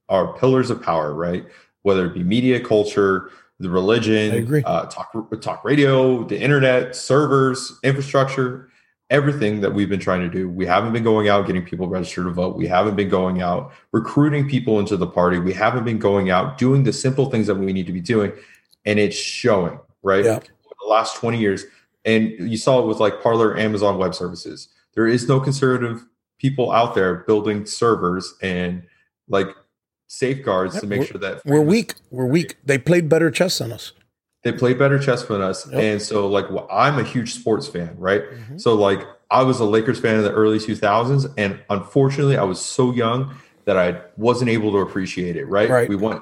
our 0.08 0.34
pillars 0.38 0.70
of 0.70 0.82
power, 0.82 1.14
right? 1.14 1.46
Whether 1.82 2.06
it 2.06 2.14
be 2.14 2.24
media, 2.24 2.62
culture, 2.62 3.30
the 3.60 3.70
religion, 3.70 4.64
uh, 4.66 4.86
talk 4.86 5.14
talk 5.42 5.66
radio, 5.66 6.24
the 6.24 6.40
internet, 6.40 6.96
servers, 6.96 7.78
infrastructure 7.84 8.71
everything 9.12 9.60
that 9.60 9.74
we've 9.74 9.90
been 9.90 10.00
trying 10.00 10.22
to 10.22 10.30
do. 10.30 10.50
We 10.50 10.66
haven't 10.66 10.94
been 10.94 11.04
going 11.04 11.28
out 11.28 11.46
getting 11.46 11.64
people 11.64 11.88
registered 11.88 12.26
to 12.26 12.32
vote. 12.32 12.56
We 12.56 12.66
haven't 12.66 12.96
been 12.96 13.10
going 13.10 13.42
out 13.42 13.72
recruiting 13.92 14.50
people 14.50 14.80
into 14.80 14.96
the 14.98 15.06
party. 15.06 15.38
We 15.38 15.54
haven't 15.54 15.84
been 15.84 16.00
going 16.00 16.30
out 16.30 16.58
doing 16.58 16.84
the 16.84 16.94
simple 16.94 17.30
things 17.30 17.46
that 17.48 17.56
we 17.56 17.74
need 17.74 17.86
to 17.86 17.94
be 17.94 18.00
doing. 18.00 18.32
And 18.86 18.98
it's 18.98 19.16
showing, 19.16 19.80
right? 20.02 20.24
Yeah. 20.24 20.40
The 20.40 20.88
last 20.88 21.18
20 21.18 21.38
years. 21.38 21.66
And 22.06 22.32
you 22.40 22.58
saw 22.58 22.82
it 22.82 22.88
with 22.88 23.00
like 23.00 23.22
Parler, 23.22 23.56
Amazon 23.60 23.98
Web 23.98 24.16
Services. 24.16 24.70
There 24.96 25.08
is 25.08 25.28
no 25.28 25.40
conservative 25.40 26.04
people 26.40 26.72
out 26.72 26.96
there 26.96 27.16
building 27.16 27.66
servers 27.66 28.34
and 28.42 28.84
like 29.28 29.50
safeguards 30.08 30.80
to 30.80 30.88
make 30.88 31.08
sure 31.08 31.20
that 31.20 31.42
we're 31.46 31.62
weak. 31.62 31.96
We're 32.10 32.26
weak. 32.26 32.58
They 32.66 32.78
played 32.78 33.10
better 33.10 33.30
chess 33.30 33.60
than 33.60 33.74
us. 33.74 33.92
They 34.44 34.52
play 34.52 34.74
better 34.74 34.98
chess 34.98 35.24
than 35.24 35.42
us. 35.42 35.70
Yep. 35.72 35.82
And 35.82 36.02
so, 36.02 36.28
like, 36.28 36.50
well, 36.50 36.68
I'm 36.72 36.98
a 36.98 37.04
huge 37.04 37.36
sports 37.36 37.68
fan, 37.68 37.96
right? 37.98 38.24
Mm-hmm. 38.24 38.58
So, 38.58 38.74
like, 38.74 39.06
I 39.30 39.44
was 39.44 39.60
a 39.60 39.66
Lakers 39.66 40.00
fan 40.00 40.16
in 40.16 40.24
the 40.24 40.32
early 40.32 40.58
2000s, 40.58 41.32
and 41.38 41.60
unfortunately, 41.70 42.38
I 42.38 42.44
was 42.44 42.60
so 42.60 42.92
young 42.92 43.36
that 43.66 43.78
I 43.78 44.02
wasn't 44.18 44.50
able 44.50 44.72
to 44.72 44.80
appreciate 44.80 45.36
it. 45.36 45.46
Right? 45.46 45.70
Right. 45.70 45.88
We 45.88 45.96
went 45.96 46.22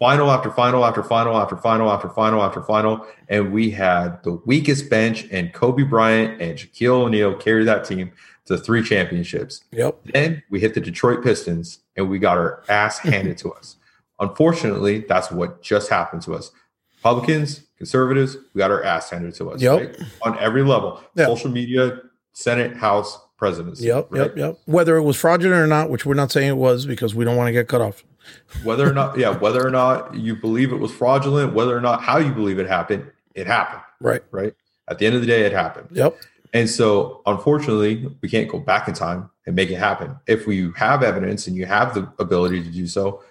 final 0.00 0.30
after 0.30 0.50
final 0.50 0.84
after 0.84 1.02
final 1.02 1.36
after 1.36 1.56
final 1.56 1.92
after 1.92 2.08
final 2.08 2.42
after 2.42 2.62
final, 2.62 3.06
and 3.28 3.52
we 3.52 3.70
had 3.70 4.22
the 4.24 4.32
weakest 4.46 4.90
bench, 4.90 5.28
and 5.30 5.52
Kobe 5.52 5.82
Bryant 5.82 6.40
and 6.40 6.58
Shaquille 6.58 7.02
O'Neal 7.04 7.34
carried 7.34 7.68
that 7.68 7.84
team 7.84 8.10
to 8.46 8.56
three 8.56 8.82
championships. 8.82 9.62
Yep. 9.72 10.00
Then 10.12 10.42
we 10.50 10.58
hit 10.58 10.74
the 10.74 10.80
Detroit 10.80 11.22
Pistons, 11.22 11.80
and 11.96 12.08
we 12.08 12.18
got 12.18 12.38
our 12.38 12.64
ass 12.68 12.98
handed 13.00 13.38
to 13.38 13.52
us. 13.52 13.76
Unfortunately, 14.18 15.04
that's 15.08 15.30
what 15.30 15.62
just 15.62 15.88
happened 15.88 16.22
to 16.22 16.34
us. 16.34 16.50
Republicans, 17.04 17.62
conservatives, 17.78 18.36
we 18.54 18.58
got 18.58 18.70
our 18.70 18.84
ass 18.84 19.08
handed 19.08 19.34
to 19.34 19.50
us. 19.50 19.62
Yep. 19.62 19.78
Right? 19.80 20.08
On 20.22 20.38
every 20.38 20.62
level, 20.62 21.00
Yeah. 21.14 21.26
social 21.26 21.50
media, 21.50 21.98
Senate, 22.34 22.76
House, 22.76 23.18
presidency. 23.38 23.86
Yep. 23.86 24.08
right? 24.10 24.20
Yep. 24.20 24.36
Yep. 24.36 24.58
Whether 24.66 24.96
it 24.96 25.02
was 25.02 25.16
fraudulent 25.16 25.60
or 25.62 25.66
not, 25.66 25.88
which 25.88 26.04
we're 26.04 26.12
not 26.14 26.30
saying 26.30 26.48
it 26.50 26.56
was 26.58 26.84
because 26.84 27.14
we 27.14 27.24
don't 27.24 27.36
want 27.36 27.48
to 27.48 27.52
get 27.52 27.68
cut 27.68 27.80
off. 27.80 28.04
Whether 28.64 28.88
or 28.88 28.92
not, 28.92 29.16
yeah, 29.18 29.30
whether 29.30 29.66
or 29.66 29.70
not 29.70 30.14
you 30.14 30.36
believe 30.36 30.72
it 30.72 30.76
was 30.76 30.92
fraudulent, 30.92 31.54
whether 31.54 31.74
or 31.74 31.80
not 31.80 32.02
how 32.02 32.18
you 32.18 32.32
believe 32.32 32.58
it 32.58 32.68
happened, 32.68 33.10
it 33.34 33.46
happened. 33.46 33.80
Right. 33.98 34.22
Right. 34.30 34.54
At 34.88 34.98
the 34.98 35.06
end 35.06 35.14
of 35.14 35.22
the 35.22 35.26
day, 35.26 35.42
it 35.46 35.52
happened. 35.52 35.88
Yep. 35.92 36.18
And 36.52 36.68
so, 36.68 37.22
unfortunately, 37.24 38.14
we 38.20 38.28
can't 38.28 38.48
go 38.50 38.58
back 38.58 38.88
in 38.88 38.94
time 38.94 39.30
and 39.46 39.56
make 39.56 39.70
it 39.70 39.76
happen. 39.76 40.16
If 40.26 40.46
we 40.46 40.70
have 40.76 41.02
evidence 41.02 41.46
and 41.46 41.56
you 41.56 41.64
have 41.64 41.94
the 41.94 42.12
ability 42.18 42.62
to 42.62 42.68
do 42.68 42.86
so, 42.86 43.22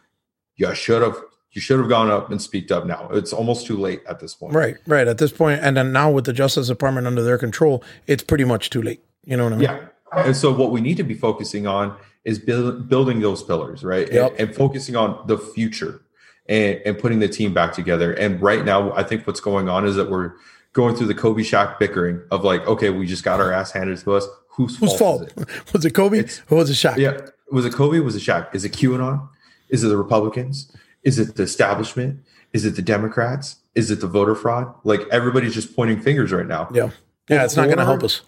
you 0.55 0.73
should 0.73 1.03
have 1.03 1.17
you 1.59 1.61
should 1.61 1.77
have 1.77 1.89
gone 1.89 2.09
up 2.09 2.31
and 2.31 2.41
speaked 2.41 2.71
up 2.71 2.85
now. 2.85 3.09
It's 3.11 3.33
almost 3.33 3.67
too 3.67 3.75
late 3.75 4.01
at 4.07 4.21
this 4.21 4.33
point. 4.33 4.53
Right. 4.53 4.77
Right. 4.87 5.09
At 5.09 5.17
this 5.17 5.33
point, 5.33 5.59
and 5.61 5.75
then 5.75 5.91
now 5.91 6.09
with 6.09 6.23
the 6.23 6.31
Justice 6.31 6.67
Department 6.69 7.05
under 7.05 7.21
their 7.21 7.37
control, 7.37 7.83
it's 8.07 8.23
pretty 8.23 8.45
much 8.45 8.69
too 8.69 8.81
late. 8.81 9.03
You 9.25 9.35
know 9.35 9.43
what 9.43 9.51
I 9.53 9.55
mean? 9.57 9.63
Yeah. 9.63 9.79
And 10.15 10.37
so, 10.37 10.53
what 10.53 10.71
we 10.71 10.79
need 10.79 10.95
to 10.95 11.03
be 11.03 11.15
focusing 11.15 11.67
on 11.67 11.97
is 12.23 12.39
build, 12.39 12.87
building 12.87 13.19
those 13.19 13.43
pillars, 13.43 13.83
right? 13.83 14.05
And- 14.07 14.15
Yep. 14.15 14.35
And, 14.39 14.55
focusing 14.55 14.95
on 14.95 15.27
the 15.27 15.37
future 15.37 15.99
and, 16.47 16.79
and 16.85 16.97
putting 16.97 17.19
the 17.19 17.27
team 17.27 17.53
back 17.53 17.73
together. 17.73 18.13
And 18.13 18.41
right 18.41 18.63
now, 18.63 18.93
I 18.93 19.03
think 19.03 19.27
what's 19.27 19.41
going 19.41 19.67
on 19.67 19.85
is 19.85 19.95
that 19.97 20.09
we're 20.09 20.31
going 20.71 20.95
through 20.95 21.07
the 21.07 21.13
Kobe 21.13 21.41
Shaq 21.43 21.77
bickering 21.77 22.21
of 22.31 22.45
like, 22.45 22.65
okay, 22.67 22.89
we 22.89 23.05
just 23.05 23.25
got 23.25 23.41
our 23.41 23.51
ass 23.51 23.71
handed 23.73 23.97
to 23.99 24.13
us. 24.13 24.25
Whose 24.51 24.77
Whose 24.77 24.97
fault? 24.97 25.29
fault? 25.35 25.47
It? 25.49 25.49
Was 25.73 25.83
it 25.83 25.91
Kobe 25.93 26.23
or 26.49 26.57
was 26.57 26.69
it 26.69 26.73
Shaq? 26.73 26.95
Yeah. 26.97 27.19
Was 27.51 27.65
it 27.65 27.73
Kobe? 27.73 27.99
Was 27.99 28.15
it 28.15 28.19
Shaq? 28.21 28.55
Is 28.55 28.63
it 28.65 28.71
QAnon? 28.71 29.27
Is 29.69 29.83
it 29.83 29.87
the 29.89 29.97
Republicans? 29.97 30.75
Is 31.03 31.19
it 31.19 31.35
the 31.35 31.43
establishment? 31.43 32.19
Is 32.53 32.65
it 32.65 32.75
the 32.75 32.81
Democrats? 32.81 33.57
Is 33.75 33.91
it 33.91 34.01
the 34.01 34.07
voter 34.07 34.35
fraud? 34.35 34.73
Like 34.83 35.01
everybody's 35.11 35.53
just 35.53 35.75
pointing 35.75 36.01
fingers 36.01 36.31
right 36.31 36.47
now. 36.47 36.69
Yeah. 36.73 36.89
Yeah. 37.29 37.43
It's 37.45 37.55
not 37.55 37.65
going 37.65 37.77
to 37.77 37.85
help 37.85 38.03
us. 38.03 38.21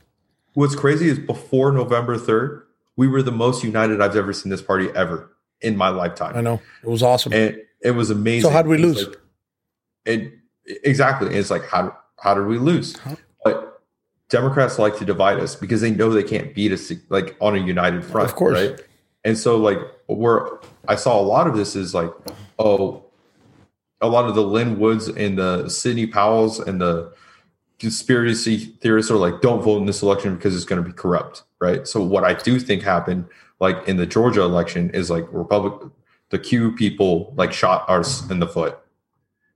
What's 0.54 0.76
crazy 0.76 1.08
is 1.10 1.18
before 1.20 1.72
November 1.72 2.18
3rd, 2.18 2.64
we 2.98 3.08
were 3.08 3.22
the 3.24 3.32
most 3.32 3.64
united 3.64 4.02
I've 4.02 4.16
ever 4.16 4.34
seen 4.34 4.50
this 4.50 4.62
party 4.62 4.90
ever 4.96 5.32
in 5.62 5.76
my 5.78 5.90
lifetime. 5.90 6.36
I 6.36 6.42
know. 6.42 6.62
It 6.84 6.90
was 6.90 7.02
awesome. 7.02 7.34
And 7.34 7.58
it 7.82 7.92
was 7.92 8.10
amazing. 8.10 8.50
So 8.50 8.54
how'd 8.54 8.68
we 8.68 8.78
lose? 8.78 9.08
like- 9.08 9.18
and 10.06 10.32
exactly. 10.84 11.28
And 11.30 11.38
it's 11.38 11.50
like, 11.52 11.66
how, 11.68 11.96
how 12.20 12.34
did 12.34 12.46
we 12.48 12.58
lose? 12.58 12.98
Huh? 12.98 13.16
But 13.44 13.82
Democrats 14.30 14.78
like 14.80 14.98
to 14.98 15.06
divide 15.06 15.40
us 15.40 15.56
because 15.56 15.82
they 15.82 15.92
know 15.92 16.10
they 16.12 16.24
can't 16.24 16.54
beat 16.54 16.72
us 16.72 16.92
like 17.10 17.36
on 17.42 17.56
a 17.56 17.60
united 17.60 18.04
front. 18.06 18.30
Of 18.30 18.36
course. 18.36 18.58
Right. 18.60 18.82
And 19.24 19.38
so 19.38 19.58
like 19.58 19.78
where 20.08 20.48
I 20.88 20.96
saw 20.96 21.20
a 21.20 21.22
lot 21.22 21.48
of 21.48 21.56
this 21.56 21.76
is 21.76 21.94
like, 21.94 22.12
oh, 22.60 23.04
a 24.02 24.08
lot 24.08 24.26
of 24.26 24.36
the 24.36 24.42
Lin 24.42 24.80
Woods 24.80 25.08
and 25.08 25.38
the 25.38 25.70
Sidney 25.70 26.08
Powells 26.08 26.60
and 26.60 26.82
the 26.82 27.14
conspiracy 27.80 28.58
theorists 28.82 29.12
are 29.12 29.18
like, 29.18 29.42
don't 29.42 29.62
vote 29.62 29.78
in 29.78 29.86
this 29.86 30.02
election 30.02 30.36
because 30.36 30.56
it's 30.56 30.66
going 30.66 30.82
to 30.84 30.88
be 30.88 30.94
corrupt. 30.94 31.44
Right. 31.60 31.88
So 31.88 32.02
what 32.02 32.24
I 32.24 32.34
do 32.34 32.60
think 32.60 32.82
happened 32.82 33.26
like 33.60 33.88
in 33.88 33.98
the 33.98 34.08
Georgia 34.08 34.42
election 34.42 34.90
is 34.92 35.10
like 35.10 35.26
Republic 35.32 35.92
the 36.32 36.40
Q 36.40 36.72
people 36.72 37.34
like 37.38 37.54
shot 37.54 37.88
us 37.90 38.30
in 38.30 38.40
the 38.40 38.48
foot 38.48 38.80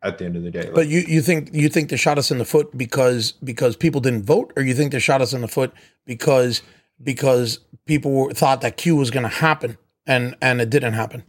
at 0.03 0.19
the 0.19 0.25
end 0.25 0.35
of 0.35 0.43
the 0.43 0.51
day. 0.51 0.63
Like, 0.63 0.73
But 0.73 0.87
you, 0.87 0.99
you 1.07 1.21
think 1.21 1.49
you 1.53 1.67
think 1.67 1.89
they 1.89 1.97
shot 1.97 2.17
us 2.17 2.29
in 2.29 2.37
the 2.37 2.45
foot 2.45 2.77
because 2.77 3.31
because 3.43 3.75
people 3.75 3.99
didn't 3.99 4.23
vote, 4.23 4.53
or 4.55 4.61
you 4.61 4.75
think 4.75 4.91
they 4.91 4.99
shot 4.99 5.21
us 5.21 5.33
in 5.33 5.41
the 5.41 5.47
foot 5.47 5.73
because 6.05 6.61
because 7.01 7.59
people 7.85 8.11
were, 8.11 8.33
thought 8.33 8.61
that 8.61 8.77
Q 8.77 8.95
was 8.95 9.11
going 9.11 9.23
to 9.23 9.29
happen 9.29 9.77
and 10.07 10.35
and 10.41 10.61
it 10.61 10.69
didn't 10.69 10.93
happen. 10.93 11.23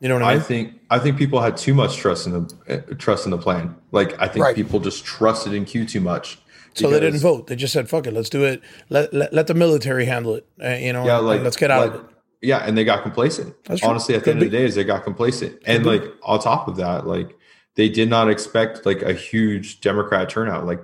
You 0.00 0.08
know 0.08 0.14
what 0.16 0.24
I 0.24 0.32
I 0.32 0.34
mean? 0.34 0.42
think 0.42 0.74
I 0.90 0.98
think 0.98 1.16
people 1.16 1.40
had 1.40 1.56
too 1.56 1.72
much 1.74 1.96
trust 1.96 2.26
in 2.26 2.32
the 2.32 2.54
uh, 2.90 2.94
trust 2.96 3.24
in 3.24 3.30
the 3.30 3.38
plan. 3.38 3.74
Like 3.92 4.20
I 4.20 4.28
think 4.28 4.44
Right. 4.44 4.54
people 4.54 4.78
just 4.80 5.04
trusted 5.04 5.52
in 5.54 5.64
Q 5.64 5.86
too 5.86 6.00
much. 6.00 6.38
so 6.74 6.90
they 6.90 7.00
didn't 7.00 7.20
vote. 7.20 7.46
They 7.46 7.56
just 7.56 7.72
said, 7.72 7.88
"Fuck 7.88 8.06
it, 8.06 8.12
let's 8.12 8.28
do 8.28 8.44
it. 8.44 8.60
Let 8.90 9.12
let, 9.14 9.32
let 9.32 9.46
the 9.46 9.54
military 9.54 10.04
handle 10.04 10.34
it." 10.34 10.46
Uh, 10.62 10.68
you 10.70 10.92
know, 10.92 11.06
Yeah, 11.06 11.16
like 11.18 11.40
let's 11.42 11.56
get 11.56 11.70
out 11.70 11.80
like, 11.80 11.94
of 11.94 12.04
it. 12.04 12.10
Yeah, 12.42 12.58
and 12.58 12.76
they 12.76 12.84
got 12.84 13.02
complacent. 13.02 13.54
That's 13.64 13.80
true. 13.80 13.88
Honestly, 13.88 14.14
at 14.14 14.20
the 14.20 14.24
Could 14.24 14.36
end 14.36 14.42
of 14.42 14.50
the 14.50 14.58
day, 14.58 14.64
is 14.64 14.74
they 14.74 14.84
got 14.84 15.02
complacent, 15.02 15.58
and 15.64 15.82
be. 15.82 15.88
like 15.98 16.04
on 16.22 16.38
top 16.40 16.68
of 16.68 16.76
that, 16.76 17.06
like 17.06 17.34
they 17.76 17.88
did 17.88 18.10
not 18.10 18.28
expect 18.30 18.84
like 18.84 19.00
a 19.00 19.14
huge 19.14 19.80
Democrat 19.80 20.28
turnout. 20.28 20.66
Like 20.66 20.80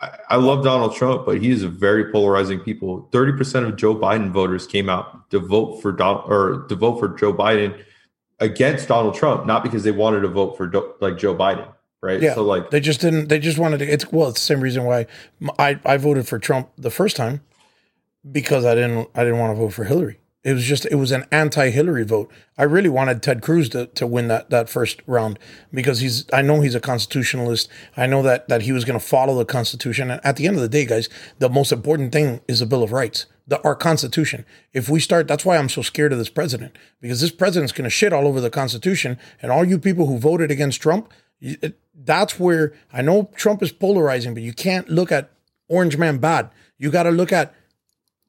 I, 0.00 0.18
I 0.30 0.36
love 0.36 0.64
Donald 0.64 0.94
Trump, 0.94 1.26
but 1.26 1.40
he 1.40 1.50
is 1.50 1.62
a 1.62 1.68
very 1.68 2.10
polarizing 2.12 2.60
people. 2.60 3.08
Thirty 3.12 3.32
percent 3.32 3.66
of 3.66 3.76
Joe 3.76 3.94
Biden 3.94 4.30
voters 4.30 4.66
came 4.66 4.88
out 4.88 5.30
to 5.30 5.38
vote 5.38 5.80
for 5.82 5.92
Don 5.92 6.22
or 6.26 6.66
to 6.68 6.74
vote 6.74 6.98
for 6.98 7.08
Joe 7.08 7.32
Biden 7.32 7.82
against 8.40 8.88
Donald 8.88 9.14
Trump, 9.14 9.46
not 9.46 9.62
because 9.62 9.84
they 9.84 9.90
wanted 9.90 10.20
to 10.20 10.28
vote 10.28 10.56
for 10.56 10.66
Do- 10.66 10.94
like 11.00 11.18
Joe 11.18 11.34
Biden, 11.34 11.66
right? 12.00 12.20
Yeah. 12.20 12.34
So 12.34 12.42
like 12.42 12.70
They 12.70 12.80
just 12.80 13.00
didn't. 13.00 13.28
They 13.28 13.38
just 13.38 13.58
wanted 13.58 13.78
to. 13.78 13.86
It's 13.86 14.10
well, 14.12 14.28
it's 14.28 14.40
the 14.40 14.46
same 14.46 14.60
reason 14.60 14.84
why 14.84 15.06
I 15.58 15.78
I 15.84 15.96
voted 15.96 16.28
for 16.28 16.38
Trump 16.38 16.70
the 16.76 16.90
first 16.90 17.16
time 17.16 17.42
because 18.30 18.64
I 18.64 18.74
didn't 18.74 19.08
I 19.14 19.24
didn't 19.24 19.38
want 19.38 19.56
to 19.56 19.60
vote 19.60 19.72
for 19.72 19.84
Hillary. 19.84 20.18
It 20.48 20.54
was 20.54 20.64
just 20.64 20.86
it 20.86 20.94
was 20.94 21.12
an 21.12 21.26
anti-Hillary 21.30 22.04
vote. 22.04 22.32
I 22.56 22.62
really 22.62 22.88
wanted 22.88 23.22
Ted 23.22 23.42
Cruz 23.42 23.68
to, 23.68 23.84
to 23.84 24.06
win 24.06 24.28
that 24.28 24.48
that 24.48 24.70
first 24.70 25.02
round 25.06 25.38
because 25.74 26.00
he's 26.00 26.24
I 26.32 26.40
know 26.40 26.62
he's 26.62 26.74
a 26.74 26.80
constitutionalist. 26.80 27.68
I 27.98 28.06
know 28.06 28.22
that 28.22 28.48
that 28.48 28.62
he 28.62 28.72
was 28.72 28.86
going 28.86 28.98
to 28.98 29.04
follow 29.04 29.36
the 29.36 29.44
Constitution. 29.44 30.10
And 30.10 30.24
at 30.24 30.36
the 30.36 30.46
end 30.46 30.56
of 30.56 30.62
the 30.62 30.68
day, 30.70 30.86
guys, 30.86 31.10
the 31.38 31.50
most 31.50 31.70
important 31.70 32.12
thing 32.12 32.40
is 32.48 32.60
the 32.60 32.66
Bill 32.66 32.82
of 32.82 32.92
Rights, 32.92 33.26
the 33.46 33.62
our 33.62 33.74
Constitution. 33.74 34.46
If 34.72 34.88
we 34.88 35.00
start, 35.00 35.28
that's 35.28 35.44
why 35.44 35.58
I'm 35.58 35.68
so 35.68 35.82
scared 35.82 36.12
of 36.12 36.18
this 36.18 36.30
president 36.30 36.78
because 37.02 37.20
this 37.20 37.30
president's 37.30 37.74
going 37.74 37.84
to 37.84 37.90
shit 37.90 38.14
all 38.14 38.26
over 38.26 38.40
the 38.40 38.48
Constitution. 38.48 39.18
And 39.42 39.52
all 39.52 39.66
you 39.66 39.78
people 39.78 40.06
who 40.06 40.16
voted 40.16 40.50
against 40.50 40.80
Trump, 40.80 41.12
it, 41.42 41.78
that's 41.94 42.40
where 42.40 42.72
I 42.90 43.02
know 43.02 43.30
Trump 43.36 43.62
is 43.62 43.70
polarizing, 43.70 44.32
but 44.32 44.42
you 44.42 44.54
can't 44.54 44.88
look 44.88 45.12
at 45.12 45.30
Orange 45.68 45.98
Man 45.98 46.16
bad. 46.16 46.48
You 46.78 46.90
got 46.90 47.02
to 47.02 47.10
look 47.10 47.32
at 47.32 47.54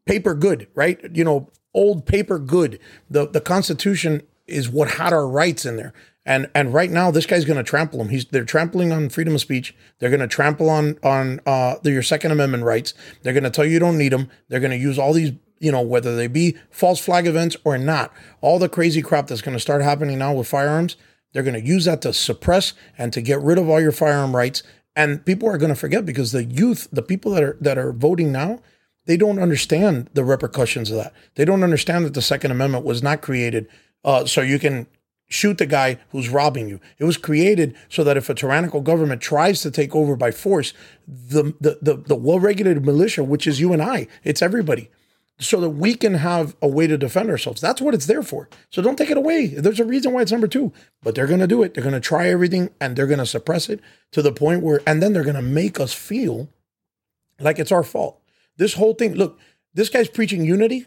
paper 0.05 0.33
good, 0.33 0.67
right? 0.75 0.99
You 1.13 1.23
know, 1.23 1.49
old 1.73 2.05
paper 2.05 2.39
good. 2.39 2.79
The 3.09 3.27
the 3.27 3.41
Constitution 3.41 4.23
is 4.47 4.69
what 4.69 4.91
had 4.91 5.13
our 5.13 5.27
rights 5.27 5.65
in 5.65 5.77
there. 5.77 5.93
And 6.25 6.49
and 6.53 6.73
right 6.73 6.91
now 6.91 7.11
this 7.11 7.25
guy's 7.25 7.45
going 7.45 7.57
to 7.57 7.63
trample 7.63 7.99
them. 7.99 8.09
He's 8.09 8.25
they're 8.25 8.43
trampling 8.43 8.91
on 8.91 9.09
freedom 9.09 9.35
of 9.35 9.41
speech. 9.41 9.75
They're 9.99 10.09
going 10.09 10.19
to 10.19 10.27
trample 10.27 10.69
on 10.69 10.97
on 11.03 11.39
uh 11.45 11.75
your 11.83 12.03
second 12.03 12.31
amendment 12.31 12.63
rights. 12.63 12.93
They're 13.21 13.33
going 13.33 13.43
to 13.43 13.49
tell 13.49 13.65
you 13.65 13.71
you 13.71 13.79
don't 13.79 13.97
need 13.97 14.11
them. 14.11 14.29
They're 14.47 14.59
going 14.59 14.71
to 14.71 14.77
use 14.77 14.99
all 14.99 15.13
these 15.13 15.31
you 15.59 15.71
know 15.71 15.81
whether 15.81 16.15
they 16.15 16.27
be 16.27 16.57
false 16.69 16.99
flag 16.99 17.27
events 17.27 17.57
or 17.63 17.77
not. 17.77 18.13
All 18.41 18.59
the 18.59 18.69
crazy 18.69 19.01
crap 19.01 19.27
that's 19.27 19.41
going 19.41 19.55
to 19.55 19.61
start 19.61 19.81
happening 19.81 20.19
now 20.19 20.33
with 20.33 20.47
firearms, 20.47 20.97
they're 21.33 21.43
going 21.43 21.61
to 21.61 21.67
use 21.67 21.85
that 21.85 22.01
to 22.03 22.13
suppress 22.13 22.73
and 22.97 23.13
to 23.13 23.21
get 23.21 23.41
rid 23.41 23.57
of 23.57 23.69
all 23.69 23.81
your 23.81 23.91
firearm 23.91 24.35
rights. 24.35 24.63
And 24.95 25.25
people 25.25 25.47
are 25.47 25.57
going 25.57 25.69
to 25.69 25.79
forget 25.79 26.05
because 26.05 26.31
the 26.31 26.43
youth, 26.43 26.87
the 26.91 27.01
people 27.01 27.31
that 27.31 27.43
are 27.43 27.57
that 27.61 27.77
are 27.77 27.93
voting 27.93 28.31
now, 28.31 28.59
they 29.09 29.17
don't 29.17 29.39
understand 29.39 30.07
the 30.13 30.23
repercussions 30.23 30.91
of 30.91 30.97
that. 30.97 31.15
They 31.33 31.43
don't 31.43 31.63
understand 31.63 32.05
that 32.05 32.13
the 32.13 32.21
Second 32.21 32.51
Amendment 32.51 32.85
was 32.85 33.01
not 33.01 33.23
created 33.23 33.67
uh, 34.05 34.25
so 34.25 34.41
you 34.41 34.59
can 34.59 34.85
shoot 35.27 35.57
the 35.57 35.65
guy 35.65 35.97
who's 36.11 36.29
robbing 36.29 36.69
you. 36.69 36.79
It 36.99 37.05
was 37.05 37.17
created 37.17 37.75
so 37.89 38.03
that 38.03 38.17
if 38.17 38.29
a 38.29 38.35
tyrannical 38.35 38.81
government 38.81 39.19
tries 39.19 39.63
to 39.63 39.71
take 39.71 39.95
over 39.95 40.15
by 40.15 40.29
force, 40.29 40.73
the 41.07 41.55
the 41.59 41.79
the, 41.81 41.95
the 41.95 42.15
well-regulated 42.15 42.85
militia, 42.85 43.23
which 43.23 43.47
is 43.47 43.59
you 43.59 43.73
and 43.73 43.81
I, 43.81 44.05
it's 44.23 44.43
everybody, 44.43 44.91
so 45.39 45.59
that 45.59 45.71
we 45.71 45.95
can 45.95 46.13
have 46.13 46.55
a 46.61 46.67
way 46.67 46.85
to 46.85 46.95
defend 46.95 47.31
ourselves. 47.31 47.61
That's 47.61 47.81
what 47.81 47.95
it's 47.95 48.05
there 48.05 48.21
for. 48.21 48.47
So 48.69 48.83
don't 48.83 48.95
take 48.95 49.09
it 49.09 49.17
away. 49.17 49.47
There's 49.47 49.79
a 49.79 49.85
reason 49.85 50.13
why 50.13 50.21
it's 50.21 50.31
number 50.31 50.47
two, 50.47 50.71
but 51.01 51.15
they're 51.15 51.25
going 51.25 51.39
to 51.39 51.47
do 51.47 51.63
it. 51.63 51.73
They're 51.73 51.89
going 51.89 51.93
to 51.93 51.99
try 51.99 52.29
everything 52.29 52.69
and 52.79 52.95
they're 52.95 53.07
going 53.07 53.17
to 53.17 53.25
suppress 53.25 53.69
it 53.69 53.79
to 54.11 54.21
the 54.21 54.31
point 54.31 54.61
where, 54.61 54.81
and 54.85 55.01
then 55.01 55.13
they're 55.13 55.23
going 55.23 55.35
to 55.35 55.41
make 55.41 55.79
us 55.79 55.93
feel 55.93 56.49
like 57.39 57.57
it's 57.57 57.71
our 57.71 57.81
fault. 57.81 58.21
This 58.59 58.73
whole 58.73 58.93
thing, 58.93 59.15
look, 59.15 59.39
this 59.73 59.87
guy's 59.87 60.09
preaching 60.09 60.43
unity. 60.43 60.85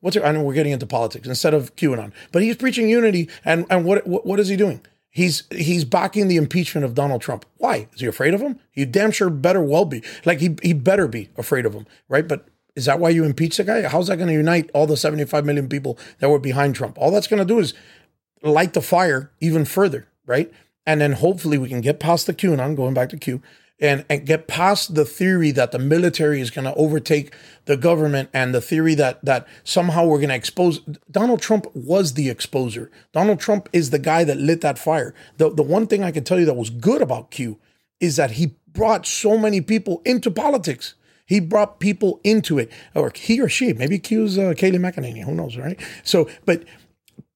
What's 0.00 0.16
it? 0.16 0.24
I 0.24 0.32
know 0.32 0.42
we're 0.42 0.52
getting 0.52 0.72
into 0.72 0.84
politics 0.84 1.28
instead 1.28 1.54
of 1.54 1.74
QAnon, 1.76 2.12
but 2.32 2.42
he's 2.42 2.56
preaching 2.56 2.90
unity, 2.90 3.30
and 3.44 3.64
and 3.70 3.86
what 3.86 4.06
what, 4.06 4.26
what 4.26 4.40
is 4.40 4.48
he 4.48 4.56
doing? 4.56 4.82
He's 5.08 5.44
he's 5.50 5.84
backing 5.84 6.26
the 6.26 6.36
impeachment 6.36 6.84
of 6.84 6.94
Donald 6.94 7.22
Trump. 7.22 7.46
Why 7.56 7.88
is 7.94 8.00
he 8.00 8.06
afraid 8.06 8.34
of 8.34 8.40
him? 8.40 8.58
He 8.72 8.84
damn 8.84 9.12
sure 9.12 9.30
better 9.30 9.62
well 9.62 9.84
be. 9.84 10.02
Like 10.26 10.40
he 10.40 10.56
he 10.62 10.72
better 10.72 11.06
be 11.06 11.30
afraid 11.38 11.64
of 11.64 11.72
him, 11.72 11.86
right? 12.08 12.26
But 12.26 12.48
is 12.74 12.86
that 12.86 12.98
why 12.98 13.10
you 13.10 13.24
impeach 13.24 13.56
the 13.56 13.64
guy? 13.64 13.82
How's 13.88 14.08
that 14.08 14.16
going 14.16 14.28
to 14.28 14.34
unite 14.34 14.70
all 14.74 14.88
the 14.88 14.96
seventy 14.96 15.24
five 15.24 15.46
million 15.46 15.68
people 15.68 15.96
that 16.18 16.28
were 16.28 16.40
behind 16.40 16.74
Trump? 16.74 16.98
All 16.98 17.12
that's 17.12 17.28
going 17.28 17.38
to 17.38 17.54
do 17.54 17.60
is 17.60 17.74
light 18.42 18.74
the 18.74 18.82
fire 18.82 19.30
even 19.40 19.64
further, 19.64 20.08
right? 20.26 20.52
And 20.84 21.00
then 21.00 21.12
hopefully 21.12 21.58
we 21.58 21.68
can 21.68 21.80
get 21.80 22.00
past 22.00 22.26
the 22.26 22.34
QAnon, 22.34 22.76
going 22.76 22.92
back 22.92 23.08
to 23.10 23.16
Q, 23.16 23.40
and, 23.80 24.04
and 24.08 24.26
get 24.26 24.46
past 24.46 24.94
the 24.94 25.04
theory 25.04 25.50
that 25.50 25.72
the 25.72 25.78
military 25.78 26.40
is 26.40 26.50
going 26.50 26.64
to 26.64 26.74
overtake 26.74 27.34
the 27.64 27.76
government 27.76 28.30
and 28.32 28.54
the 28.54 28.60
theory 28.60 28.94
that 28.94 29.24
that 29.24 29.46
somehow 29.64 30.06
we're 30.06 30.18
going 30.18 30.28
to 30.28 30.34
expose 30.34 30.80
Donald 31.10 31.40
Trump 31.40 31.66
was 31.74 32.14
the 32.14 32.28
exposer. 32.28 32.88
Donald 33.12 33.40
Trump 33.40 33.68
is 33.72 33.90
the 33.90 33.98
guy 33.98 34.24
that 34.24 34.36
lit 34.36 34.60
that 34.60 34.78
fire. 34.78 35.14
The 35.38 35.50
the 35.50 35.62
one 35.62 35.86
thing 35.86 36.02
I 36.04 36.12
can 36.12 36.24
tell 36.24 36.38
you 36.38 36.46
that 36.46 36.54
was 36.54 36.70
good 36.70 37.02
about 37.02 37.30
Q 37.30 37.58
is 38.00 38.16
that 38.16 38.32
he 38.32 38.54
brought 38.68 39.06
so 39.06 39.38
many 39.38 39.60
people 39.60 40.02
into 40.04 40.30
politics. 40.30 40.94
He 41.26 41.40
brought 41.40 41.80
people 41.80 42.20
into 42.22 42.58
it, 42.58 42.70
or 42.94 43.10
he 43.14 43.40
or 43.40 43.48
she, 43.48 43.72
maybe 43.72 43.98
Q's 43.98 44.36
uh, 44.36 44.52
Kayleigh 44.52 44.78
McEnany, 44.78 45.24
who 45.24 45.34
knows, 45.34 45.56
right? 45.56 45.80
So, 46.02 46.28
but 46.44 46.64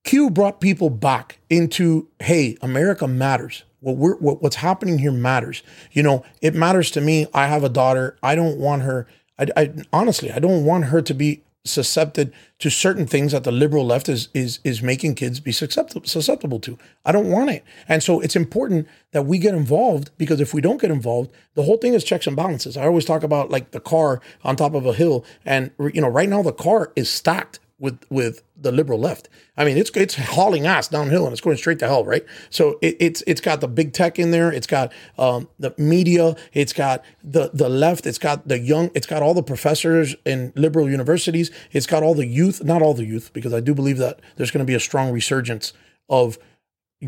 Q 0.05 0.29
brought 0.29 0.61
people 0.61 0.91
back 0.91 1.39
into, 1.49 2.09
hey, 2.19 2.59
America 2.61 3.09
matters 3.09 3.65
what 3.81 3.97
we're 3.97 4.17
what, 4.17 4.43
what's 4.43 4.57
happening 4.57 4.99
here 4.99 5.13
matters. 5.13 5.63
You 5.93 6.03
know, 6.03 6.25
it 6.41 6.55
matters 6.55 6.91
to 6.93 7.01
me. 7.01 7.27
I 7.33 7.47
have 7.47 7.65
a 7.65 7.69
daughter. 7.69 8.17
I 8.23 8.35
don't 8.35 8.59
want 8.59 8.83
her. 8.83 9.07
I, 9.39 9.47
I 9.57 9.73
honestly, 9.93 10.33
I 10.33 10.39
don't 10.39 10.65
want 10.65 10.87
her 10.87 11.03
to 11.03 11.15
be 11.15 11.43
susceptible 11.65 12.33
to 12.59 12.71
certain 12.71 13.07
things 13.07 13.33
that 13.33 13.45
the 13.45 13.53
liberal 13.53 13.85
left 13.85 14.09
is 14.09 14.29
is 14.35 14.59
is 14.65 14.83
making 14.83 15.15
kids 15.15 15.39
be 15.39 15.53
susceptible 15.53 16.07
susceptible 16.07 16.59
to. 16.61 16.79
I 17.05 17.13
don't 17.13 17.31
want 17.31 17.51
it. 17.51 17.65
And 17.89 18.03
so 18.03 18.21
it's 18.21 18.37
important 18.37 18.89
that 19.13 19.27
we 19.27 19.39
get 19.39 19.55
involved 19.55 20.11
because 20.19 20.41
if 20.41 20.55
we 20.55 20.61
don't 20.61 20.81
get 20.81 20.91
involved, 20.91 21.31
the 21.55 21.63
whole 21.63 21.77
thing 21.77 21.95
is 21.95 22.05
checks 22.05 22.27
and 22.27 22.37
balances. 22.37 22.77
I 22.77 22.87
always 22.87 23.05
talk 23.05 23.23
about 23.23 23.51
like 23.51 23.71
the 23.71 23.81
car 23.81 24.21
on 24.43 24.57
top 24.57 24.75
of 24.75 24.87
a 24.87 24.95
hill 24.95 25.25
and 25.45 25.71
you 25.79 26.01
know, 26.01 26.09
right 26.09 26.29
now 26.29 26.43
the 26.43 26.53
car 26.53 26.93
is 26.97 27.11
stacked 27.11 27.61
with 27.79 28.01
with 28.11 28.43
the 28.57 28.73
liberal 28.73 28.99
left. 28.99 29.29
I 29.57 29.65
mean, 29.65 29.77
it's 29.77 29.91
it's 29.91 30.15
hauling 30.15 30.67
ass 30.67 30.89
downhill 30.89 31.25
and 31.25 31.33
it's 31.33 31.41
going 31.41 31.57
straight 31.57 31.79
to 31.81 31.87
hell, 31.87 32.05
right? 32.05 32.25
So 32.51 32.79
it, 32.83 32.97
it's 32.99 33.23
it's 33.27 33.41
got 33.41 33.61
the 33.61 33.69
big 33.69 33.93
tech 33.93 34.19
in 34.19 34.31
there. 34.31 34.53
It's 34.53 34.67
got 34.67 34.93
um, 35.19 35.49
the 35.59 35.75
media. 35.79 36.37
It's 36.53 36.73
got 36.73 37.05
the 37.23 37.51
the 37.55 37.69
left. 37.69 38.07
It's 38.07 38.19
got 38.19 38.49
the 38.49 38.59
young. 38.59 38.91
It's 38.95 39.07
got 39.07 39.23
all 39.23 39.35
the 39.35 39.43
professors 39.43 40.17
in 40.25 40.53
liberal 40.57 40.91
universities. 40.91 41.51
It's 41.73 41.87
got 41.87 42.03
all 42.03 42.15
the 42.15 42.27
youth. 42.27 42.65
Not 42.65 42.83
all 42.83 42.95
the 42.95 43.07
youth, 43.07 43.33
because 43.33 43.55
I 43.55 43.61
do 43.61 43.75
believe 43.75 43.99
that 43.99 44.21
there's 44.37 44.51
going 44.51 44.65
to 44.65 44.71
be 44.71 44.75
a 44.75 44.81
strong 44.81 45.13
resurgence 45.13 45.73
of 46.09 46.39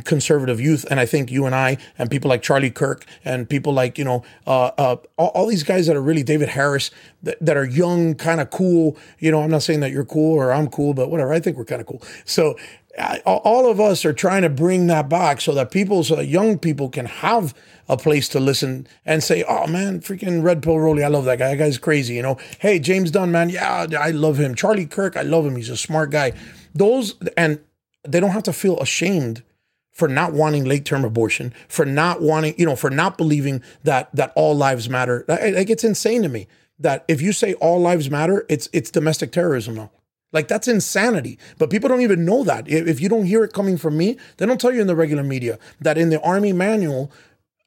conservative 0.04 0.60
youth. 0.60 0.86
And 0.90 1.00
I 1.00 1.06
think 1.06 1.30
you 1.30 1.46
and 1.46 1.54
I 1.54 1.76
and 1.98 2.10
people 2.10 2.28
like 2.28 2.42
Charlie 2.42 2.70
Kirk 2.70 3.04
and 3.24 3.48
people 3.48 3.72
like, 3.72 3.98
you 3.98 4.04
know, 4.04 4.22
uh, 4.46 4.70
uh, 4.78 4.96
all, 5.16 5.28
all, 5.28 5.46
these 5.46 5.64
guys 5.64 5.88
that 5.88 5.96
are 5.96 6.02
really 6.02 6.22
David 6.22 6.50
Harris 6.50 6.92
that, 7.24 7.38
that 7.40 7.56
are 7.56 7.64
young, 7.64 8.14
kind 8.14 8.40
of 8.40 8.50
cool. 8.50 8.96
You 9.18 9.32
know, 9.32 9.42
I'm 9.42 9.50
not 9.50 9.62
saying 9.62 9.80
that 9.80 9.90
you're 9.90 10.04
cool 10.04 10.34
or 10.34 10.52
I'm 10.52 10.68
cool, 10.68 10.94
but 10.94 11.10
whatever. 11.10 11.32
I 11.32 11.40
think 11.40 11.56
we're 11.56 11.64
kind 11.64 11.80
of 11.80 11.88
cool. 11.88 12.02
So 12.24 12.56
I, 12.98 13.18
all 13.24 13.68
of 13.68 13.80
us 13.80 14.04
are 14.04 14.12
trying 14.12 14.42
to 14.42 14.48
bring 14.48 14.86
that 14.88 15.08
back 15.08 15.40
so 15.40 15.52
that 15.54 15.72
people, 15.72 16.04
so 16.04 16.16
that 16.16 16.26
young 16.26 16.58
people 16.58 16.88
can 16.88 17.06
have 17.06 17.52
a 17.88 17.96
place 17.96 18.28
to 18.28 18.38
listen 18.38 18.86
and 19.04 19.24
say, 19.24 19.42
oh 19.48 19.66
man, 19.66 20.00
freaking 20.00 20.44
Red 20.44 20.62
Pill 20.62 20.78
Rolly, 20.78 21.02
I 21.02 21.08
love 21.08 21.24
that 21.24 21.40
guy. 21.40 21.50
That 21.50 21.56
guy's 21.56 21.78
crazy. 21.78 22.14
You 22.14 22.22
know, 22.22 22.38
hey, 22.60 22.78
James 22.78 23.10
Dunn, 23.10 23.32
man, 23.32 23.50
yeah, 23.50 23.86
I 23.98 24.10
love 24.10 24.38
him. 24.38 24.54
Charlie 24.54 24.86
Kirk, 24.86 25.16
I 25.16 25.22
love 25.22 25.44
him. 25.44 25.56
He's 25.56 25.68
a 25.68 25.76
smart 25.76 26.10
guy. 26.10 26.32
Those, 26.74 27.16
and 27.36 27.58
they 28.04 28.20
don't 28.20 28.30
have 28.30 28.44
to 28.44 28.52
feel 28.52 28.78
ashamed 28.78 29.42
for 30.00 30.08
not 30.08 30.32
wanting 30.32 30.64
late 30.64 30.86
term 30.86 31.04
abortion, 31.04 31.52
for 31.68 31.84
not 31.84 32.22
wanting, 32.22 32.54
you 32.56 32.64
know, 32.64 32.74
for 32.74 32.88
not 32.88 33.18
believing 33.18 33.62
that 33.84 34.08
that 34.16 34.32
all 34.34 34.56
lives 34.56 34.88
matter. 34.88 35.26
Like 35.28 35.68
it's 35.68 35.84
insane 35.84 36.22
to 36.22 36.30
me 36.30 36.48
that 36.78 37.04
if 37.06 37.20
you 37.20 37.34
say 37.34 37.52
all 37.54 37.78
lives 37.82 38.10
matter, 38.10 38.46
it's 38.48 38.66
it's 38.72 38.90
domestic 38.90 39.30
terrorism 39.30 39.74
now. 39.74 39.90
Like 40.32 40.48
that's 40.48 40.68
insanity. 40.68 41.38
But 41.58 41.68
people 41.68 41.90
don't 41.90 42.00
even 42.00 42.24
know 42.24 42.44
that. 42.44 42.66
If 42.66 42.98
you 42.98 43.10
don't 43.10 43.26
hear 43.26 43.44
it 43.44 43.52
coming 43.52 43.76
from 43.76 43.98
me, 43.98 44.16
they 44.38 44.46
don't 44.46 44.58
tell 44.58 44.72
you 44.72 44.80
in 44.80 44.86
the 44.86 44.96
regular 44.96 45.22
media 45.22 45.58
that 45.82 45.98
in 45.98 46.08
the 46.08 46.20
army 46.22 46.54
manual, 46.54 47.12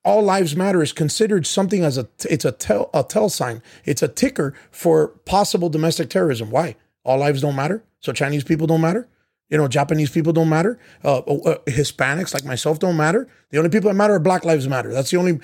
all 0.04 0.24
lives 0.24 0.56
matter 0.56 0.82
is 0.82 0.92
considered 0.92 1.46
something 1.46 1.84
as 1.84 2.00
a 2.00 2.10
it's 2.28 2.46
a 2.46 2.52
tell 2.52 2.90
a 2.96 3.04
tell 3.04 3.30
sign. 3.30 3.62
It's 3.86 4.02
a 4.02 4.08
ticker 4.08 4.56
for 4.72 5.10
possible 5.26 5.70
domestic 5.70 6.10
terrorism. 6.10 6.50
Why? 6.50 6.78
All 7.04 7.20
lives 7.20 7.42
don't 7.42 7.56
matter. 7.56 7.84
So 8.00 8.12
Chinese 8.12 8.44
people 8.44 8.66
don't 8.66 8.82
matter. 8.82 9.08
You 9.54 9.60
know, 9.60 9.68
Japanese 9.68 10.10
people 10.10 10.34
don't 10.34 10.50
matter. 10.50 10.80
Uh, 11.04 11.20
uh, 11.20 11.36
uh, 11.46 11.58
Hispanics 11.68 12.34
like 12.34 12.44
myself 12.44 12.80
don't 12.80 12.98
matter. 12.98 13.30
The 13.52 13.60
only 13.60 13.70
people 13.70 13.88
that 13.92 13.96
matter 13.96 14.16
are 14.16 14.20
Black 14.20 14.46
Lives 14.46 14.68
Matter. 14.68 14.92
That's 14.92 15.12
the 15.12 15.18
only 15.18 15.40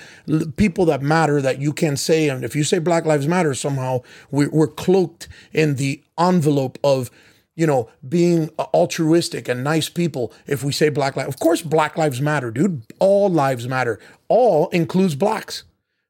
people 0.56 0.84
that 0.86 1.00
matter 1.00 1.40
that 1.40 1.60
you 1.60 1.72
can 1.72 1.96
say. 1.96 2.28
And 2.28 2.44
if 2.44 2.56
you 2.56 2.64
say 2.64 2.80
Black 2.80 3.04
Lives 3.04 3.28
Matter, 3.28 3.54
somehow 3.54 4.00
we're, 4.32 4.50
we're 4.50 4.66
cloaked 4.66 5.28
in 5.52 5.76
the 5.76 6.02
envelope 6.18 6.76
of, 6.82 7.12
you 7.54 7.68
know, 7.68 7.88
being 8.08 8.48
altruistic 8.74 9.46
and 9.46 9.62
nice 9.62 9.88
people. 9.88 10.32
If 10.44 10.64
we 10.64 10.72
say 10.72 10.88
Black 10.88 11.14
Lives, 11.14 11.28
of 11.28 11.38
course, 11.38 11.62
Black 11.62 11.96
Lives 11.96 12.20
Matter, 12.20 12.50
dude. 12.50 12.82
All 12.98 13.30
lives 13.30 13.68
matter. 13.68 14.00
All 14.26 14.70
includes 14.70 15.14
blacks. 15.14 15.62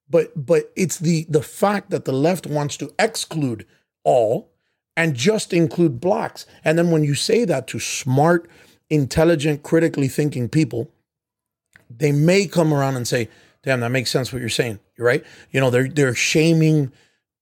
But 0.08 0.32
but 0.34 0.72
it's 0.74 0.96
the 0.96 1.26
the 1.28 1.42
fact 1.42 1.90
that 1.90 2.06
the 2.06 2.12
left 2.12 2.46
wants 2.46 2.78
to 2.78 2.94
exclude 2.98 3.66
all 4.04 4.49
and 5.00 5.14
just 5.14 5.54
include 5.54 5.98
blacks. 5.98 6.44
And 6.62 6.76
then 6.76 6.90
when 6.90 7.04
you 7.04 7.14
say 7.14 7.46
that 7.46 7.66
to 7.68 7.78
smart, 7.78 8.50
intelligent, 8.90 9.62
critically 9.62 10.08
thinking 10.08 10.46
people, 10.46 10.90
they 11.88 12.12
may 12.12 12.46
come 12.46 12.74
around 12.74 12.96
and 12.96 13.08
say, 13.08 13.30
damn, 13.62 13.80
that 13.80 13.88
makes 13.88 14.10
sense 14.10 14.30
what 14.30 14.40
you're 14.40 14.50
saying. 14.50 14.78
You're 14.98 15.06
right. 15.06 15.24
You 15.52 15.60
know, 15.60 15.70
they're 15.70 15.88
they're 15.88 16.14
shaming 16.14 16.92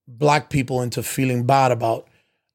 black 0.07 0.51
people 0.51 0.83
into 0.83 1.03
feeling 1.03 1.47
bad 1.47 1.73
about, 1.73 2.07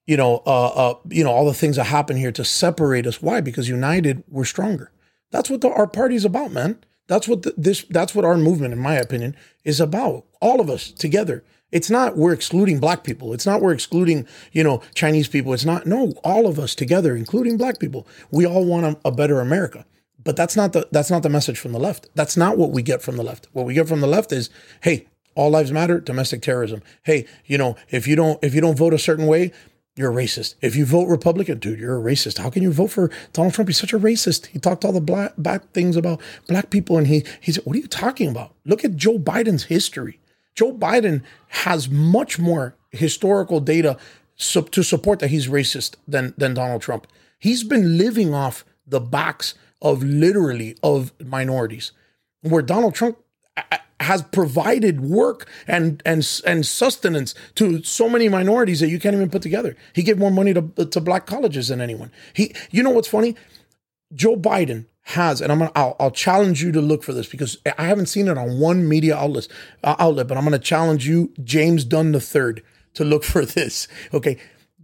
you 0.07 0.15
know, 0.15 0.41
uh, 0.45 0.67
uh, 0.67 0.93
you 1.09 1.25
know, 1.25 1.31
all 1.31 1.47
the 1.47 1.53
things 1.53 1.75
that 1.75 1.87
happen 1.87 2.15
here 2.15 2.31
to 2.31 2.45
separate 2.45 3.05
us. 3.05 3.21
Why? 3.21 3.41
Because 3.41 3.67
united, 3.67 4.23
we're 4.29 4.45
stronger. 4.45 4.89
That's 5.31 5.49
what 5.49 5.59
the, 5.59 5.69
our 5.69 5.87
party's 5.87 6.23
about, 6.23 6.53
man. 6.53 6.79
That's 7.07 7.27
what 7.27 7.41
the, 7.41 7.53
this. 7.57 7.83
That's 7.89 8.15
what 8.15 8.23
our 8.23 8.37
movement, 8.37 8.71
in 8.71 8.79
my 8.79 8.95
opinion, 8.95 9.35
is 9.65 9.81
about. 9.81 10.23
All 10.39 10.61
of 10.61 10.69
us 10.69 10.91
together 10.91 11.43
it's 11.73 11.89
not 11.89 12.15
we're 12.15 12.33
excluding 12.33 12.79
black 12.79 13.03
people. 13.03 13.33
It's 13.33 13.47
not 13.47 13.59
we're 13.59 13.73
excluding, 13.73 14.27
you 14.51 14.63
know, 14.63 14.81
Chinese 14.93 15.27
people. 15.27 15.53
It's 15.53 15.65
not, 15.65 15.87
no, 15.87 16.13
all 16.23 16.45
of 16.45 16.59
us 16.59 16.75
together, 16.75 17.15
including 17.15 17.57
black 17.57 17.79
people. 17.79 18.07
We 18.31 18.45
all 18.45 18.63
want 18.63 18.85
a, 18.85 19.07
a 19.07 19.11
better 19.11 19.41
America. 19.41 19.85
But 20.23 20.37
that's 20.37 20.55
not 20.55 20.71
the 20.71 20.87
that's 20.91 21.11
not 21.11 21.23
the 21.23 21.29
message 21.29 21.59
from 21.59 21.73
the 21.73 21.79
left. 21.79 22.07
That's 22.15 22.37
not 22.37 22.57
what 22.57 22.71
we 22.71 22.81
get 22.81 23.01
from 23.01 23.17
the 23.17 23.23
left. 23.23 23.49
What 23.51 23.65
we 23.65 23.73
get 23.73 23.89
from 23.89 23.99
the 23.99 24.07
left 24.07 24.31
is, 24.31 24.49
hey, 24.81 25.07
all 25.35 25.49
lives 25.49 25.71
matter, 25.71 25.99
domestic 25.99 26.41
terrorism. 26.41 26.81
Hey, 27.03 27.25
you 27.45 27.57
know, 27.57 27.75
if 27.89 28.07
you 28.07 28.15
don't 28.15 28.41
if 28.41 28.53
you 28.53 28.61
don't 28.61 28.77
vote 28.77 28.93
a 28.93 28.99
certain 28.99 29.25
way, 29.25 29.51
you're 29.95 30.11
a 30.11 30.15
racist. 30.15 30.55
If 30.61 30.75
you 30.75 30.85
vote 30.85 31.07
Republican, 31.07 31.57
dude, 31.57 31.79
you're 31.79 31.99
a 31.99 32.13
racist. 32.13 32.37
How 32.37 32.49
can 32.49 32.63
you 32.63 32.71
vote 32.71 32.91
for 32.91 33.11
Donald 33.33 33.53
Trump? 33.53 33.67
He's 33.67 33.79
such 33.79 33.93
a 33.93 33.99
racist. 33.99 34.45
He 34.45 34.59
talked 34.59 34.85
all 34.85 34.93
the 34.93 35.01
black 35.01 35.33
bad 35.37 35.73
things 35.73 35.97
about 35.97 36.21
black 36.47 36.69
people, 36.69 36.97
and 36.97 37.07
he 37.07 37.25
he 37.41 37.51
said, 37.51 37.65
"What 37.65 37.75
are 37.75 37.79
you 37.79 37.87
talking 37.87 38.29
about? 38.29 38.53
Look 38.63 38.85
at 38.85 38.95
Joe 38.95 39.17
Biden's 39.17 39.63
history. 39.63 40.19
Joe 40.55 40.73
Biden 40.73 41.23
has 41.49 41.89
much 41.89 42.39
more 42.39 42.75
historical 42.91 43.59
data 43.59 43.97
to 44.37 44.83
support 44.83 45.19
that 45.19 45.29
he's 45.29 45.47
racist 45.47 45.95
than 46.07 46.33
than 46.37 46.53
Donald 46.53 46.81
Trump. 46.81 47.07
He's 47.39 47.63
been 47.63 47.97
living 47.97 48.33
off 48.33 48.65
the 48.85 48.99
backs 48.99 49.55
of 49.81 50.03
literally 50.03 50.77
of 50.83 51.11
minorities, 51.19 51.91
where 52.41 52.61
Donald 52.61 52.95
Trump 52.95 53.17
has 53.99 54.21
provided 54.21 55.01
work 55.01 55.47
and 55.67 56.01
and 56.05 56.41
and 56.45 56.65
sustenance 56.65 57.33
to 57.55 57.81
so 57.83 58.09
many 58.09 58.29
minorities 58.29 58.79
that 58.79 58.89
you 58.89 58.99
can't 58.99 59.15
even 59.15 59.29
put 59.29 59.41
together. 59.41 59.75
He 59.93 60.03
gave 60.03 60.17
more 60.17 60.31
money 60.31 60.53
to 60.53 60.61
to 60.85 61.01
black 61.01 61.25
colleges 61.25 61.69
than 61.69 61.81
anyone. 61.81 62.11
He, 62.33 62.53
you 62.71 62.83
know 62.83 62.91
what's 62.91 63.07
funny? 63.07 63.35
Joe 64.13 64.35
Biden 64.35 64.85
has, 65.03 65.41
and 65.41 65.51
I'm 65.51 65.59
gonna, 65.59 65.71
I'll, 65.75 65.95
I'll, 65.99 66.11
challenge 66.11 66.63
you 66.63 66.71
to 66.71 66.81
look 66.81 67.03
for 67.03 67.11
this 67.11 67.27
because 67.27 67.57
I 67.77 67.85
haven't 67.85 68.05
seen 68.05 68.29
it 68.29 68.37
on 68.37 68.59
one 68.59 68.87
media 68.87 69.17
outlet, 69.17 69.49
uh, 69.83 69.95
outlet, 69.99 70.27
but 70.27 70.37
I'm 70.37 70.45
gonna 70.45 70.59
challenge 70.59 71.05
you, 71.05 71.33
James 71.43 71.83
Dunn 71.83 72.15
III, 72.15 72.63
to 72.93 73.03
look 73.03 73.23
for 73.23 73.45
this. 73.45 73.87
Okay, 74.13 74.37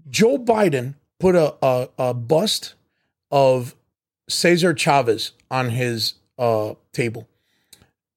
Joe 0.09 0.37
Biden 0.37 0.95
put 1.19 1.35
a 1.35 1.55
a, 1.65 1.89
a 1.97 2.13
bust 2.13 2.75
of 3.31 3.75
Cesar 4.27 4.73
Chavez 4.73 5.31
on 5.49 5.69
his 5.69 6.15
uh, 6.37 6.73
table, 6.91 7.29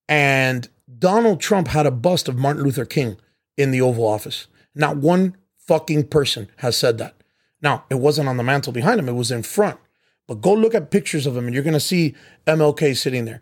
and 0.08 0.68
Donald 0.98 1.40
Trump 1.40 1.68
had 1.68 1.86
a 1.86 1.92
bust 1.92 2.28
of 2.28 2.36
Martin 2.36 2.64
Luther 2.64 2.84
King 2.84 3.16
in 3.56 3.70
the 3.70 3.80
Oval 3.80 4.06
Office. 4.06 4.48
Not 4.74 4.96
one 4.96 5.36
fucking 5.56 6.08
person 6.08 6.50
has 6.56 6.76
said 6.76 6.98
that. 6.98 7.14
Now, 7.60 7.84
it 7.90 8.00
wasn't 8.00 8.28
on 8.28 8.38
the 8.38 8.42
mantle 8.42 8.72
behind 8.72 8.98
him; 8.98 9.08
it 9.08 9.12
was 9.12 9.30
in 9.30 9.44
front. 9.44 9.78
But 10.26 10.40
go 10.40 10.52
look 10.52 10.74
at 10.74 10.90
pictures 10.90 11.26
of 11.26 11.36
him 11.36 11.46
and 11.46 11.54
you're 11.54 11.64
going 11.64 11.72
to 11.74 11.80
see 11.80 12.14
MLK 12.46 12.96
sitting 12.96 13.24
there. 13.24 13.40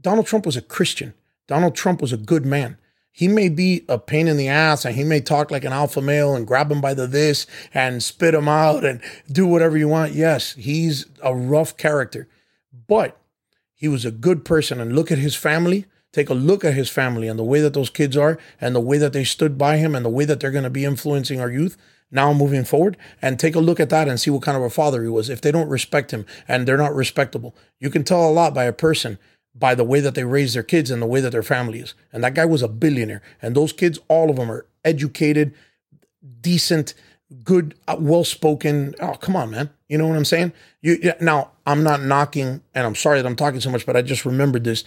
Donald 0.00 0.26
Trump 0.26 0.46
was 0.46 0.56
a 0.56 0.62
Christian. 0.62 1.14
Donald 1.46 1.74
Trump 1.74 2.00
was 2.00 2.12
a 2.12 2.16
good 2.16 2.46
man. 2.46 2.78
He 3.12 3.28
may 3.28 3.48
be 3.48 3.84
a 3.88 3.98
pain 3.98 4.26
in 4.26 4.36
the 4.36 4.48
ass 4.48 4.84
and 4.84 4.96
he 4.96 5.04
may 5.04 5.20
talk 5.20 5.50
like 5.50 5.64
an 5.64 5.72
alpha 5.72 6.00
male 6.00 6.34
and 6.34 6.46
grab 6.46 6.72
him 6.72 6.80
by 6.80 6.94
the 6.94 7.06
this 7.06 7.46
and 7.72 8.02
spit 8.02 8.34
him 8.34 8.48
out 8.48 8.84
and 8.84 9.00
do 9.30 9.46
whatever 9.46 9.76
you 9.76 9.86
want. 9.86 10.14
Yes, 10.14 10.54
he's 10.54 11.06
a 11.22 11.34
rough 11.34 11.76
character, 11.76 12.28
but 12.88 13.20
he 13.72 13.86
was 13.86 14.04
a 14.04 14.10
good 14.10 14.44
person. 14.44 14.80
And 14.80 14.96
look 14.96 15.12
at 15.12 15.18
his 15.18 15.36
family. 15.36 15.86
Take 16.12 16.30
a 16.30 16.34
look 16.34 16.64
at 16.64 16.74
his 16.74 16.88
family 16.88 17.28
and 17.28 17.38
the 17.38 17.44
way 17.44 17.60
that 17.60 17.74
those 17.74 17.90
kids 17.90 18.16
are 18.16 18.38
and 18.60 18.74
the 18.74 18.80
way 18.80 18.98
that 18.98 19.12
they 19.12 19.24
stood 19.24 19.58
by 19.58 19.76
him 19.76 19.94
and 19.94 20.04
the 20.04 20.10
way 20.10 20.24
that 20.24 20.40
they're 20.40 20.50
going 20.50 20.64
to 20.64 20.70
be 20.70 20.84
influencing 20.84 21.40
our 21.40 21.50
youth 21.50 21.76
now 22.14 22.32
moving 22.32 22.64
forward 22.64 22.96
and 23.20 23.38
take 23.38 23.54
a 23.54 23.60
look 23.60 23.80
at 23.80 23.90
that 23.90 24.08
and 24.08 24.20
see 24.20 24.30
what 24.30 24.42
kind 24.42 24.56
of 24.56 24.62
a 24.62 24.70
father 24.70 25.02
he 25.02 25.08
was. 25.08 25.28
If 25.28 25.40
they 25.40 25.52
don't 25.52 25.68
respect 25.68 26.12
him 26.12 26.24
and 26.48 26.66
they're 26.66 26.76
not 26.76 26.94
respectable, 26.94 27.54
you 27.80 27.90
can 27.90 28.04
tell 28.04 28.28
a 28.28 28.32
lot 28.32 28.54
by 28.54 28.64
a 28.64 28.72
person 28.72 29.18
by 29.54 29.74
the 29.74 29.84
way 29.84 30.00
that 30.00 30.14
they 30.14 30.24
raise 30.24 30.54
their 30.54 30.62
kids 30.62 30.90
and 30.90 31.00
the 31.00 31.06
way 31.06 31.20
that 31.20 31.30
their 31.30 31.42
family 31.42 31.80
is. 31.80 31.94
And 32.12 32.24
that 32.24 32.34
guy 32.34 32.44
was 32.44 32.62
a 32.62 32.68
billionaire. 32.68 33.22
And 33.40 33.54
those 33.54 33.72
kids, 33.72 33.98
all 34.08 34.30
of 34.30 34.36
them 34.36 34.50
are 34.50 34.66
educated, 34.84 35.54
decent, 36.40 36.94
good, 37.42 37.74
uh, 37.86 37.96
well 37.98 38.24
spoken. 38.24 38.94
Oh, 39.00 39.14
come 39.14 39.36
on, 39.36 39.50
man. 39.50 39.70
You 39.88 39.98
know 39.98 40.08
what 40.08 40.16
I'm 40.16 40.24
saying? 40.24 40.52
You 40.82 40.98
yeah, 41.02 41.14
now 41.20 41.52
I'm 41.66 41.82
not 41.82 42.02
knocking, 42.02 42.62
and 42.74 42.86
I'm 42.86 42.94
sorry 42.94 43.20
that 43.20 43.26
I'm 43.26 43.36
talking 43.36 43.60
so 43.60 43.70
much, 43.70 43.86
but 43.86 43.96
I 43.96 44.02
just 44.02 44.24
remembered 44.24 44.64
this. 44.64 44.84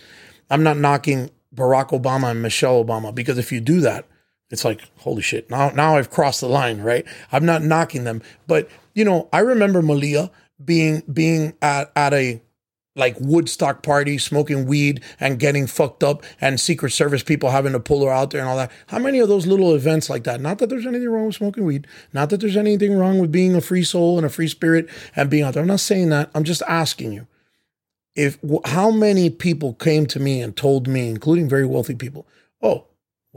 I'm 0.50 0.64
not 0.64 0.78
knocking 0.78 1.30
Barack 1.54 1.90
Obama 1.90 2.32
and 2.32 2.42
Michelle 2.42 2.84
Obama 2.84 3.14
because 3.14 3.38
if 3.38 3.52
you 3.52 3.60
do 3.60 3.80
that, 3.82 4.06
it's 4.50 4.66
like 4.66 4.82
holy 4.98 5.22
shit. 5.22 5.50
Now 5.50 5.70
now 5.70 5.98
I've 5.98 6.10
crossed 6.10 6.42
the 6.42 6.48
line, 6.48 6.82
right? 6.82 7.06
I'm 7.32 7.46
not 7.46 7.64
knocking 7.64 8.04
them, 8.04 8.22
but 8.48 8.70
you 8.94 9.04
know 9.04 9.30
I 9.34 9.40
remember 9.40 9.82
Malia 9.82 10.32
being 10.64 11.04
being 11.12 11.54
at 11.62 11.92
at 11.96 12.14
a 12.14 12.42
like 12.98 13.16
Woodstock 13.20 13.84
party, 13.84 14.18
smoking 14.18 14.66
weed 14.66 15.04
and 15.20 15.40
getting 15.40 15.68
fucked 15.68 16.04
up, 16.04 16.24
and 16.42 16.60
Secret 16.60 16.92
Service 16.92 17.24
people 17.24 17.52
having 17.52 17.74
to 17.74 17.80
pull 17.80 18.04
her 18.04 18.12
out 18.12 18.32
there 18.32 18.42
and 18.42 18.50
all 18.50 18.58
that. 18.58 18.72
How 18.88 19.00
many 19.00 19.20
of 19.20 19.30
those 19.30 19.46
little 19.46 19.76
events 19.76 20.10
like 20.10 20.24
that? 20.24 20.42
Not 20.42 20.58
that 20.58 20.70
there's 20.70 20.88
anything 20.88 21.10
wrong 21.10 21.28
with 21.28 21.36
smoking 21.36 21.64
weed, 21.64 21.88
not 22.12 22.30
that 22.32 22.42
there's 22.42 22.58
anything 22.58 22.98
wrong 22.98 23.20
with 23.20 23.32
being 23.32 23.56
a 23.56 23.62
free 23.62 23.84
soul 23.84 24.18
and 24.18 24.26
a 24.26 24.30
free 24.30 24.48
spirit 24.48 24.90
and 25.16 25.30
being 25.30 25.44
out 25.44 25.54
there. 25.54 25.62
I'm 25.62 25.68
not 25.68 25.80
saying 25.80 26.10
that. 26.10 26.32
I'm 26.34 26.44
just 26.44 26.64
asking 26.68 27.14
you. 27.14 27.28
If 28.16 28.40
how 28.66 28.90
many 28.90 29.30
people 29.30 29.76
came 29.76 30.08
to 30.08 30.20
me 30.20 30.42
and 30.42 30.56
told 30.56 30.88
me, 30.88 31.08
including 31.08 31.48
very 31.48 31.68
wealthy 31.68 31.94
people, 31.94 32.26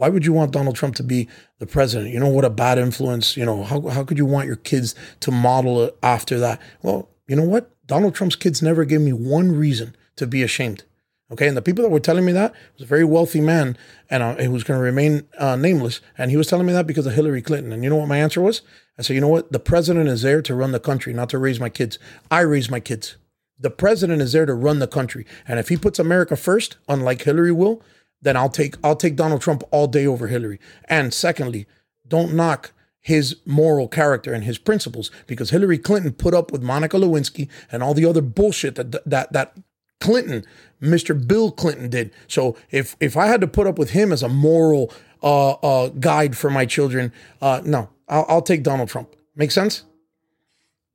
why 0.00 0.08
would 0.08 0.24
you 0.24 0.32
want 0.32 0.50
Donald 0.50 0.76
Trump 0.76 0.94
to 0.94 1.02
be 1.02 1.28
the 1.58 1.66
president? 1.66 2.10
You 2.10 2.20
know 2.20 2.28
what 2.28 2.46
a 2.46 2.48
bad 2.48 2.78
influence. 2.78 3.36
You 3.36 3.44
know 3.44 3.64
how 3.64 3.82
how 3.88 4.02
could 4.02 4.16
you 4.16 4.24
want 4.24 4.46
your 4.46 4.56
kids 4.56 4.94
to 5.20 5.30
model 5.30 5.84
it 5.84 5.98
after 6.02 6.38
that? 6.38 6.58
Well, 6.80 7.10
you 7.28 7.36
know 7.36 7.44
what? 7.44 7.70
Donald 7.86 8.14
Trump's 8.14 8.34
kids 8.34 8.62
never 8.62 8.86
gave 8.86 9.02
me 9.02 9.12
one 9.12 9.52
reason 9.52 9.94
to 10.16 10.26
be 10.26 10.42
ashamed. 10.42 10.84
Okay, 11.30 11.46
and 11.46 11.54
the 11.54 11.60
people 11.60 11.84
that 11.84 11.90
were 11.90 12.00
telling 12.00 12.24
me 12.24 12.32
that 12.32 12.54
was 12.72 12.84
a 12.84 12.86
very 12.86 13.04
wealthy 13.04 13.42
man, 13.42 13.76
and 14.08 14.22
uh, 14.22 14.50
was 14.50 14.64
going 14.64 14.78
to 14.78 14.82
remain 14.82 15.28
uh, 15.36 15.56
nameless. 15.56 16.00
And 16.16 16.30
he 16.30 16.38
was 16.38 16.46
telling 16.46 16.66
me 16.66 16.72
that 16.72 16.86
because 16.86 17.06
of 17.06 17.12
Hillary 17.12 17.42
Clinton. 17.42 17.70
And 17.70 17.84
you 17.84 17.90
know 17.90 17.96
what 17.96 18.08
my 18.08 18.16
answer 18.16 18.40
was? 18.40 18.62
I 18.98 19.02
said, 19.02 19.14
you 19.14 19.20
know 19.20 19.28
what? 19.28 19.52
The 19.52 19.60
president 19.60 20.08
is 20.08 20.22
there 20.22 20.40
to 20.40 20.54
run 20.54 20.72
the 20.72 20.80
country, 20.80 21.12
not 21.12 21.28
to 21.28 21.38
raise 21.38 21.60
my 21.60 21.68
kids. 21.68 21.98
I 22.30 22.40
raise 22.40 22.70
my 22.70 22.80
kids. 22.80 23.16
The 23.58 23.70
president 23.70 24.22
is 24.22 24.32
there 24.32 24.46
to 24.46 24.54
run 24.54 24.78
the 24.78 24.88
country, 24.88 25.26
and 25.46 25.58
if 25.58 25.68
he 25.68 25.76
puts 25.76 25.98
America 25.98 26.36
first, 26.36 26.78
unlike 26.88 27.20
Hillary 27.20 27.52
will, 27.52 27.82
then 28.22 28.36
I'll 28.36 28.48
take 28.48 28.76
I'll 28.84 28.96
take 28.96 29.16
Donald 29.16 29.40
Trump 29.40 29.62
all 29.70 29.86
day 29.86 30.06
over 30.06 30.28
Hillary. 30.28 30.60
And 30.84 31.12
secondly, 31.12 31.66
don't 32.06 32.34
knock 32.34 32.72
his 33.00 33.36
moral 33.46 33.88
character 33.88 34.32
and 34.32 34.44
his 34.44 34.58
principles 34.58 35.10
because 35.26 35.50
Hillary 35.50 35.78
Clinton 35.78 36.12
put 36.12 36.34
up 36.34 36.52
with 36.52 36.62
Monica 36.62 36.98
Lewinsky 36.98 37.48
and 37.72 37.82
all 37.82 37.94
the 37.94 38.04
other 38.04 38.20
bullshit 38.20 38.74
that 38.74 38.92
that 39.08 39.32
that 39.32 39.56
Clinton, 40.00 40.44
Mr. 40.82 41.26
Bill 41.26 41.50
Clinton 41.50 41.88
did. 41.88 42.12
So 42.26 42.56
if 42.70 42.96
if 43.00 43.16
I 43.16 43.26
had 43.26 43.40
to 43.40 43.46
put 43.46 43.66
up 43.66 43.78
with 43.78 43.90
him 43.90 44.12
as 44.12 44.22
a 44.22 44.28
moral 44.28 44.92
uh, 45.22 45.52
uh, 45.52 45.88
guide 45.88 46.36
for 46.36 46.50
my 46.50 46.66
children, 46.66 47.12
uh, 47.40 47.60
no, 47.64 47.90
I'll, 48.08 48.26
I'll 48.28 48.42
take 48.42 48.62
Donald 48.62 48.88
Trump. 48.88 49.14
Make 49.36 49.50
sense? 49.50 49.84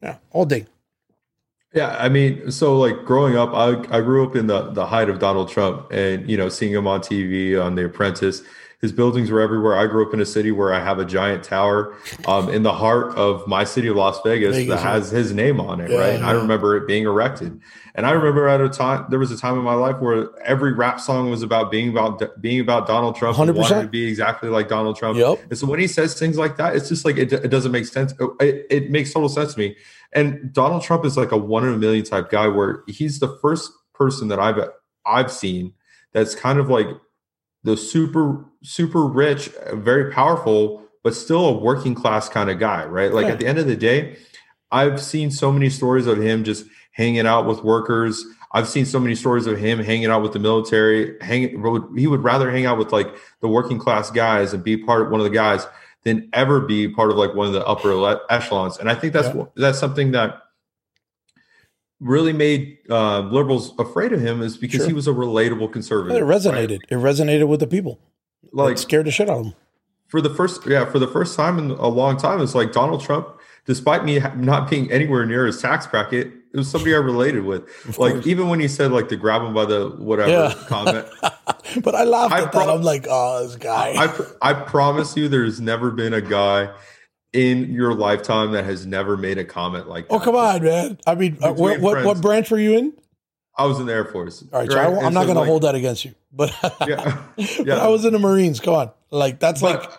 Yeah, 0.01 0.17
all 0.31 0.45
day. 0.45 0.67
Yeah, 1.75 1.97
I 1.99 2.07
mean, 2.07 2.51
so 2.51 2.79
like 2.79 3.03
growing 3.03 3.35
up, 3.35 3.53
I 3.53 3.71
I 3.95 3.99
grew 3.99 4.25
up 4.25 4.35
in 4.35 4.47
the 4.47 4.71
the 4.71 4.85
height 4.85 5.09
of 5.09 5.19
Donald 5.19 5.49
Trump, 5.49 5.91
and 5.91 6.29
you 6.29 6.37
know, 6.37 6.47
seeing 6.47 6.71
him 6.71 6.87
on 6.87 7.01
TV 7.01 7.61
on 7.61 7.75
The 7.75 7.85
Apprentice 7.85 8.43
his 8.85 8.91
buildings 8.91 9.31
were 9.31 9.41
everywhere. 9.41 9.75
I 9.75 9.87
grew 9.87 10.05
up 10.07 10.13
in 10.13 10.21
a 10.21 10.27
city 10.27 10.51
where 10.51 10.71
I 10.71 10.79
have 10.79 10.99
a 10.99 11.05
giant 11.05 11.43
tower 11.43 11.95
um, 12.27 12.49
in 12.49 12.61
the 12.61 12.71
heart 12.71 13.15
of 13.17 13.47
my 13.47 13.63
city 13.63 13.87
of 13.87 13.95
Las 13.95 14.19
Vegas, 14.23 14.55
Vegas 14.55 14.75
that 14.75 14.83
has 14.83 15.09
his 15.09 15.33
name 15.33 15.59
on 15.59 15.81
it, 15.81 15.89
yeah, 15.89 15.97
right? 15.97 16.13
And 16.13 16.23
I 16.23 16.33
remember 16.33 16.77
it 16.77 16.85
being 16.85 17.05
erected. 17.05 17.59
And 17.95 18.05
I 18.05 18.11
remember 18.11 18.47
at 18.47 18.61
a 18.61 18.69
time 18.69 19.07
there 19.09 19.17
was 19.17 19.31
a 19.31 19.37
time 19.39 19.57
in 19.57 19.63
my 19.63 19.73
life 19.73 19.99
where 19.99 20.29
every 20.43 20.73
rap 20.73 20.99
song 20.99 21.31
was 21.31 21.41
about 21.41 21.71
being 21.71 21.89
about 21.89 22.39
being 22.39 22.59
about 22.59 22.85
Donald 22.85 23.15
Trump 23.15 23.37
100%. 23.37 23.49
and 23.49 23.57
wanting 23.57 23.81
to 23.81 23.87
be 23.87 24.05
exactly 24.05 24.49
like 24.49 24.67
Donald 24.67 24.97
Trump. 24.97 25.17
Yep. 25.17 25.39
And 25.49 25.57
so 25.57 25.65
when 25.65 25.79
he 25.79 25.87
says 25.87 26.13
things 26.13 26.37
like 26.37 26.57
that, 26.57 26.75
it's 26.75 26.87
just 26.87 27.05
like 27.05 27.17
it, 27.17 27.33
it 27.33 27.47
doesn't 27.47 27.71
make 27.71 27.87
sense. 27.87 28.13
It, 28.39 28.67
it 28.69 28.91
makes 28.91 29.11
total 29.11 29.29
sense 29.29 29.55
to 29.55 29.59
me. 29.59 29.75
And 30.13 30.53
Donald 30.53 30.83
Trump 30.83 31.05
is 31.05 31.17
like 31.17 31.31
a 31.31 31.37
one 31.37 31.65
in 31.65 31.73
a 31.73 31.77
million 31.79 32.05
type 32.05 32.29
guy 32.29 32.47
where 32.47 32.83
he's 32.85 33.17
the 33.17 33.35
first 33.41 33.71
person 33.95 34.27
that 34.27 34.39
I've 34.39 34.59
I've 35.07 35.31
seen 35.31 35.73
that's 36.13 36.35
kind 36.35 36.59
of 36.59 36.69
like 36.69 36.87
the 37.65 37.75
super 37.75 38.45
super 38.61 39.05
rich, 39.05 39.49
very 39.73 40.11
powerful, 40.11 40.83
but 41.03 41.15
still 41.15 41.45
a 41.47 41.57
working 41.57 41.95
class 41.95 42.29
kind 42.29 42.49
of 42.49 42.59
guy, 42.59 42.85
right? 42.85 43.11
Like 43.11 43.25
yeah. 43.25 43.33
at 43.33 43.39
the 43.39 43.47
end 43.47 43.57
of 43.57 43.67
the 43.67 43.75
day, 43.75 44.17
I've 44.71 45.01
seen 45.01 45.31
so 45.31 45.51
many 45.51 45.69
stories 45.69 46.07
of 46.07 46.21
him 46.21 46.43
just 46.43 46.65
hanging 46.91 47.25
out 47.25 47.45
with 47.45 47.63
workers. 47.63 48.23
I've 48.51 48.69
seen 48.69 48.85
so 48.85 48.99
many 48.99 49.15
stories 49.15 49.47
of 49.47 49.57
him 49.57 49.79
hanging 49.79 50.07
out 50.07 50.21
with 50.21 50.33
the 50.33 50.39
military. 50.39 51.17
Hanging, 51.21 51.61
he 51.97 52.07
would 52.07 52.23
rather 52.23 52.51
hang 52.51 52.65
out 52.65 52.77
with 52.77 52.93
like 52.93 53.13
the 53.41 53.47
working 53.47 53.79
class 53.79 54.11
guys 54.11 54.53
and 54.53 54.63
be 54.63 54.77
part 54.77 55.01
of 55.01 55.09
one 55.09 55.19
of 55.19 55.25
the 55.25 55.31
guys 55.31 55.67
than 56.03 56.29
ever 56.33 56.61
be 56.61 56.87
part 56.87 57.09
of 57.09 57.17
like 57.17 57.33
one 57.33 57.47
of 57.47 57.53
the 57.53 57.65
upper 57.65 58.21
echelons. 58.29 58.77
And 58.77 58.89
I 58.89 58.95
think 58.95 59.11
that's 59.11 59.35
yeah. 59.35 59.45
that's 59.55 59.79
something 59.79 60.11
that 60.11 60.43
really 61.99 62.33
made 62.33 62.77
uh, 62.89 63.19
liberals 63.19 63.73
afraid 63.79 64.13
of 64.13 64.21
him 64.21 64.41
is 64.41 64.57
because 64.57 64.79
sure. 64.81 64.87
he 64.87 64.93
was 64.93 65.07
a 65.07 65.11
relatable 65.11 65.71
conservative. 65.71 66.17
It 66.17 66.25
resonated. 66.25 66.69
Right? 66.69 66.89
It 66.89 66.95
resonated 66.95 67.47
with 67.47 67.59
the 67.59 67.67
people. 67.67 67.99
Like 68.51 68.73
it 68.73 68.79
scared 68.79 69.05
the 69.05 69.11
shit 69.11 69.29
out 69.29 69.39
of 69.39 69.43
them. 69.45 69.53
For 70.07 70.21
the 70.21 70.29
first, 70.29 70.65
yeah, 70.67 70.85
for 70.85 70.99
the 70.99 71.07
first 71.07 71.35
time 71.35 71.57
in 71.57 71.71
a 71.71 71.87
long 71.87 72.17
time, 72.17 72.41
it's 72.41 72.55
like 72.55 72.71
Donald 72.71 73.01
Trump, 73.01 73.27
despite 73.65 74.05
me 74.05 74.19
not 74.35 74.69
being 74.69 74.91
anywhere 74.91 75.25
near 75.25 75.45
his 75.45 75.61
tax 75.61 75.87
bracket, 75.87 76.27
it 76.27 76.57
was 76.57 76.69
somebody 76.69 76.93
I 76.93 76.99
related 76.99 77.43
with. 77.43 77.63
like 77.97 78.25
even 78.25 78.47
when 78.47 78.59
he 78.59 78.67
said 78.67 78.91
like 78.91 79.09
to 79.09 79.17
grab 79.17 79.41
him 79.41 79.53
by 79.53 79.65
the 79.65 79.89
whatever 79.89 80.31
yeah. 80.31 80.53
comment. 80.67 81.07
but 81.83 81.95
I 81.95 82.03
laughed 82.03 82.33
I 82.33 82.43
at 82.43 82.51
pro- 82.51 82.67
that. 82.67 82.73
I'm 82.73 82.81
like, 82.81 83.07
oh, 83.09 83.45
this 83.45 83.55
guy. 83.55 83.93
I, 83.97 84.51
I 84.51 84.53
promise 84.53 85.17
you, 85.17 85.27
there's 85.27 85.59
never 85.59 85.91
been 85.91 86.13
a 86.13 86.21
guy 86.21 86.73
in 87.35 87.73
your 87.73 87.93
lifetime 87.93 88.51
that 88.53 88.63
has 88.63 88.85
never 88.85 89.17
made 89.17 89.37
a 89.37 89.43
comment 89.43 89.89
like 89.89 90.05
oh, 90.09 90.17
that? 90.17 90.21
Oh, 90.21 90.25
come 90.25 90.35
on, 90.35 90.63
man. 90.63 90.97
I 91.05 91.15
mean, 91.15 91.37
uh, 91.41 91.53
what, 91.53 91.81
what, 91.81 92.05
what, 92.05 92.21
branch 92.21 92.49
were 92.49 92.59
you 92.59 92.77
in? 92.77 92.93
I 93.57 93.65
was 93.65 93.79
in 93.79 93.85
the 93.85 93.93
Air 93.93 94.05
Force. 94.05 94.43
All 94.53 94.59
right, 94.59 94.71
so 94.71 94.77
I, 94.77 95.05
am 95.05 95.13
not 95.13 95.21
so 95.21 95.25
going 95.27 95.35
like, 95.35 95.45
to 95.45 95.49
hold 95.49 95.61
that 95.63 95.75
against 95.75 96.05
you, 96.05 96.15
but 96.31 96.53
yeah, 96.87 97.21
yeah. 97.37 97.63
but 97.65 97.79
I 97.79 97.87
was 97.87 98.05
in 98.05 98.13
the 98.13 98.19
Marines. 98.19 98.59
Come 98.59 98.73
on, 98.73 98.91
like 99.11 99.39
that's 99.39 99.61
but, 99.61 99.81
like 99.81 99.91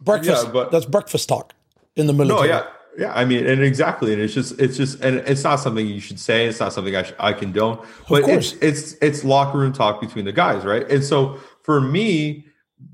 breakfast. 0.00 0.46
Yeah, 0.46 0.52
but 0.52 0.70
that's 0.70 0.86
breakfast 0.86 1.28
talk 1.28 1.54
in 1.96 2.06
the 2.06 2.12
military. 2.12 2.48
No, 2.48 2.54
yeah, 2.54 2.66
yeah. 2.98 3.12
I 3.14 3.24
mean, 3.24 3.46
and 3.46 3.62
exactly, 3.62 4.12
and 4.12 4.20
it's 4.20 4.34
just, 4.34 4.58
it's 4.60 4.76
just, 4.76 5.00
and 5.00 5.18
it's 5.18 5.44
not 5.44 5.56
something 5.56 5.86
you 5.86 6.00
should 6.00 6.18
say. 6.18 6.46
It's 6.46 6.58
not 6.58 6.72
something 6.72 6.96
I 6.96 7.04
sh- 7.04 7.14
I 7.20 7.32
condone, 7.32 7.84
but 8.08 8.28
it's 8.28 8.54
it's 8.54 8.94
it's 8.94 9.22
locker 9.22 9.58
room 9.58 9.72
talk 9.72 10.00
between 10.00 10.24
the 10.24 10.32
guys, 10.32 10.64
right? 10.64 10.88
And 10.90 11.04
so 11.04 11.38
for 11.62 11.80
me, 11.80 12.46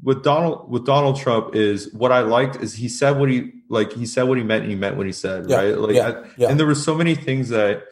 with 0.03 0.23
Donald 0.23 0.71
with 0.71 0.85
Donald 0.85 1.19
Trump 1.19 1.55
is 1.55 1.93
what 1.95 2.13
I 2.13 2.21
liked 2.21 2.57
is 2.57 2.75
he 2.75 2.89
said 2.89 3.19
what 3.19 3.31
he 3.31 3.53
like 3.71 3.93
he 3.93 4.05
said 4.05 4.25
what 4.25 4.37
he 4.37 4.45
meant 4.45 4.63
and 4.63 4.71
he 4.71 4.77
meant 4.77 4.97
what 4.97 5.07
he 5.07 5.13
said 5.13 5.49
yeah, 5.49 5.57
right 5.57 5.79
like 5.79 5.95
yeah, 5.95 6.25
yeah. 6.37 6.49
and 6.49 6.59
there 6.59 6.67
were 6.67 6.75
so 6.75 6.95
many 6.95 7.15
things 7.15 7.49
that 7.49 7.85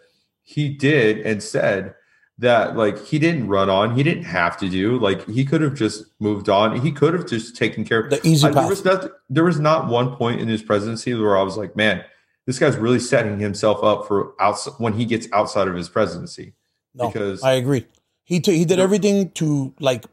he 0.43 0.69
did 0.69 1.19
and 1.19 1.43
said 1.43 1.95
that 2.39 2.77
like 2.77 3.03
he 3.07 3.19
didn't 3.19 3.49
run 3.49 3.71
on 3.71 3.95
he 3.95 4.03
didn't 4.03 4.25
have 4.25 4.57
to 4.59 4.69
do 4.69 4.99
like 4.99 5.27
he 5.27 5.45
could 5.45 5.61
have 5.61 5.75
just 5.75 6.05
moved 6.21 6.49
on 6.49 6.81
he 6.81 6.93
could 6.93 7.15
have 7.15 7.27
just 7.27 7.57
taken 7.57 7.85
care 7.85 8.01
of 8.01 8.11
the 8.11 8.21
easy 8.27 8.47
path. 8.47 8.55
there 8.55 8.69
was 8.69 8.85
not 8.85 9.11
there 9.31 9.45
was 9.45 9.59
not 9.59 9.89
one 9.89 10.15
point 10.17 10.41
in 10.41 10.49
his 10.49 10.63
presidency 10.63 11.15
where 11.15 11.37
I 11.37 11.43
was 11.43 11.57
like 11.57 11.75
man 11.75 12.05
this 12.47 12.59
guy's 12.59 12.77
really 12.77 13.01
setting 13.01 13.39
himself 13.39 13.83
up 13.83 14.07
for 14.07 14.35
outside 14.41 14.75
when 14.79 14.93
he 14.93 15.05
gets 15.05 15.27
outside 15.33 15.69
of 15.69 15.75
his 15.75 15.89
presidency 15.89 16.55
no, 16.95 17.09
because 17.09 17.43
I 17.43 17.53
agree 17.53 17.87
he 18.29 18.41
t- 18.41 18.59
he 18.59 18.67
did 18.67 18.79
everything 18.79 19.31
to 19.33 19.73
like 19.81 20.05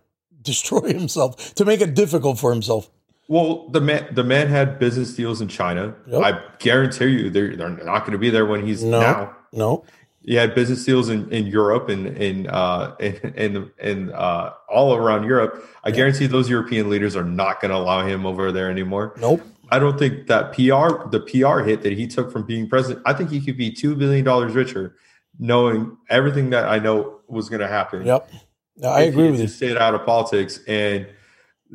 destroy 0.41 0.81
himself 0.93 1.53
to 1.55 1.65
make 1.65 1.81
it 1.81 1.93
difficult 1.93 2.39
for 2.39 2.53
himself. 2.53 2.89
Well, 3.27 3.69
the 3.69 3.81
man 3.81 4.07
the 4.11 4.23
man 4.23 4.47
had 4.47 4.77
business 4.77 5.15
deals 5.15 5.41
in 5.41 5.47
China. 5.47 5.95
Yep. 6.07 6.23
I 6.23 6.41
guarantee 6.59 7.07
you 7.07 7.29
they're 7.29 7.55
they're 7.55 7.69
not 7.69 8.01
going 8.01 8.11
to 8.11 8.17
be 8.17 8.29
there 8.29 8.45
when 8.45 8.65
he's 8.65 8.83
no, 8.83 8.99
now. 8.99 9.35
No. 9.51 9.83
He 10.21 10.35
had 10.35 10.55
business 10.55 10.83
deals 10.83 11.09
in, 11.09 11.31
in 11.31 11.45
Europe 11.47 11.89
and 11.89 12.07
in 12.17 12.47
uh 12.47 12.95
in 12.99 13.15
in, 13.35 13.71
in 13.79 14.11
uh 14.11 14.53
all 14.69 14.95
around 14.95 15.23
Europe. 15.25 15.67
I 15.83 15.89
yep. 15.89 15.97
guarantee 15.97 16.27
those 16.27 16.49
European 16.49 16.89
leaders 16.89 17.15
are 17.15 17.23
not 17.23 17.61
going 17.61 17.71
to 17.71 17.77
allow 17.77 18.05
him 18.05 18.25
over 18.25 18.51
there 18.51 18.69
anymore. 18.69 19.15
Nope. 19.19 19.41
I 19.71 19.79
don't 19.79 19.97
think 19.97 20.27
that 20.27 20.53
PR 20.53 21.09
the 21.09 21.19
PR 21.19 21.67
hit 21.67 21.81
that 21.81 21.93
he 21.93 22.07
took 22.07 22.31
from 22.31 22.45
being 22.45 22.69
president. 22.69 23.01
I 23.05 23.13
think 23.13 23.31
he 23.31 23.41
could 23.41 23.57
be 23.57 23.71
two 23.71 23.95
billion 23.95 24.23
dollars 24.23 24.53
richer, 24.53 24.95
knowing 25.39 25.97
everything 26.09 26.51
that 26.51 26.67
I 26.67 26.77
know 26.77 27.21
was 27.27 27.49
going 27.49 27.61
to 27.61 27.67
happen. 27.67 28.05
Yep. 28.05 28.29
No, 28.77 28.89
I 28.89 29.01
agree 29.01 29.31
with 29.31 29.39
you. 29.39 29.47
Stayed 29.47 29.77
out 29.77 29.95
of 29.95 30.05
politics, 30.05 30.59
and 30.67 31.07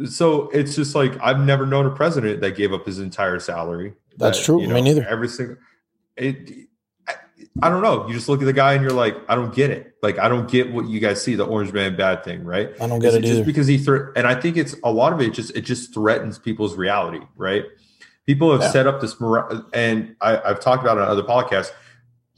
so 0.07 0.49
it's 0.51 0.75
just 0.77 0.95
like 0.95 1.13
I've 1.21 1.41
never 1.41 1.67
known 1.67 1.87
a 1.87 1.91
president 1.91 2.41
that 2.41 2.57
gave 2.57 2.73
up 2.73 2.87
his 2.87 2.99
entire 2.99 3.41
salary. 3.41 3.95
That's 4.17 4.39
that, 4.39 4.45
true. 4.45 4.61
You 4.61 4.69
know, 4.69 4.75
Me 4.75 4.83
neither. 4.83 5.07
Every 5.07 5.29
single 5.29 5.57
it. 6.17 6.69
I, 7.09 7.15
I 7.63 7.69
don't 7.69 7.83
know. 7.83 8.07
You 8.07 8.15
just 8.15 8.29
look 8.29 8.41
at 8.41 8.45
the 8.45 8.53
guy 8.53 8.75
and 8.75 8.83
you're 8.83 8.93
like, 8.93 9.17
I 9.29 9.35
don't 9.35 9.55
get 9.55 9.71
it. 9.71 9.97
Like, 10.03 10.19
I 10.19 10.29
don't 10.29 10.51
get 10.51 10.73
what 10.73 10.89
you 10.89 11.01
guys 11.01 11.23
see 11.23 11.35
the 11.35 11.45
orange 11.45 11.73
man 11.73 11.97
bad 11.97 12.25
thing, 12.25 12.45
right? 12.45 12.71
I 12.81 12.87
don't 12.87 13.01
get 13.01 13.15
it, 13.15 13.25
it 13.25 13.29
just 13.29 13.45
because 13.45 13.67
he 13.67 13.79
threat. 13.79 14.13
And 14.17 14.27
I 14.27 14.35
think 14.35 14.57
it's 14.57 14.75
a 14.85 14.93
lot 14.93 15.13
of 15.13 15.21
it. 15.21 15.31
Just 15.31 15.57
it 15.57 15.63
just 15.63 15.93
threatens 15.93 16.39
people's 16.39 16.77
reality, 16.77 17.21
right? 17.37 17.65
People 18.27 18.53
have 18.53 18.61
yeah. 18.61 18.71
set 18.71 18.87
up 18.87 19.01
this, 19.01 19.17
and 19.73 20.15
I, 20.21 20.41
I've 20.41 20.61
talked 20.61 20.83
about 20.83 20.99
it 20.99 21.03
on 21.03 21.09
other 21.09 21.23
podcasts 21.23 21.73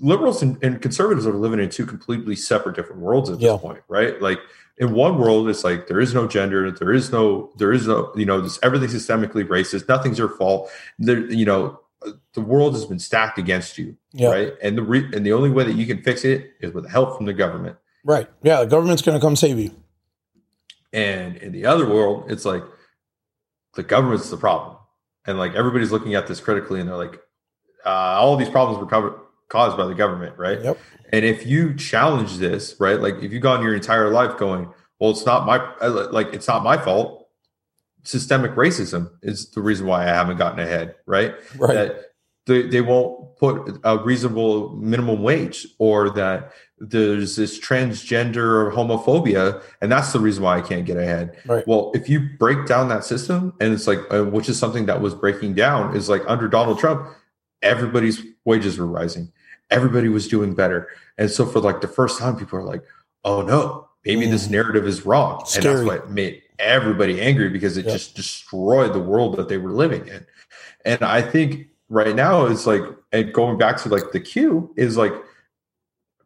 liberals 0.03 0.43
and, 0.43 0.63
and, 0.63 0.83
conservatives 0.83 1.27
are 1.27 1.33
living 1.33 1.61
in 1.61 1.71
two 1.71 1.87
completely 1.87 2.35
separate 2.35 2.75
different 2.75 3.01
worlds 3.01 3.31
at 3.31 3.37
this 3.37 3.45
Yeah. 3.45 3.57
point, 3.57 3.83
right? 3.89 4.21
Like 4.21 4.41
in 4.79 4.93
one 4.95 5.19
world, 5.19 5.49
it's 5.49 5.65
like 5.65 5.87
there 5.87 6.01
is 6.01 6.15
no 6.15 6.27
gender, 6.27 6.71
there 6.71 6.93
is 6.93 7.13
no, 7.13 7.53
there 7.59 7.73
is 7.73 7.87
no, 7.87 8.13
you 8.17 8.25
know, 8.25 8.41
this 8.41 8.59
everything's 8.63 8.95
systemically 8.95 9.45
racist, 9.47 9.89
nothing's 9.89 10.19
your 10.19 10.29
fault. 10.31 10.71
There, 10.99 11.21
you 11.31 11.45
know, 11.45 11.79
the 12.35 12.41
world 12.41 12.75
has 12.75 12.85
been 12.87 12.99
stacked 12.99 13.39
against 13.39 13.79
you, 13.79 13.97
Yeah. 14.13 14.31
right? 14.31 14.53
And 14.63 14.77
the 14.77 14.83
re- 14.83 15.09
and 15.15 15.25
the 15.25 15.33
only 15.33 15.51
way 15.51 15.65
that 15.65 15.75
you 15.75 15.87
can 15.87 16.03
fix 16.03 16.25
it 16.25 16.53
is 16.61 16.73
with 16.73 16.89
help 16.89 17.17
from 17.17 17.27
the 17.27 17.33
government. 17.33 17.77
Right. 18.05 18.29
Yeah. 18.43 18.61
The 18.61 18.67
government's 18.67 19.03
going 19.03 19.19
to 19.19 19.25
come 19.25 19.37
save 19.37 19.59
you. 19.59 19.71
And 20.93 21.37
in 21.37 21.53
the 21.53 21.67
other 21.67 21.89
world, 21.89 22.31
it's 22.31 22.45
like 22.45 22.63
the 23.75 23.83
government's 23.83 24.31
the 24.31 24.37
problem. 24.37 24.77
And 25.25 25.39
like 25.39 25.55
everybody's 25.55 25.93
looking 25.93 26.15
at 26.15 26.27
this 26.27 26.41
critically 26.41 26.81
and 26.81 26.89
they're 26.89 26.97
like, 26.97 27.21
uh, 27.87 27.89
all 27.89 28.37
these 28.37 28.49
problems 28.49 28.81
were 28.81 28.87
covered, 28.87 29.15
caused 29.49 29.77
by 29.77 29.87
the 29.87 29.95
government, 29.95 30.37
right? 30.37 30.61
Yep. 30.63 30.79
And 31.13 31.25
if 31.25 31.47
you 31.47 31.75
challenge 31.75 32.39
this, 32.39 32.75
right, 32.81 33.01
like 33.01 33.17
if 33.23 33.33
you've 33.33 33.43
gone 33.43 33.63
your 33.63 33.75
entire 33.75 34.11
life 34.11 34.37
going, 34.39 34.69
well, 34.99 35.11
it's 35.11 35.27
not 35.27 35.47
my, 35.47 35.59
uh, 35.81 36.09
like, 36.11 36.33
it's 36.33 36.49
not 36.49 36.63
my 36.65 36.79
fault. 36.79 37.29
Systemic 38.05 38.53
racism 38.53 39.11
is 39.23 39.51
the 39.51 39.61
reason 39.61 39.87
why 39.87 40.03
I 40.03 40.07
haven't 40.09 40.39
gotten 40.39 40.59
ahead, 40.59 40.97
right? 41.07 41.35
Right. 41.57 41.75
That 41.75 42.05
they, 42.47 42.63
they 42.63 42.81
won't 42.81 43.37
put 43.37 43.79
a 43.85 43.99
reasonable 43.99 44.71
minimum 44.77 45.23
wage 45.23 45.67
or 45.79 46.11
that 46.11 46.53
there's 46.79 47.37
this 47.37 47.61
transgender 47.61 48.73
homophobia 48.73 49.63
and 49.81 49.93
that's 49.93 50.13
the 50.13 50.19
reason 50.19 50.43
why 50.43 50.59
i 50.59 50.61
can't 50.61 50.85
get 50.85 50.97
ahead 50.97 51.37
Right. 51.47 51.67
well 51.69 51.93
if 51.95 52.09
you 52.09 52.29
break 52.39 52.67
down 52.67 52.89
that 52.89 53.05
system 53.05 53.53
and 53.61 53.73
it's 53.73 53.87
like 53.87 54.01
uh, 54.13 54.25
which 54.25 54.49
is 54.49 54.59
something 54.59 54.87
that 54.87 55.01
was 55.01 55.15
breaking 55.15 55.55
down 55.55 55.95
is 55.97 56.09
like 56.09 56.23
under 56.27 56.49
donald 56.49 56.81
trump 56.81 57.09
everybody's 57.63 58.23
wages 58.45 58.79
were 58.79 58.87
rising 58.87 59.31
everybody 59.73 60.09
was 60.09 60.29
doing 60.29 60.55
better. 60.55 60.89
And 61.19 61.31
so 61.31 61.45
for 61.47 61.61
like 61.61 61.81
the 61.81 61.89
first 61.89 62.19
time 62.19 62.37
people 62.37 62.59
are 62.59 62.65
like 62.65 62.83
oh 63.25 63.43
no 63.43 63.89
maybe 64.05 64.27
this 64.27 64.47
Mm. 64.49 64.53
narrative 64.53 64.87
is 64.87 65.07
wrong. 65.07 65.45
And 65.55 65.65
that's 65.65 65.85
what 65.85 66.11
made 66.11 66.43
everybody 66.59 67.21
angry 67.21 67.49
because 67.51 67.77
it 67.77 67.87
Yeah. 67.87 67.93
just 67.93 68.15
destroyed 68.17 68.93
the 68.93 68.99
world 69.13 69.37
that 69.37 69.49
they 69.49 69.59
were 69.59 69.71
living 69.73 70.07
in. 70.09 70.27
And 70.85 71.03
i 71.03 71.21
think 71.23 71.69
right 71.89 72.15
now 72.17 72.47
it's 72.47 72.67
like 72.67 72.83
and 73.13 73.33
going 73.33 73.59
back 73.59 73.77
to 73.83 73.89
like 73.89 74.13
the 74.13 74.21
queue 74.21 74.73
is 74.77 74.97
like 74.97 75.13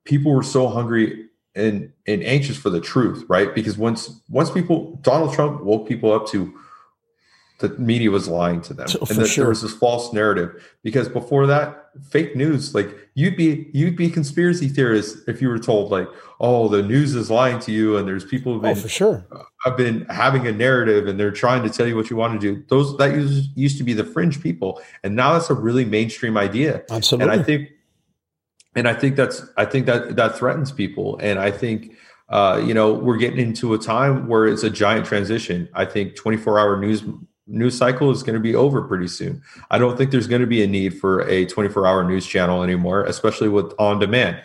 people 0.04 0.32
were 0.32 0.42
so 0.42 0.68
hungry 0.68 1.26
and 1.54 1.92
and 2.06 2.22
anxious 2.22 2.56
for 2.56 2.70
the 2.70 2.80
truth 2.80 3.24
right? 3.28 3.54
Because 3.54 3.76
once 3.78 4.20
once 4.28 4.50
people 4.50 4.98
donald 5.02 5.32
trump 5.34 5.62
woke 5.62 5.88
people 5.88 6.12
up 6.12 6.26
to 6.28 6.52
the 7.58 7.70
media 7.78 8.10
was 8.10 8.28
lying 8.28 8.60
to 8.62 8.74
them 8.74 8.86
So- 8.88 8.98
and 9.08 9.18
that 9.18 9.28
sure. 9.28 9.44
there 9.44 9.48
was 9.48 9.62
this 9.62 9.72
false 9.74 10.12
narrative 10.12 10.62
because 10.82 11.08
before 11.08 11.46
that 11.46 11.84
fake 12.10 12.36
news 12.36 12.74
like 12.74 12.94
you'd 13.14 13.36
be 13.36 13.70
you'd 13.72 13.96
be 13.96 14.10
conspiracy 14.10 14.68
theorists 14.68 15.26
if 15.26 15.40
you 15.40 15.48
were 15.48 15.58
told 15.58 15.90
like 15.90 16.06
oh 16.40 16.68
the 16.68 16.82
news 16.82 17.14
is 17.14 17.30
lying 17.30 17.58
to 17.60 17.72
you 17.72 17.96
and 17.96 18.06
there's 18.06 18.24
people 18.24 18.52
who've 18.52 18.64
Oh, 18.66 18.74
for 18.74 18.88
sure. 18.88 19.26
have 19.64 19.76
been 19.78 20.04
having 20.10 20.46
a 20.46 20.52
narrative 20.52 21.06
and 21.06 21.18
they're 21.18 21.30
trying 21.30 21.62
to 21.62 21.70
tell 21.70 21.86
you 21.86 21.96
what 21.96 22.10
you 22.10 22.16
want 22.16 22.38
to 22.38 22.54
do. 22.54 22.62
Those 22.68 22.94
that 22.98 23.14
used, 23.14 23.50
used 23.56 23.78
to 23.78 23.84
be 23.84 23.94
the 23.94 24.04
fringe 24.04 24.42
people, 24.42 24.80
and 25.02 25.16
now 25.16 25.32
that's 25.32 25.48
a 25.48 25.54
really 25.54 25.86
mainstream 25.86 26.36
idea. 26.36 26.82
Absolutely. 26.90 27.32
And 27.32 27.40
I 27.40 27.42
think, 27.42 27.68
and 28.74 28.86
I 28.86 28.92
think 28.92 29.16
that's 29.16 29.42
I 29.56 29.64
think 29.64 29.86
that 29.86 30.16
that 30.16 30.36
threatens 30.36 30.70
people. 30.70 31.18
And 31.22 31.38
I 31.38 31.50
think 31.50 31.94
uh, 32.28 32.62
you 32.62 32.74
know 32.74 32.92
we're 32.92 33.16
getting 33.16 33.38
into 33.40 33.72
a 33.72 33.78
time 33.78 34.28
where 34.28 34.46
it's 34.46 34.62
a 34.62 34.70
giant 34.70 35.06
transition. 35.06 35.68
I 35.72 35.86
think 35.86 36.14
24 36.16 36.58
hour 36.58 36.78
news 36.78 37.02
news 37.46 37.76
cycle 37.76 38.10
is 38.10 38.22
going 38.22 38.34
to 38.34 38.40
be 38.40 38.54
over 38.54 38.82
pretty 38.82 39.08
soon. 39.08 39.42
I 39.70 39.78
don't 39.78 39.96
think 39.96 40.10
there's 40.10 40.26
going 40.26 40.40
to 40.40 40.46
be 40.46 40.62
a 40.62 40.66
need 40.66 40.98
for 40.98 41.20
a 41.28 41.46
24 41.46 41.86
hour 41.86 42.04
news 42.04 42.26
channel 42.26 42.62
anymore, 42.62 43.04
especially 43.04 43.48
with 43.48 43.72
on 43.78 43.98
demand. 43.98 44.40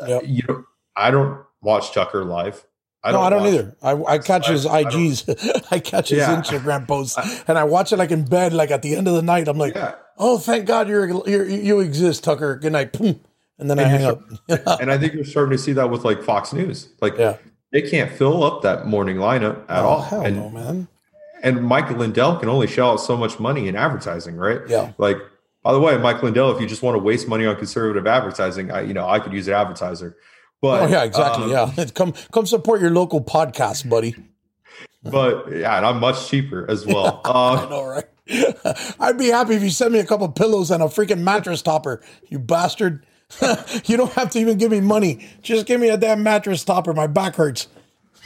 Uh, 0.00 0.06
yep. 0.06 0.22
You 0.26 0.42
know, 0.48 0.64
I 0.96 1.10
don't 1.10 1.40
watch 1.62 1.92
Tucker 1.92 2.24
live. 2.24 2.64
no, 3.04 3.20
I 3.20 3.30
don't 3.30 3.42
watch- 3.42 3.52
either. 3.54 3.76
I, 3.82 3.92
I 4.14 4.18
catch 4.18 4.48
his 4.48 4.66
I 4.66 4.84
IGs. 4.84 5.62
I 5.70 5.78
catch 5.78 6.08
his 6.10 6.18
Yeah. 6.18 6.34
Instagram 6.40 6.86
posts, 6.88 7.16
and 7.46 7.56
I 7.56 7.64
watch 7.64 7.92
it 7.92 7.96
like 7.98 8.10
in 8.10 8.24
bed, 8.24 8.52
like 8.52 8.70
at 8.70 8.82
the 8.82 8.96
end 8.96 9.06
of 9.08 9.14
the 9.14 9.22
night. 9.22 9.48
I'm 9.48 9.58
like, 9.58 9.74
Yeah. 9.74 9.94
oh, 10.18 10.38
thank 10.38 10.66
God 10.66 10.88
you're, 10.88 11.06
you're 11.28 11.46
you 11.46 11.80
exist, 11.80 12.24
Tucker. 12.24 12.56
Good 12.56 12.72
night. 12.72 12.98
And 13.58 13.70
then 13.70 13.78
I 13.78 13.84
hang 13.84 14.04
up. 14.04 14.20
and 14.80 14.90
I 14.92 14.98
think 14.98 15.14
you're 15.14 15.24
starting 15.24 15.52
to 15.52 15.58
see 15.58 15.72
that 15.74 15.88
with 15.90 16.04
like 16.04 16.22
Fox 16.22 16.52
News. 16.52 16.88
Like 17.00 17.16
Yeah. 17.16 17.36
they 17.72 17.82
can't 17.82 18.10
fill 18.12 18.42
up 18.44 18.62
that 18.62 18.86
morning 18.86 19.16
lineup 19.16 19.64
at 19.70 19.84
oh, 19.84 19.88
all. 19.88 20.02
hell 20.02 20.22
and 20.26 20.36
no, 20.36 20.50
man. 20.50 20.88
And 21.46 21.62
Mike 21.64 21.90
Lindell 21.90 22.36
can 22.38 22.48
only 22.48 22.66
shell 22.66 22.90
out 22.92 22.96
so 23.00 23.16
much 23.16 23.38
money 23.40 23.68
in 23.68 23.76
advertising, 23.76 24.36
right? 24.36 24.60
Yeah. 24.68 24.92
Like 24.98 25.16
by 25.62 25.72
the 25.72 25.80
way, 25.80 25.96
Mike 25.98 26.22
Lindell, 26.22 26.50
if 26.54 26.60
you 26.60 26.66
just 26.66 26.82
want 26.82 26.94
to 26.96 27.02
waste 27.02 27.26
money 27.28 27.46
on 27.46 27.56
conservative 27.56 28.06
advertising, 28.06 28.70
I 28.70 28.82
you 28.82 28.92
know 28.94 29.08
I 29.08 29.18
could 29.18 29.32
use 29.32 29.48
an 29.48 29.54
advertiser. 29.54 30.16
But 30.60 30.82
Oh 30.82 30.86
yeah, 30.86 31.04
exactly. 31.04 31.54
um, 31.54 31.72
yeah, 31.76 31.84
come 31.94 32.12
come 32.32 32.46
support 32.46 32.80
your 32.80 32.90
local 32.90 33.22
podcast, 33.22 33.88
buddy. 33.88 34.14
But 35.02 35.52
yeah, 35.52 35.76
and 35.76 35.86
I'm 35.86 36.00
much 36.00 36.28
cheaper 36.28 36.68
as 36.70 36.84
well. 36.84 37.20
I 37.24 37.62
Um, 37.62 37.70
know, 37.70 37.84
right? 37.84 38.04
I'd 39.00 39.18
be 39.18 39.28
happy 39.28 39.54
if 39.54 39.62
you 39.62 39.70
send 39.70 39.92
me 39.92 40.00
a 40.00 40.04
couple 40.06 40.28
pillows 40.30 40.70
and 40.72 40.82
a 40.82 40.86
freaking 40.86 41.20
mattress 41.20 41.62
topper, 41.62 42.02
you 42.28 42.38
bastard. 42.40 43.06
you 43.86 43.96
don't 43.96 44.12
have 44.12 44.30
to 44.30 44.38
even 44.38 44.56
give 44.58 44.70
me 44.70 44.80
money. 44.80 45.26
Just 45.42 45.66
give 45.66 45.80
me 45.80 45.88
a 45.88 45.96
damn 45.96 46.22
mattress 46.22 46.64
topper. 46.64 46.92
My 46.92 47.06
back 47.08 47.36
hurts. 47.36 47.68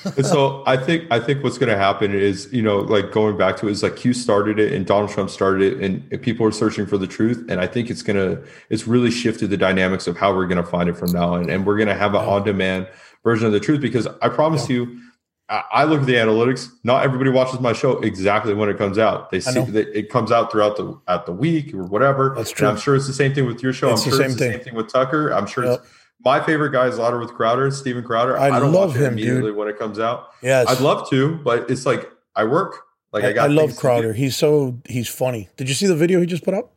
And 0.04 0.24
so 0.26 0.62
I 0.66 0.76
think 0.76 1.06
I 1.10 1.20
think 1.20 1.42
what's 1.44 1.58
going 1.58 1.68
to 1.70 1.76
happen 1.76 2.14
is 2.14 2.48
you 2.52 2.62
know 2.62 2.78
like 2.78 3.12
going 3.12 3.36
back 3.36 3.56
to 3.58 3.68
it 3.68 3.72
is 3.72 3.82
like 3.82 3.96
Q 3.96 4.12
started 4.12 4.58
it 4.58 4.72
and 4.72 4.86
Donald 4.86 5.10
Trump 5.10 5.30
started 5.30 5.74
it 5.74 5.80
and 5.84 6.22
people 6.22 6.46
are 6.46 6.52
searching 6.52 6.86
for 6.86 6.98
the 6.98 7.06
truth 7.06 7.44
and 7.48 7.60
I 7.60 7.66
think 7.66 7.90
it's 7.90 8.02
gonna 8.02 8.40
it's 8.70 8.86
really 8.86 9.10
shifted 9.10 9.50
the 9.50 9.56
dynamics 9.56 10.06
of 10.06 10.16
how 10.16 10.34
we're 10.34 10.46
going 10.46 10.62
to 10.62 10.68
find 10.70 10.88
it 10.88 10.96
from 10.96 11.12
now 11.12 11.34
on 11.34 11.50
and 11.50 11.66
we're 11.66 11.76
going 11.76 11.88
to 11.88 11.94
have 11.94 12.14
an 12.14 12.20
on 12.24 12.44
demand 12.44 12.88
version 13.24 13.46
of 13.46 13.52
the 13.52 13.60
truth 13.60 13.80
because 13.80 14.06
I 14.22 14.28
promise 14.28 14.68
you 14.68 15.00
I 15.48 15.62
I 15.72 15.84
look 15.84 16.00
at 16.00 16.06
the 16.06 16.14
analytics. 16.14 16.68
Not 16.84 17.02
everybody 17.04 17.28
watches 17.30 17.58
my 17.60 17.72
show 17.72 17.98
exactly 18.00 18.54
when 18.54 18.68
it 18.68 18.78
comes 18.78 18.98
out. 18.98 19.30
They 19.30 19.40
see 19.40 19.60
that 19.64 19.88
it 19.98 20.08
comes 20.08 20.30
out 20.30 20.50
throughout 20.52 20.76
the 20.76 20.96
at 21.08 21.26
the 21.26 21.32
week 21.32 21.74
or 21.74 21.82
whatever. 21.84 22.34
That's 22.36 22.50
And 22.50 22.56
true. 22.58 22.68
I'm 22.68 22.76
sure 22.78 22.94
it's 22.94 23.08
the 23.08 23.12
same 23.12 23.34
thing 23.34 23.46
with 23.46 23.62
your 23.62 23.72
show. 23.72 23.90
It's 23.90 24.04
I'm 24.04 24.10
the 24.10 24.16
sure 24.16 24.24
same 24.24 24.30
it's 24.30 24.38
the 24.38 24.44
thing. 24.46 24.52
same 24.54 24.64
thing 24.64 24.74
with 24.76 24.92
Tucker. 24.92 25.30
I'm 25.30 25.46
sure 25.46 25.64
Yep. 25.64 25.80
it's 25.80 25.90
my 26.24 26.40
favorite 26.44 26.70
guy 26.70 26.86
is 26.86 26.98
louder 26.98 27.18
with 27.18 27.32
Crowder, 27.34 27.70
Steven 27.70 28.04
Crowder. 28.04 28.38
I 28.38 28.60
don't 28.60 28.72
love 28.72 28.94
him, 28.94 29.16
dude. 29.16 29.26
immediately 29.26 29.52
when 29.52 29.68
it 29.68 29.78
comes 29.78 29.98
out. 29.98 30.30
Yes, 30.42 30.68
I'd 30.68 30.80
love 30.80 31.08
to, 31.10 31.36
but 31.36 31.70
it's 31.70 31.86
like 31.86 32.10
I 32.36 32.44
work. 32.44 32.84
Like 33.12 33.24
I, 33.24 33.30
I, 33.30 33.32
got. 33.32 33.50
I 33.50 33.52
love 33.52 33.76
Crowder. 33.76 34.12
He's 34.12 34.36
so 34.36 34.80
he's 34.88 35.08
funny. 35.08 35.48
Did 35.56 35.68
you 35.68 35.74
see 35.74 35.86
the 35.86 35.96
video 35.96 36.20
he 36.20 36.26
just 36.26 36.44
put 36.44 36.54
up? 36.54 36.74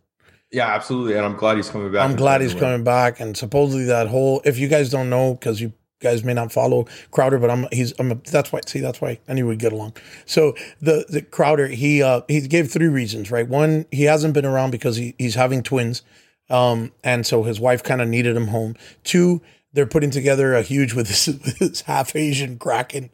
Yeah, 0.51 0.67
absolutely, 0.67 1.15
and 1.15 1.25
I'm 1.25 1.35
glad 1.35 1.57
he's 1.57 1.69
coming 1.69 1.91
back. 1.91 2.07
I'm 2.07 2.15
glad 2.15 2.41
he's 2.41 2.53
coming 2.53 2.83
back. 2.83 3.19
And 3.19 3.35
supposedly 3.35 3.85
that 3.85 4.07
whole 4.07 4.41
if 4.45 4.57
you 4.57 4.67
guys 4.67 4.89
don't 4.89 5.09
know 5.09 5.33
because 5.33 5.59
you 5.59 5.73
guys 5.99 6.23
may 6.23 6.33
not 6.33 6.51
follow 6.51 6.85
Crowder, 7.09 7.39
but 7.39 7.49
I'm 7.49 7.65
he's 7.71 7.93
I'm 7.97 8.11
a, 8.11 8.15
that's 8.15 8.51
why 8.51 8.59
see 8.67 8.79
that's 8.79 9.01
why 9.01 9.19
I 9.27 9.33
knew 9.33 9.47
we'd 9.47 9.57
get 9.57 9.73
along. 9.73 9.97
So 10.25 10.53
the 10.79 11.05
the 11.09 11.23
Crowder 11.23 11.67
he 11.67 12.03
uh 12.03 12.21
he 12.27 12.41
gave 12.41 12.69
three 12.69 12.87
reasons 12.87 13.31
right. 13.31 13.47
One 13.47 13.85
he 13.91 14.03
hasn't 14.03 14.35
been 14.35 14.45
around 14.45 14.69
because 14.69 14.97
he, 14.97 15.15
he's 15.17 15.35
having 15.35 15.63
twins, 15.63 16.03
um 16.49 16.91
and 17.03 17.25
so 17.25 17.43
his 17.43 17.59
wife 17.59 17.83
kind 17.83 18.01
of 18.01 18.07
needed 18.07 18.35
him 18.35 18.47
home. 18.47 18.75
Two. 19.03 19.41
They're 19.75 19.87
putting 19.87 20.11
together 20.11 20.53
a 20.53 20.61
huge 20.61 20.93
with 20.93 21.07
this, 21.07 21.25
with 21.25 21.57
this 21.57 21.81
half 21.81 22.15
Asian 22.15 22.59
kraken. 22.59 23.09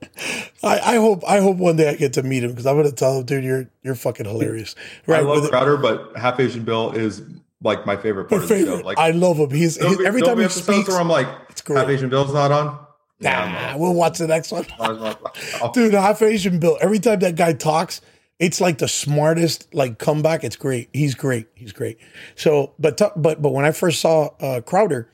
I, 0.61 0.79
I 0.79 0.95
hope 0.95 1.23
I 1.25 1.39
hope 1.39 1.55
one 1.55 1.77
day 1.77 1.87
I 1.89 1.95
get 1.95 2.11
to 2.13 2.23
meet 2.23 2.43
him 2.43 2.49
because 2.49 2.65
I'm 2.65 2.75
gonna 2.75 2.91
tell 2.91 3.17
him, 3.17 3.25
dude, 3.25 3.45
you're 3.45 3.69
you're 3.81 3.95
fucking 3.95 4.25
hilarious. 4.25 4.75
I 5.07 5.11
Right? 5.11 5.23
love 5.23 5.41
with- 5.43 5.51
Crowder, 5.51 5.77
but 5.77 6.17
Half 6.17 6.37
Asian 6.41 6.65
Bill 6.65 6.91
is 6.91 7.21
like 7.63 7.85
my 7.85 7.95
favorite 7.95 8.25
part 8.25 8.41
my 8.41 8.43
of 8.43 8.49
the 8.49 8.65
show. 8.65 8.75
Like 8.85 8.97
I 8.97 9.11
love 9.11 9.37
him. 9.37 9.51
He's, 9.51 9.77
there'll 9.77 9.93
he- 9.93 9.99
be- 9.99 10.05
every 10.05 10.21
time 10.21 10.37
he 10.37 10.49
speaks. 10.49 10.89
where 10.89 10.99
I'm 10.99 11.07
like, 11.07 11.27
it's 11.49 11.61
great. 11.61 11.77
Half 11.79 11.87
Asian 11.87 12.09
Bill's 12.09 12.33
not 12.33 12.51
on. 12.51 12.77
Yeah, 13.21 13.45
Nah, 13.45 13.51
not. 13.71 13.79
we'll 13.79 13.93
watch 13.93 14.17
the 14.17 14.27
next 14.27 14.51
one. 14.51 14.65
Dude, 15.73 15.93
half 15.93 16.21
Asian 16.21 16.59
Bill. 16.59 16.77
Every 16.81 16.99
time 16.99 17.19
that 17.19 17.35
guy 17.37 17.53
talks, 17.53 18.01
it's 18.39 18.61
like 18.61 18.77
the 18.77 18.87
smartest 18.87 19.73
like 19.73 19.99
comeback. 19.99 20.43
It's 20.43 20.55
great. 20.55 20.89
He's 20.93 21.13
great. 21.13 21.47
He's 21.55 21.73
great. 21.73 21.99
So, 22.35 22.73
but 22.79 22.97
t- 22.97 23.05
but 23.15 23.41
but 23.41 23.51
when 23.51 23.65
I 23.65 23.71
first 23.71 24.01
saw 24.01 24.29
uh, 24.39 24.61
Crowder, 24.61 25.11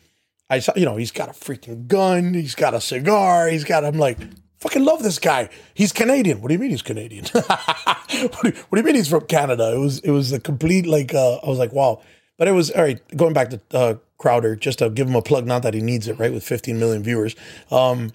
I 0.49 0.59
saw 0.59 0.73
you 0.75 0.85
know 0.85 0.95
he's 0.95 1.11
got 1.11 1.29
a 1.29 1.33
freaking 1.33 1.87
gun. 1.87 2.33
He's 2.33 2.55
got 2.55 2.73
a 2.73 2.81
cigar. 2.81 3.47
He's 3.47 3.63
got. 3.63 3.83
I'm 3.83 3.97
like. 3.97 4.19
Fucking 4.59 4.85
love 4.85 5.03
this 5.03 5.19
guy. 5.19 5.49
He's 5.75 5.91
Canadian. 5.91 6.41
What 6.41 6.47
do 6.47 6.53
you 6.55 6.59
mean 6.59 6.71
he's 6.71 6.81
Canadian? 6.81 7.25
what, 7.33 8.07
do 8.41 8.47
you, 8.49 8.53
what 8.69 8.71
do 8.71 8.77
you 8.77 8.83
mean 8.83 8.95
he's 8.95 9.09
from 9.09 9.27
Canada? 9.27 9.73
It 9.75 9.77
was 9.77 9.99
it 9.99 10.09
was 10.09 10.31
a 10.31 10.39
complete 10.39 10.87
like 10.87 11.13
uh, 11.13 11.35
I 11.35 11.49
was 11.49 11.59
like 11.59 11.71
wow. 11.71 12.01
But 12.37 12.47
it 12.47 12.51
was 12.51 12.71
all 12.71 12.81
right. 12.81 12.99
Going 13.15 13.33
back 13.33 13.51
to 13.51 13.61
uh, 13.71 13.95
Crowder, 14.17 14.55
just 14.55 14.79
to 14.79 14.89
give 14.89 15.07
him 15.07 15.15
a 15.15 15.21
plug. 15.21 15.45
Not 15.45 15.61
that 15.63 15.73
he 15.75 15.81
needs 15.81 16.07
it, 16.07 16.17
right? 16.17 16.33
With 16.33 16.43
15 16.43 16.79
million 16.79 17.03
viewers. 17.03 17.35
Um, 17.69 18.11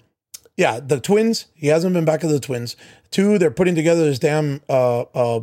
yeah, 0.61 0.79
the 0.79 0.99
twins. 0.99 1.47
He 1.55 1.67
hasn't 1.67 1.93
been 1.93 2.05
back 2.05 2.21
to 2.21 2.27
the 2.27 2.39
twins. 2.39 2.75
Two, 3.09 3.39
they're 3.39 3.49
putting 3.49 3.73
together 3.73 4.05
this 4.05 4.19
damn 4.19 4.61
uh, 4.69 5.01
uh, 5.01 5.39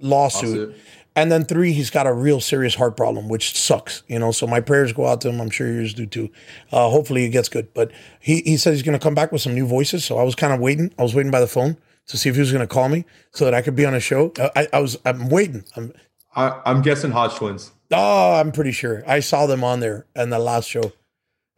lawsuit. 0.00 0.70
Lawsuit. 0.70 0.76
And 1.14 1.30
then 1.30 1.44
three, 1.44 1.72
he's 1.72 1.90
got 1.90 2.06
a 2.06 2.12
real 2.14 2.40
serious 2.40 2.74
heart 2.74 2.96
problem, 2.96 3.28
which 3.28 3.54
sucks. 3.58 4.02
You 4.06 4.18
know, 4.18 4.32
so 4.32 4.46
my 4.46 4.60
prayers 4.60 4.94
go 4.94 5.06
out 5.06 5.20
to 5.22 5.28
him. 5.28 5.42
I'm 5.42 5.50
sure 5.50 5.70
yours 5.70 5.92
do 5.92 6.06
too. 6.06 6.30
Uh, 6.72 6.88
hopefully, 6.88 7.20
he 7.20 7.28
gets 7.28 7.50
good. 7.50 7.74
But 7.74 7.92
he 8.18 8.40
he 8.40 8.56
said 8.56 8.72
he's 8.72 8.82
going 8.82 8.98
to 8.98 9.02
come 9.02 9.14
back 9.14 9.30
with 9.30 9.42
some 9.42 9.54
new 9.54 9.66
voices. 9.66 10.06
So 10.06 10.16
I 10.16 10.22
was 10.22 10.34
kind 10.34 10.54
of 10.54 10.60
waiting. 10.60 10.90
I 10.98 11.02
was 11.02 11.14
waiting 11.14 11.30
by 11.30 11.40
the 11.40 11.46
phone 11.46 11.76
to 12.06 12.16
see 12.16 12.30
if 12.30 12.36
he 12.36 12.40
was 12.40 12.50
going 12.50 12.66
to 12.66 12.72
call 12.72 12.88
me 12.88 13.04
so 13.32 13.44
that 13.44 13.52
I 13.52 13.60
could 13.60 13.76
be 13.76 13.84
on 13.84 13.94
a 13.94 14.00
show. 14.00 14.32
Uh, 14.38 14.48
I, 14.56 14.68
I 14.72 14.80
was 14.80 14.96
I'm 15.04 15.28
waiting. 15.28 15.64
I'm 15.76 15.92
I, 16.34 16.62
I'm 16.64 16.80
guessing 16.80 17.10
Hodge 17.10 17.34
twins. 17.34 17.72
Oh, 17.90 18.34
I'm 18.36 18.52
pretty 18.52 18.72
sure 18.72 19.02
I 19.06 19.20
saw 19.20 19.46
them 19.46 19.62
on 19.64 19.80
there 19.80 20.06
in 20.16 20.30
the 20.30 20.38
last 20.38 20.68
show. 20.68 20.92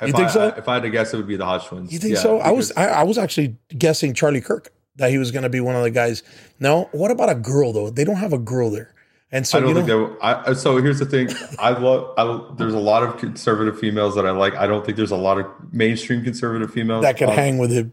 If 0.02 0.08
You 0.08 0.12
think 0.14 0.28
I, 0.28 0.32
so? 0.32 0.48
If 0.56 0.68
I 0.68 0.74
had 0.74 0.82
to 0.82 0.90
guess, 0.90 1.12
it 1.14 1.16
would 1.16 1.26
be 1.26 1.36
the 1.36 1.44
Hodge 1.44 1.64
twins. 1.66 1.92
You 1.92 1.98
think 1.98 2.14
Yeah, 2.14 2.20
so? 2.20 2.38
I 2.40 2.50
was 2.50 2.72
I, 2.76 2.86
I 2.86 3.02
was 3.04 3.18
actually 3.18 3.56
guessing 3.76 4.14
Charlie 4.14 4.40
Kirk 4.40 4.72
that 4.96 5.10
he 5.10 5.18
was 5.18 5.30
going 5.30 5.42
to 5.44 5.48
be 5.48 5.60
one 5.60 5.74
of 5.76 5.82
the 5.82 5.90
guys. 5.90 6.22
No, 6.60 6.88
what 6.92 7.10
about 7.10 7.30
a 7.30 7.34
girl 7.34 7.72
though? 7.72 7.90
They 7.90 8.04
don't 8.04 8.16
have 8.16 8.32
a 8.32 8.38
girl 8.38 8.70
there, 8.70 8.94
and 9.30 9.46
so 9.46 9.58
I 9.58 9.60
don't 9.60 9.70
you 9.70 9.74
know, 9.82 10.06
think 10.08 10.20
they. 10.20 10.26
I, 10.26 10.50
I- 10.50 10.52
so 10.54 10.76
here's 10.78 10.98
the 10.98 11.06
thing. 11.06 11.28
I 11.58 11.70
love. 11.70 12.12
I, 12.18 12.54
there's 12.56 12.74
a 12.74 12.78
lot 12.78 13.02
of 13.02 13.16
conservative 13.18 13.78
females 13.78 14.14
that 14.16 14.26
I 14.26 14.30
like. 14.32 14.54
I 14.56 14.66
don't 14.66 14.84
think 14.84 14.96
there's 14.96 15.10
a 15.10 15.16
lot 15.16 15.38
of 15.38 15.46
mainstream 15.72 16.22
conservative 16.22 16.72
females 16.72 17.02
that 17.02 17.16
could 17.16 17.28
Um, 17.30 17.34
hang 17.34 17.58
with 17.58 17.70
him. 17.70 17.92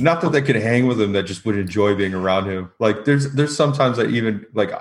Not 0.00 0.20
that 0.22 0.32
they 0.32 0.42
could 0.42 0.56
hang 0.56 0.86
with 0.88 1.00
him. 1.00 1.12
That 1.12 1.22
just 1.24 1.44
would 1.44 1.56
enjoy 1.56 1.94
being 1.94 2.12
around 2.14 2.46
him. 2.46 2.72
Like 2.80 3.04
there's 3.04 3.32
there's 3.34 3.54
sometimes 3.56 3.96
that 3.98 4.10
even 4.10 4.44
like 4.54 4.72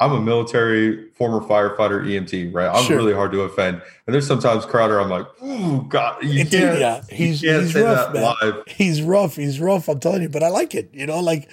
I'm 0.00 0.12
a 0.12 0.20
military 0.20 1.08
former 1.14 1.40
firefighter 1.46 2.04
EMT. 2.06 2.54
Right. 2.54 2.68
I'm 2.68 2.84
Sure. 2.84 2.96
really 2.96 3.12
hard 3.14 3.32
to 3.32 3.40
offend. 3.42 3.82
And 4.06 4.14
there's 4.14 4.26
sometimes 4.26 4.64
Crowder. 4.64 5.00
I'm 5.00 5.10
like, 5.10 5.26
oh 5.42 5.80
God, 5.88 6.22
you 6.22 6.44
can't. 6.46 6.78
yeah, 6.78 7.02
he's 7.10 7.42
you 7.42 7.50
can't 7.50 7.62
he's 7.64 7.74
rough, 7.74 8.12
that 8.12 8.20
man. 8.20 8.34
live. 8.42 8.64
He's 8.68 9.02
rough. 9.02 9.36
He's 9.36 9.58
rough. 9.60 9.88
I'm 9.88 9.98
telling 10.00 10.22
you, 10.22 10.28
but 10.28 10.42
I 10.42 10.48
like 10.48 10.74
it. 10.74 10.90
You 10.92 11.06
know, 11.06 11.18
like 11.20 11.48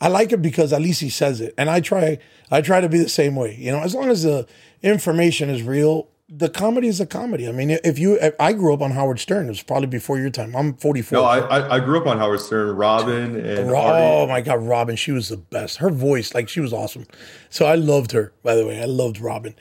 I 0.00 0.06
like 0.08 0.30
it 0.32 0.40
because 0.42 0.72
at 0.72 0.80
least 0.80 1.00
he 1.00 1.10
says 1.10 1.40
it, 1.40 1.54
and 1.58 1.68
I 1.68 1.80
try. 1.80 2.18
I 2.50 2.60
try 2.62 2.80
to 2.80 2.88
be 2.88 2.98
the 2.98 3.08
same 3.08 3.34
way. 3.36 3.56
You 3.58 3.72
know, 3.72 3.80
as 3.80 3.94
long 3.94 4.08
as 4.10 4.22
the 4.22 4.46
information 4.82 5.50
is 5.50 5.62
real, 5.62 6.08
the 6.30 6.48
comedy 6.50 6.88
is 6.88 7.00
a 7.00 7.06
comedy. 7.06 7.48
I 7.48 7.52
mean, 7.52 7.70
if 7.70 7.98
you, 7.98 8.18
if 8.20 8.34
I 8.38 8.52
grew 8.52 8.74
up 8.74 8.82
on 8.82 8.90
Howard 8.90 9.18
Stern. 9.18 9.46
It 9.46 9.50
was 9.50 9.62
probably 9.62 9.86
before 9.86 10.18
your 10.18 10.28
time. 10.30 10.54
I'm 10.54 10.74
44. 10.74 11.16
No, 11.18 11.24
I, 11.24 11.38
I 11.38 11.76
I 11.76 11.80
grew 11.80 11.98
up 12.00 12.06
on 12.06 12.18
Howard 12.18 12.40
Stern, 12.40 12.76
Robin, 12.76 13.34
and 13.44 13.70
Ro- 13.70 13.80
oh 13.80 14.26
my 14.26 14.40
god, 14.42 14.62
Robin, 14.62 14.94
she 14.96 15.10
was 15.12 15.28
the 15.30 15.38
best. 15.38 15.78
Her 15.78 15.90
voice, 15.90 16.34
like 16.34 16.48
she 16.48 16.60
was 16.60 16.72
awesome. 16.72 17.06
So 17.48 17.64
I 17.66 17.76
loved 17.76 18.12
her. 18.12 18.32
By 18.42 18.54
the 18.56 18.66
way, 18.66 18.80
I 18.82 18.84
loved 18.84 19.20
Robin. 19.20 19.54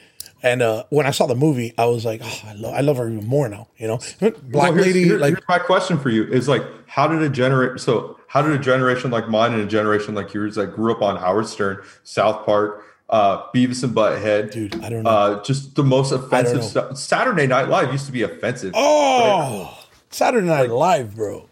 And 0.43 0.61
uh, 0.61 0.83
when 0.89 1.07
I 1.07 1.11
saw 1.11 1.25
the 1.25 1.35
movie, 1.35 1.73
I 1.79 1.85
was 1.85 2.05
like, 2.05 2.21
oh, 2.23 2.41
I 2.45 2.53
love, 2.53 2.73
I 2.75 2.81
love 2.81 2.97
her 2.97 3.09
even 3.09 3.25
more 3.25 3.49
now. 3.49 3.69
You 3.77 3.87
know, 3.87 3.97
Black 4.19 4.35
Well, 4.51 4.73
here's- 4.73 4.85
Lady, 4.87 5.03
here- 5.05 5.17
like 5.17 5.33
here's 5.35 5.47
my 5.49 5.57
question 5.59 5.97
for 5.97 6.09
you 6.09 6.25
is 6.25 6.47
like, 6.47 6.63
how 6.87 7.07
did 7.07 7.21
a 7.21 7.29
generate? 7.29 7.79
So, 7.79 8.19
how 8.27 8.41
did 8.41 8.51
a 8.51 8.59
generation 8.59 9.09
like 9.09 9.29
mine 9.29 9.53
and 9.53 9.61
a 9.63 9.65
generation 9.65 10.13
like 10.15 10.33
yours 10.33 10.55
that 10.55 10.75
grew 10.75 10.91
up 10.91 11.01
on 11.01 11.15
Howard 11.15 11.47
Stern, 11.47 11.81
South 12.03 12.45
Park, 12.45 12.83
uh, 13.09 13.49
Beavis 13.51 13.83
and 13.83 13.95
Butthead, 13.95 14.51
dude, 14.51 14.83
I 14.83 14.89
don't 14.89 15.03
know. 15.03 15.09
uh, 15.09 15.43
just 15.43 15.75
the 15.75 15.83
most 15.83 16.11
offensive 16.11 16.63
stuff. 16.63 16.97
Saturday 16.97 17.47
Night 17.47 17.69
Live 17.69 17.91
used 17.91 18.05
to 18.07 18.11
be 18.11 18.23
offensive. 18.23 18.73
oh, 18.75 19.85
Saturday 20.09 20.47
Night 20.47 20.69
Live, 20.69 21.15
bro. 21.15 21.49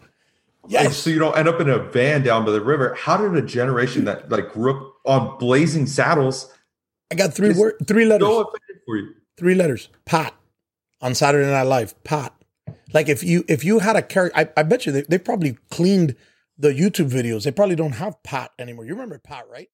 Yes, 0.68 0.96
so 0.96 1.10
you 1.10 1.18
don't 1.18 1.36
end 1.36 1.48
up 1.48 1.60
in 1.60 1.68
a 1.70 1.78
van 1.78 2.22
down 2.22 2.44
by 2.44 2.50
the 2.50 2.60
river. 2.60 2.94
How 2.98 3.16
did 3.16 3.34
a 3.36 3.46
generation 3.46 4.04
that 4.06 4.28
like 4.30 4.52
grew 4.52 4.76
up 4.76 4.94
on 5.04 5.38
Blazing 5.38 5.86
Saddles 5.86 6.52
I 7.10 7.14
got 7.14 7.32
three 7.34 7.52
word, 7.52 7.74
three 7.86 8.04
letters, 8.04 8.26
so 8.26 8.40
offended 8.40 8.82
for 8.84 8.96
you? 8.96 9.14
three 9.36 9.54
letters. 9.54 9.88
Pat 10.04 10.34
on 11.00 11.14
Saturday 11.14 11.48
Night 11.50 11.62
Live. 11.62 12.02
Pat. 12.04 12.32
Like 12.92 13.08
if 13.08 13.22
you 13.22 13.44
if 13.48 13.64
you 13.64 13.78
had 13.78 13.96
a 13.96 14.02
character, 14.02 14.36
I, 14.38 14.48
I 14.56 14.62
bet 14.62 14.86
you 14.86 14.92
they, 14.92 15.02
they 15.02 15.18
probably 15.18 15.56
cleaned 15.70 16.16
the 16.58 16.70
YouTube 16.70 17.10
videos. 17.10 17.44
They 17.44 17.52
probably 17.52 17.76
don't 17.76 17.92
have 17.92 18.20
Pat 18.22 18.50
anymore. 18.58 18.84
You 18.84 18.92
remember 18.92 19.18
Pat, 19.18 19.44
right? 19.50 19.68